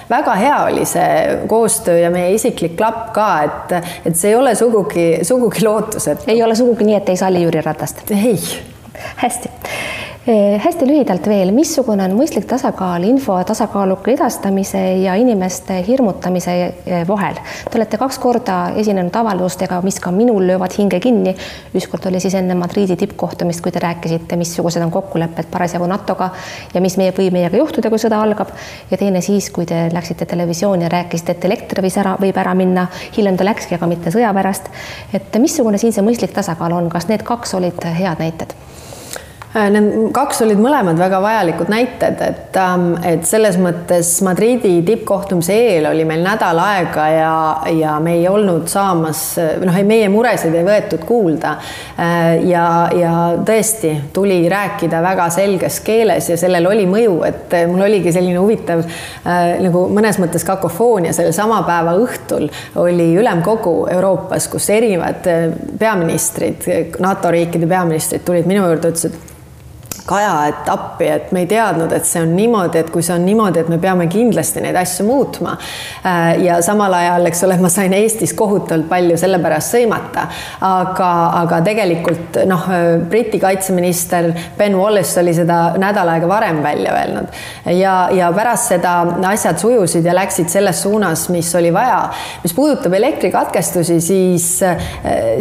väga 0.09 0.35
hea 0.39 0.57
oli 0.69 0.85
see 0.89 1.37
koostöö 1.47 1.99
ja 1.99 2.09
meie 2.13 2.33
isiklik 2.35 2.77
klapp 2.77 3.13
ka, 3.13 3.29
et, 3.43 3.93
et 4.05 4.17
see 4.17 4.33
ei 4.33 4.39
ole 4.39 4.55
sugugi, 4.55 5.07
sugugi 5.23 5.65
lootusetu. 5.65 6.27
ei 6.27 6.43
ole 6.43 6.55
sugugi 6.55 6.87
nii, 6.89 6.99
et 7.01 7.09
ei 7.09 7.17
salli 7.17 7.43
Jüri 7.43 7.63
Ratast? 7.65 8.05
ei. 8.11 8.39
hästi 9.23 9.49
hästi 10.27 10.85
lühidalt 10.87 11.27
veel, 11.31 11.49
missugune 11.55 12.03
on 12.03 12.11
mõistlik 12.17 12.43
tasakaal 12.49 13.05
info 13.07 13.37
tasakaaluka 13.47 14.11
edastamise 14.11 14.81
ja 14.99 15.13
inimeste 15.15 15.77
hirmutamise 15.87 16.55
eh, 16.59 17.05
vahel? 17.07 17.39
Te 17.69 17.79
olete 17.79 17.97
kaks 17.97 18.19
korda 18.19 18.57
esinenud 18.77 19.15
avaldustega, 19.15 19.79
mis 19.81 20.01
ka 20.03 20.11
minul 20.11 20.43
löövad 20.47 20.75
hinge 20.77 20.99
kinni. 20.99 21.35
ükskord 21.75 22.09
oli 22.11 22.19
siis 22.19 22.35
enne 22.35 22.55
Madridi 22.59 22.97
tippkohtumist, 22.99 23.61
kui 23.63 23.71
te 23.71 23.79
rääkisite, 23.79 24.35
missugused 24.35 24.83
on 24.83 24.91
kokkulepped 24.91 25.47
parasjagu 25.51 25.87
NATO-ga 25.87 26.29
ja 26.73 26.81
mis 26.81 26.97
meie 26.97 27.15
võib 27.15 27.33
meiega 27.33 27.57
juhtuda, 27.57 27.89
kui 27.89 27.99
sõda 27.99 28.19
algab. 28.21 28.51
ja 28.91 28.97
teine 28.97 29.21
siis, 29.21 29.49
kui 29.49 29.65
te 29.65 29.87
läksite 29.93 30.25
televisiooni 30.25 30.83
ja 30.83 30.89
rääkisite, 30.89 31.31
et 31.31 31.45
elekter 31.45 31.81
võis 31.81 31.97
ära, 31.97 32.17
võib 32.19 32.37
ära 32.37 32.53
minna, 32.53 32.89
hiljem 33.17 33.37
ta 33.39 33.47
läkski, 33.47 33.79
aga 33.79 33.87
mitte 33.87 34.11
sõja 34.11 34.33
pärast. 34.33 34.67
et 35.13 35.39
missugune 35.39 35.77
siin 35.77 35.95
see 35.95 36.03
mõistlik 36.03 36.35
tasakaal 36.35 36.75
on, 36.75 36.89
kas 36.89 37.07
need 37.07 37.23
kaks 37.23 37.55
olid 37.55 37.87
head 37.87 38.19
näited? 38.19 38.59
Äh, 39.55 39.65
need 39.73 40.11
kaks 40.13 40.43
olid 40.45 40.59
mõlemad 40.61 40.99
väga 41.01 41.17
vajalikud 41.23 41.71
näited, 41.73 42.19
et, 42.21 42.57
ähm, 42.61 42.91
et 43.01 43.23
selles 43.25 43.55
mõttes 43.57 44.11
Madridi 44.21 44.75
tippkohtumise 44.85 45.55
eel 45.57 45.87
oli 45.89 46.03
meil 46.05 46.21
nädal 46.21 46.59
aega 46.61 47.07
ja, 47.09 47.31
ja 47.73 47.95
me 47.97 48.13
ei 48.19 48.27
olnud 48.29 48.67
saamas, 48.69 49.23
noh, 49.65 49.79
meie 49.89 50.05
muresid 50.13 50.53
ei 50.53 50.61
võetud 50.67 51.01
kuulda. 51.09 51.55
Äh, 51.97 52.43
ja, 52.45 52.65
ja 52.93 53.13
tõesti 53.47 53.95
tuli 54.13 54.43
rääkida 54.53 54.99
väga 55.01 55.25
selges 55.33 55.79
keeles 55.81 56.29
ja 56.29 56.37
sellel 56.37 56.69
oli 56.69 56.85
mõju, 56.91 57.17
et 57.25 57.57
mul 57.71 57.87
oligi 57.87 58.13
selline 58.13 58.37
huvitav 58.37 58.85
äh, 58.85 59.57
nagu 59.65 59.87
mõnes 59.89 60.21
mõttes 60.21 60.45
kakofoonia 60.45 61.15
sellel 61.17 61.33
sama 61.33 61.63
päeva 61.65 61.97
õhtul 61.97 62.45
oli 62.85 63.09
ülemkogu 63.17 63.73
Euroopas, 63.97 64.45
kus 64.53 64.69
erinevad 64.77 65.25
peaministrid, 65.81 66.69
NATO 67.01 67.33
riikide 67.33 67.65
peaministrid 67.73 68.27
tulid 68.29 68.45
minu 68.45 68.69
juurde, 68.69 68.93
ütlesid 68.93 69.17
Kaja, 70.09 70.33
et 70.49 70.69
appi, 70.73 71.05
et 71.05 71.31
me 71.35 71.43
ei 71.43 71.49
teadnud, 71.49 71.91
et 71.93 72.07
see 72.07 72.21
on 72.23 72.31
niimoodi, 72.33 72.81
et 72.81 72.89
kui 72.89 73.03
see 73.05 73.13
on 73.13 73.25
niimoodi, 73.25 73.61
et 73.61 73.69
me 73.69 73.77
peame 73.81 74.07
kindlasti 74.09 74.63
neid 74.63 74.77
asju 74.79 75.05
muutma. 75.05 75.53
Äh, 76.01 76.39
ja 76.45 76.59
samal 76.65 76.93
ajal, 76.97 77.29
eks 77.29 77.43
ole, 77.45 77.59
ma 77.61 77.69
sain 77.69 77.93
Eestis 77.93 78.33
kohutavalt 78.37 78.87
palju 78.89 79.17
selle 79.21 79.37
pärast 79.43 79.75
sõimata, 79.75 80.25
aga, 80.65 81.11
aga 81.43 81.61
tegelikult 81.65 82.39
noh, 82.49 82.65
Briti 83.09 83.39
kaitseminister 83.41 84.31
Ben 84.57 84.75
Wallace 84.77 85.19
oli 85.21 85.33
seda 85.35 85.59
nädal 85.79 86.09
aega 86.13 86.29
varem 86.29 86.61
välja 86.63 86.93
öelnud 86.97 87.29
ja, 87.77 87.93
ja 88.15 88.29
pärast 88.35 88.73
seda 88.73 88.93
asjad 89.29 89.59
sujusid 89.61 90.05
ja 90.05 90.15
läksid 90.15 90.49
selles 90.51 90.81
suunas, 90.83 91.27
mis 91.33 91.49
oli 91.55 91.71
vaja. 91.73 92.01
mis 92.43 92.53
puudutab 92.53 92.93
elektrikatkestusi, 92.93 93.99
siis, 94.01 94.47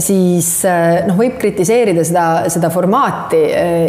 siis 0.05 0.51
noh, 1.09 1.16
võib 1.19 1.39
kritiseerida 1.41 2.05
seda, 2.07 2.27
seda 2.53 2.71
formaati 2.75 3.43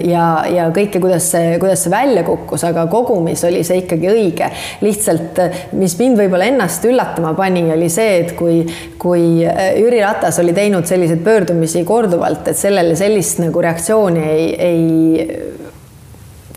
ja, 0.10 0.26
ja 0.50 0.69
kõike, 0.76 1.02
kuidas 1.02 1.30
see, 1.34 1.56
kuidas 1.62 1.84
see 1.86 1.94
välja 1.94 2.24
kukkus, 2.28 2.64
aga 2.68 2.86
kogumis 2.92 3.44
oli 3.48 3.64
see 3.68 3.84
ikkagi 3.84 4.12
õige. 4.12 4.52
lihtsalt, 4.82 5.42
mis 5.78 5.98
mind 6.00 6.20
võib-olla 6.20 6.50
ennast 6.50 6.86
üllatama 6.90 7.34
pani, 7.38 7.66
oli 7.74 7.90
see, 7.94 8.20
et 8.24 8.36
kui, 8.40 8.62
kui 9.02 9.46
äh, 9.46 9.74
Jüri 9.80 10.02
Ratas 10.04 10.40
oli 10.44 10.54
teinud 10.58 10.88
selliseid 10.90 11.24
pöördumisi 11.26 11.84
korduvalt, 11.88 12.48
et 12.52 12.58
sellele 12.58 12.96
sellist 13.00 13.42
nagu 13.44 13.62
reaktsiooni 13.64 14.30
ei, 14.30 14.48
ei 14.60 15.69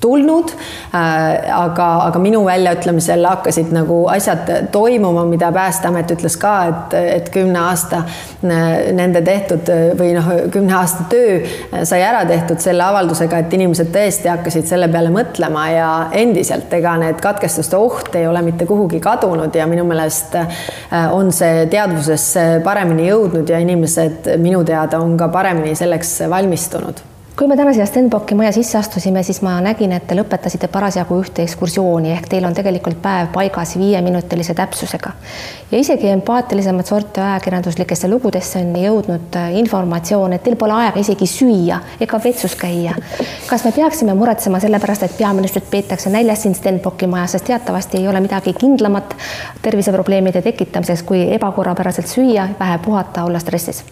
tulnud. 0.03 0.53
Äh, 0.93 1.49
aga, 1.57 1.89
aga 2.09 2.23
minu 2.23 2.43
väljaütlemisel 2.47 3.25
hakkasid 3.29 3.73
nagu 3.75 4.03
asjad 4.13 4.51
toimuma, 4.75 5.25
mida 5.29 5.53
Päästeamet 5.53 6.11
ütles 6.17 6.37
ka, 6.41 6.55
et, 6.71 6.97
et 7.17 7.31
kümne 7.35 7.61
aasta 7.63 8.03
äh, 8.05 8.93
nende 8.97 9.23
tehtud 9.25 9.71
või 9.99 10.13
noh, 10.17 10.31
kümne 10.53 10.77
aasta 10.79 11.07
töö 11.13 11.85
sai 11.89 12.03
ära 12.05 12.25
tehtud 12.29 12.61
selle 12.63 12.85
avaldusega, 12.85 13.43
et 13.43 13.55
inimesed 13.57 13.93
tõesti 13.95 14.31
hakkasid 14.33 14.69
selle 14.69 14.89
peale 14.93 15.13
mõtlema 15.15 15.67
ja 15.73 15.91
endiselt, 16.19 16.73
ega 16.75 16.97
need 17.01 17.21
katkestuste 17.23 17.79
oht 17.79 18.15
ei 18.19 18.27
ole 18.29 18.43
mitte 18.45 18.67
kuhugi 18.69 19.01
kadunud 19.03 19.55
ja 19.55 19.67
minu 19.71 19.87
meelest 19.89 20.37
äh, 20.41 20.67
on 21.13 21.33
see 21.35 21.67
teadvusesse 21.73 22.61
paremini 22.65 23.09
jõudnud 23.11 23.49
ja 23.49 23.63
inimesed 23.63 24.35
minu 24.43 24.65
teada 24.67 25.01
on 25.03 25.17
ka 25.21 25.31
paremini 25.33 25.75
selleks 25.79 26.21
valmistunud 26.31 27.12
kui 27.43 27.49
me 27.49 27.57
täna 27.59 27.73
siia 27.75 27.87
Stenbocki 27.87 28.37
maja 28.39 28.53
sisse 28.55 28.79
astusime, 28.79 29.23
siis 29.27 29.41
ma 29.43 29.57
nägin, 29.61 29.91
et 29.97 30.05
te 30.07 30.15
lõpetasite 30.15 30.69
parasjagu 30.71 31.17
ühte 31.19 31.43
ekskursiooni 31.43 32.13
ehk 32.15 32.29
teil 32.31 32.45
on 32.47 32.55
tegelikult 32.55 33.01
päev 33.03 33.33
paigas 33.35 33.73
viieminutilise 33.81 34.55
täpsusega. 34.55 35.11
ja 35.73 35.79
isegi 35.79 36.07
empaatilisemat 36.09 36.87
sorti 36.87 37.21
ajakirjanduslikesse 37.21 38.09
lugudesse 38.09 38.61
on 38.63 38.77
jõudnud 38.79 39.39
äh, 39.41 39.57
informatsioon, 39.59 40.37
et 40.37 40.43
teil 40.45 40.55
pole 40.57 40.77
aega 40.77 41.03
isegi 41.03 41.27
süüa 41.27 41.81
ega 42.07 42.21
vetsus 42.25 42.55
käia. 42.61 42.95
kas 43.49 43.65
me 43.65 43.73
peaksime 43.73 44.15
muretsema 44.15 44.61
selle 44.63 44.79
pärast, 44.79 45.03
et 45.03 45.17
peaministrit 45.19 45.67
peetakse 45.71 46.11
näljas 46.15 46.45
siin 46.47 46.55
Stenbocki 46.55 47.09
majas, 47.11 47.35
sest 47.35 47.49
teatavasti 47.51 47.99
ei 47.99 48.07
ole 48.09 48.21
midagi 48.21 48.53
kindlamat 48.53 49.17
terviseprobleemide 49.63 50.43
tekitamiseks, 50.47 51.03
kui 51.03 51.27
ebakorrapäraselt 51.35 52.07
süüa, 52.07 52.47
vähe 52.61 52.79
puhata, 52.87 53.25
olla 53.25 53.43
stressis 53.43 53.83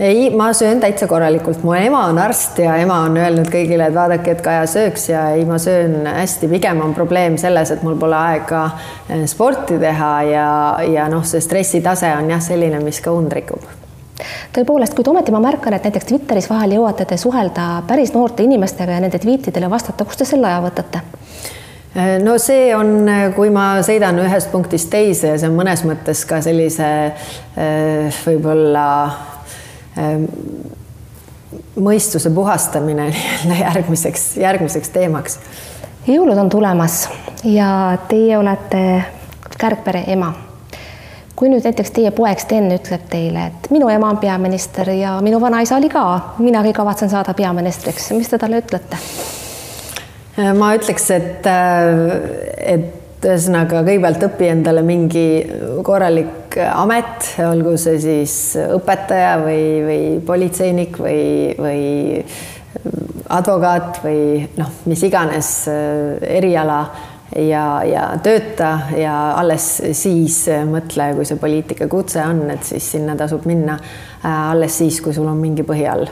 ei, 0.00 0.30
ma 0.36 0.52
söön 0.52 0.80
täitsa 0.80 1.06
korralikult, 1.06 1.62
mu 1.64 1.72
ema 1.72 2.04
on 2.06 2.18
arst 2.18 2.58
ja 2.58 2.76
ema 2.76 2.98
on 3.06 3.16
öelnud 3.16 3.48
kõigile, 3.52 3.88
et 3.88 3.94
vaadake, 3.94 4.34
et 4.34 4.42
Kaja 4.44 4.66
sööks 4.68 5.08
ja 5.08 5.22
ei, 5.36 5.44
ma 5.48 5.58
söön 5.62 6.04
hästi, 6.06 6.48
pigem 6.52 6.82
on 6.84 6.94
probleem 6.94 7.38
selles, 7.40 7.72
et 7.72 7.82
mul 7.86 7.96
pole 8.00 8.16
aega 8.16 8.66
eh, 9.08 9.24
sporti 9.30 9.78
teha 9.80 10.12
ja, 10.28 10.48
ja 10.92 11.08
noh, 11.12 11.24
see 11.24 11.40
stressitase 11.40 12.12
on 12.18 12.30
jah, 12.34 12.42
selline, 12.44 12.80
mis 12.84 13.00
ka 13.00 13.14
und 13.16 13.32
rikub. 13.32 13.64
Tõepoolest, 14.56 14.94
kuid 14.96 15.08
ometi 15.12 15.32
ma 15.32 15.40
märkan, 15.44 15.76
et 15.76 15.84
näiteks 15.88 16.08
Twitteris 16.08 16.48
vahel 16.48 16.76
jõuate 16.76 17.04
te 17.08 17.18
suhelda 17.20 17.82
päris 17.88 18.12
noorte 18.14 18.44
inimestega 18.44 18.96
ja 18.96 19.04
nende 19.04 19.20
tweetidele 19.20 19.70
vastata, 19.72 20.04
kust 20.04 20.20
te 20.20 20.28
selle 20.28 20.48
aja 20.48 20.60
võtate? 20.64 21.00
Eh, 21.96 22.18
no 22.20 22.36
see 22.40 22.68
on, 22.76 23.08
kui 23.36 23.48
ma 23.52 23.78
sõidan 23.84 24.20
ühest 24.20 24.52
punktist 24.52 24.92
teise 24.92 25.32
ja 25.32 25.40
see 25.40 25.48
on 25.48 25.56
mõnes 25.56 25.86
mõttes 25.88 26.26
ka 26.28 26.42
sellise 26.44 26.90
eh, 27.56 28.20
võib-olla 28.26 28.84
mõistuse 31.76 32.30
puhastamine 32.30 33.14
järgmiseks, 33.60 34.36
järgmiseks 34.36 34.88
teemaks. 34.88 35.38
jõulud 36.06 36.38
on 36.38 36.48
tulemas 36.50 37.08
ja 37.44 37.98
teie 38.08 38.38
olete 38.38 39.04
kärgpere 39.58 40.04
ema. 40.06 40.32
kui 41.36 41.48
nüüd 41.52 41.64
näiteks 41.64 41.90
teie 41.90 42.10
poeg 42.10 42.38
Sten 42.40 42.70
ütleb 42.72 43.08
teile, 43.12 43.46
et 43.46 43.70
minu 43.70 43.88
ema 43.92 44.08
on 44.08 44.18
peaminister 44.18 44.90
ja 44.90 45.18
minu 45.20 45.40
vanaisa 45.40 45.76
oli 45.76 45.88
ka, 45.92 46.34
minagi 46.38 46.72
kavatsen 46.72 47.10
saada 47.10 47.34
peaministriks, 47.34 48.10
mis 48.16 48.28
te 48.28 48.38
talle 48.38 48.62
ütlete? 48.64 48.96
ma 50.56 50.74
ütleks, 50.76 51.10
et, 51.10 51.46
et 52.58 53.05
ühesõnaga 53.26 53.82
kõigepealt 53.86 54.22
õpi 54.28 54.50
endale 54.52 54.82
mingi 54.86 55.26
korralik 55.86 56.56
amet, 56.70 57.32
olgu 57.44 57.74
see 57.80 57.98
siis 58.02 58.36
õpetaja 58.62 59.34
või, 59.42 59.64
või 59.86 60.00
politseinik 60.26 61.00
või, 61.02 61.26
või 61.58 61.82
advokaat 63.36 64.00
või 64.04 64.46
noh, 64.56 64.72
mis 64.86 65.02
iganes 65.08 65.50
eriala 65.68 66.80
ja, 67.42 67.66
ja 67.84 68.08
tööta 68.22 68.72
ja 68.96 69.14
alles 69.36 69.68
siis 69.98 70.44
mõtle, 70.68 71.12
kui 71.16 71.28
see 71.28 71.40
poliitikakutse 71.40 72.22
on, 72.24 72.46
et 72.54 72.64
siis 72.64 72.92
sinna 72.96 73.16
tasub 73.18 73.46
minna 73.48 73.78
alles 74.22 74.78
siis, 74.82 75.00
kui 75.04 75.16
sul 75.16 75.28
on 75.30 75.40
mingi 75.42 75.66
põhi 75.66 75.88
all 75.90 76.06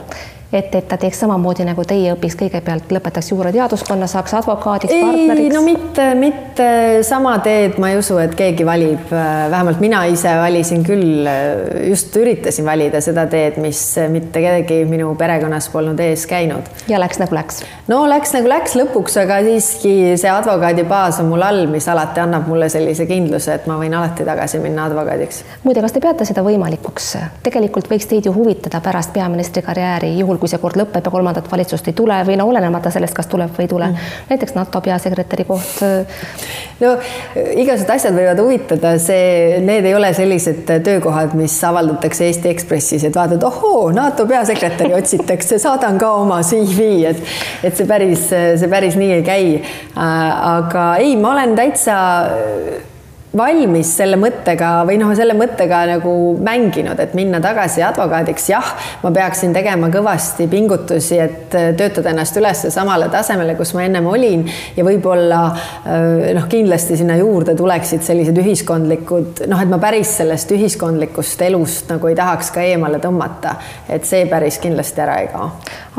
et, 0.51 0.75
et 0.75 0.87
ta 0.87 0.97
teeks 0.99 1.19
samamoodi 1.23 1.65
nagu 1.67 1.83
teie, 1.87 2.13
õpiks 2.15 2.37
kõigepealt, 2.39 2.91
lõpetaks 2.95 3.31
juurateaduskonna, 3.31 4.07
saaks 4.09 4.35
advokaadiks, 4.39 4.93
partneriks? 4.93 5.55
no 5.55 5.61
mitte, 5.65 6.07
mitte 6.19 6.67
sama 7.07 7.37
teed, 7.45 7.79
ma 7.81 7.91
ei 7.91 7.99
usu, 7.99 8.17
et 8.21 8.35
keegi 8.37 8.65
valib, 8.67 9.09
vähemalt 9.11 9.81
mina 9.83 10.03
ise 10.11 10.31
valisin 10.39 10.83
küll, 10.85 11.27
just 11.89 12.15
üritasin 12.19 12.67
valida 12.67 13.01
seda 13.03 13.25
teed, 13.31 13.59
mis 13.63 13.81
mitte 14.11 14.43
kedagi 14.43 14.83
minu 14.89 15.13
perekonnas 15.19 15.69
polnud 15.73 15.99
ees 16.03 16.25
käinud. 16.29 16.69
ja 16.91 16.99
läks 17.01 17.21
nagu 17.21 17.35
läks? 17.35 17.63
no 17.91 18.03
läks 18.09 18.35
nagu 18.37 18.51
läks 18.51 18.77
lõpuks, 18.79 19.17
aga 19.21 19.41
siiski 19.45 19.95
see 20.19 20.31
advokaadibaas 20.31 21.19
on 21.23 21.31
mul 21.31 21.45
all, 21.45 21.65
mis 21.71 21.87
alati 21.91 22.23
annab 22.23 22.47
mulle 22.51 22.69
sellise 22.71 23.07
kindluse, 23.09 23.59
et 23.59 23.67
ma 23.69 23.79
võin 23.81 23.93
alati 23.97 24.27
tagasi 24.27 24.61
minna 24.63 24.87
advokaadiks. 24.89 25.43
muide, 25.63 25.83
kas 25.85 25.95
te 25.95 26.03
peate 26.03 26.27
seda 26.27 26.45
võimalikuks? 26.45 27.15
tegelikult 27.45 27.89
võiks 27.91 28.09
teid 28.09 28.29
ju 28.29 28.33
huvitada 28.35 28.81
pärast 28.85 29.13
peaministri 29.15 29.63
karjääri, 29.65 30.15
juhul 30.35 30.41
kui 30.41 30.51
see 30.51 30.61
kord 30.61 30.77
lõpeb 30.79 31.07
ja 31.07 31.11
kolmandat 31.11 31.47
valitsust 31.51 31.87
ei 31.89 31.95
tule 31.95 32.17
või 32.27 32.37
no 32.39 32.47
olenemata 32.49 32.91
sellest, 32.93 33.15
kas 33.15 33.27
tuleb 33.31 33.53
või 33.55 33.65
ei 33.65 33.71
tule 33.71 33.87
mm.. 33.87 34.13
näiteks 34.29 34.55
NATO 34.55 34.81
peasekretäri 34.81 35.45
koht. 35.47 35.81
no 36.81 36.93
igasugused 37.35 37.93
asjad 37.95 38.15
võivad 38.15 38.41
huvitada, 38.43 38.95
see, 39.01 39.59
need 39.65 39.87
ei 39.87 39.95
ole 39.95 40.11
sellised 40.17 40.65
töökohad, 40.85 41.35
mis 41.37 41.55
avaldatakse 41.63 42.27
Eesti 42.29 42.51
Ekspressis, 42.51 43.05
et 43.07 43.15
vaatad, 43.15 43.43
ohoo, 43.47 43.91
NATO 43.95 44.25
peasekretäri 44.29 44.95
otsitakse, 44.97 45.59
saadan 45.61 45.99
ka 46.01 46.11
oma 46.21 46.41
CV, 46.45 46.89
et, 47.11 47.21
et 47.63 47.77
see 47.77 47.87
päris, 47.89 48.27
see 48.31 48.71
päris 48.71 48.99
nii 48.99 49.13
ei 49.19 49.23
käi. 49.25 49.45
aga 49.95 50.89
ei, 51.01 51.15
ma 51.19 51.31
olen 51.35 51.55
täitsa 51.57 51.95
valmis 53.37 53.89
selle 53.97 54.17
mõttega 54.19 54.69
või 54.87 54.97
noh, 54.99 55.11
selle 55.17 55.35
mõttega 55.37 55.81
nagu 55.89 56.13
mänginud, 56.43 56.99
et 57.01 57.15
minna 57.17 57.41
tagasi 57.43 57.83
advokaadiks, 57.85 58.47
jah, 58.49 58.71
ma 59.03 59.11
peaksin 59.15 59.53
tegema 59.55 59.89
kõvasti 59.93 60.47
pingutusi, 60.51 61.19
et 61.19 61.57
töötada 61.77 62.13
ennast 62.13 62.37
üles 62.39 62.65
samale 62.73 63.09
tasemele, 63.13 63.57
kus 63.59 63.73
ma 63.75 63.85
ennem 63.85 64.07
olin 64.09 64.45
ja 64.77 64.85
võib-olla 64.87 65.41
noh, 66.35 66.47
kindlasti 66.51 66.99
sinna 66.99 67.17
juurde 67.19 67.55
tuleksid 67.57 68.05
sellised 68.05 68.39
ühiskondlikud 68.41 69.45
noh, 69.51 69.63
et 69.63 69.71
ma 69.71 69.79
päris 69.83 70.15
sellest 70.21 70.51
ühiskondlikust 70.55 71.43
elust 71.47 71.91
nagu 71.91 72.11
ei 72.11 72.17
tahaks 72.17 72.53
ka 72.55 72.63
eemale 72.63 73.01
tõmmata, 73.03 73.57
et 73.89 74.07
see 74.07 74.25
päris 74.31 74.59
kindlasti 74.63 75.03
ära 75.03 75.19
ei 75.23 75.29
kao. 75.33 75.51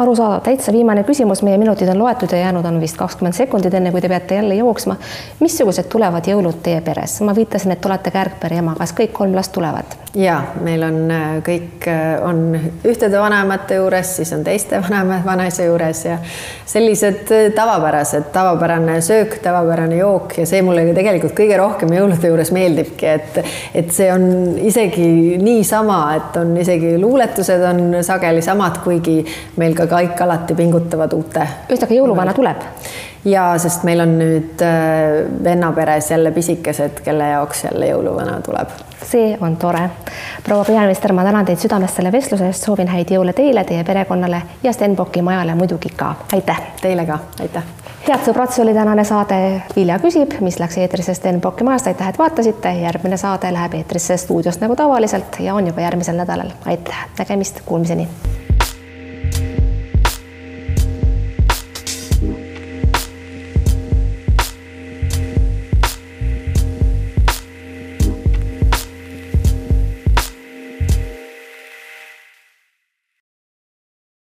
arusaadav, 0.02 0.42
täitsa 0.46 0.72
viimane 0.72 1.04
küsimus, 1.08 1.42
meie 1.46 1.58
minutid 1.60 1.90
on 1.92 2.00
loetud 2.00 2.32
ja 2.32 2.46
jäänud 2.46 2.64
on 2.64 2.80
vist 2.80 2.96
kakskümmend 2.96 3.36
sekundit, 3.36 3.74
enne 3.74 3.92
kui 3.92 4.00
te 4.00 4.08
peate 4.08 4.40
jälle 4.40 4.56
jooksma. 4.58 4.96
missugused 5.40 5.92
tulevad 5.92 6.26
jõulud 6.28 6.62
teie 6.64 6.80
peres? 6.80 7.20
Ma 7.26 7.34
viitasin, 7.36 7.74
et 7.74 7.86
olete 7.86 8.14
kärgpere 8.14 8.62
ema, 8.62 8.76
kas 8.78 8.94
kõik 8.96 9.14
kolm 9.16 9.34
last 9.36 9.54
tulevad? 9.56 9.98
ja 10.16 10.36
meil 10.64 10.80
on 10.86 11.10
äh, 11.12 11.24
kõik 11.44 11.86
äh, 11.92 12.22
on 12.24 12.54
ühtede 12.56 13.18
vanemate 13.20 13.76
juures, 13.76 14.14
siis 14.16 14.32
on 14.32 14.44
teiste 14.46 14.78
vanema, 14.86 15.18
vanaisa 15.24 15.66
juures 15.66 16.04
ja 16.06 16.16
sellised 16.66 17.32
äh, 17.36 17.48
tavapärased, 17.54 18.30
tavapärane 18.32 19.00
söök, 19.04 19.36
tavapärane 19.44 19.98
jook 20.00 20.38
ja 20.40 20.46
see 20.48 20.62
mulle 20.64 20.86
tegelikult 20.96 21.36
kõige 21.36 21.58
rohkem 21.60 21.92
jõulude 21.98 22.32
juures 22.32 22.52
meeldibki, 22.56 23.10
et 23.12 23.40
et 23.76 23.92
see 23.92 24.08
on 24.12 24.56
isegi 24.56 25.36
niisama, 25.42 26.00
et 26.16 26.40
on 26.40 26.54
isegi 26.62 26.94
luuletused 27.00 27.66
on 27.68 28.00
sageli 28.06 28.44
samad, 28.44 28.80
kuigi 28.84 29.18
meil 29.60 29.76
ka 29.76 29.88
kõik 29.90 30.22
alati 30.24 30.56
pingutavad 30.56 31.12
uute. 31.12 31.44
ühesõnaga 31.68 32.00
jõuluvana 32.00 32.36
tuleb 32.36 32.64
ja 33.26 33.58
sest 33.58 33.82
meil 33.86 34.00
on 34.00 34.16
nüüd 34.20 34.62
äh, 34.62 35.26
venna 35.44 35.72
peres 35.72 36.10
jälle 36.10 36.30
pisikesed, 36.32 37.00
kelle 37.04 37.28
jaoks 37.32 37.64
jälle 37.64 37.90
jõuluvana 37.90 38.40
tuleb. 38.42 38.68
see 39.06 39.38
on 39.40 39.56
tore. 39.56 39.90
proua 40.44 40.64
peaminister, 40.64 41.12
ma 41.12 41.24
tänan 41.24 41.46
teid 41.46 41.58
südamest 41.58 41.96
selle 41.96 42.12
vestluse 42.12 42.46
eest, 42.46 42.64
soovin 42.64 42.88
häid 42.88 43.10
jõule 43.10 43.32
teile, 43.32 43.64
teie 43.64 43.84
perekonnale 43.84 44.42
ja 44.62 44.72
Stenbocki 44.72 45.22
majale 45.22 45.54
muidugi 45.54 45.92
ka. 45.96 46.14
aitäh! 46.32 46.62
Teile 46.82 47.06
ka, 47.06 47.18
aitäh! 47.40 47.62
head 48.06 48.22
sõbrad, 48.22 48.52
see 48.54 48.62
oli 48.62 48.74
tänane 48.74 49.04
saade 49.04 49.40
Vilja 49.76 49.98
küsib, 49.98 50.38
mis 50.40 50.60
läks 50.62 50.78
eetrisse 50.78 51.14
Stenbocki 51.14 51.66
majast, 51.66 51.90
aitäh, 51.90 52.08
et 52.08 52.18
vaatasite, 52.18 52.72
järgmine 52.82 53.18
saade 53.18 53.50
läheb 53.52 53.74
eetrisse 53.80 54.16
stuudiost 54.22 54.62
nagu 54.62 54.78
tavaliselt 54.78 55.40
ja 55.42 55.54
on 55.54 55.66
juba 55.66 55.82
järgmisel 55.82 56.22
nädalal. 56.22 56.54
aitäh, 56.66 57.06
nägemist, 57.18 57.60
kuulmiseni 57.66 58.08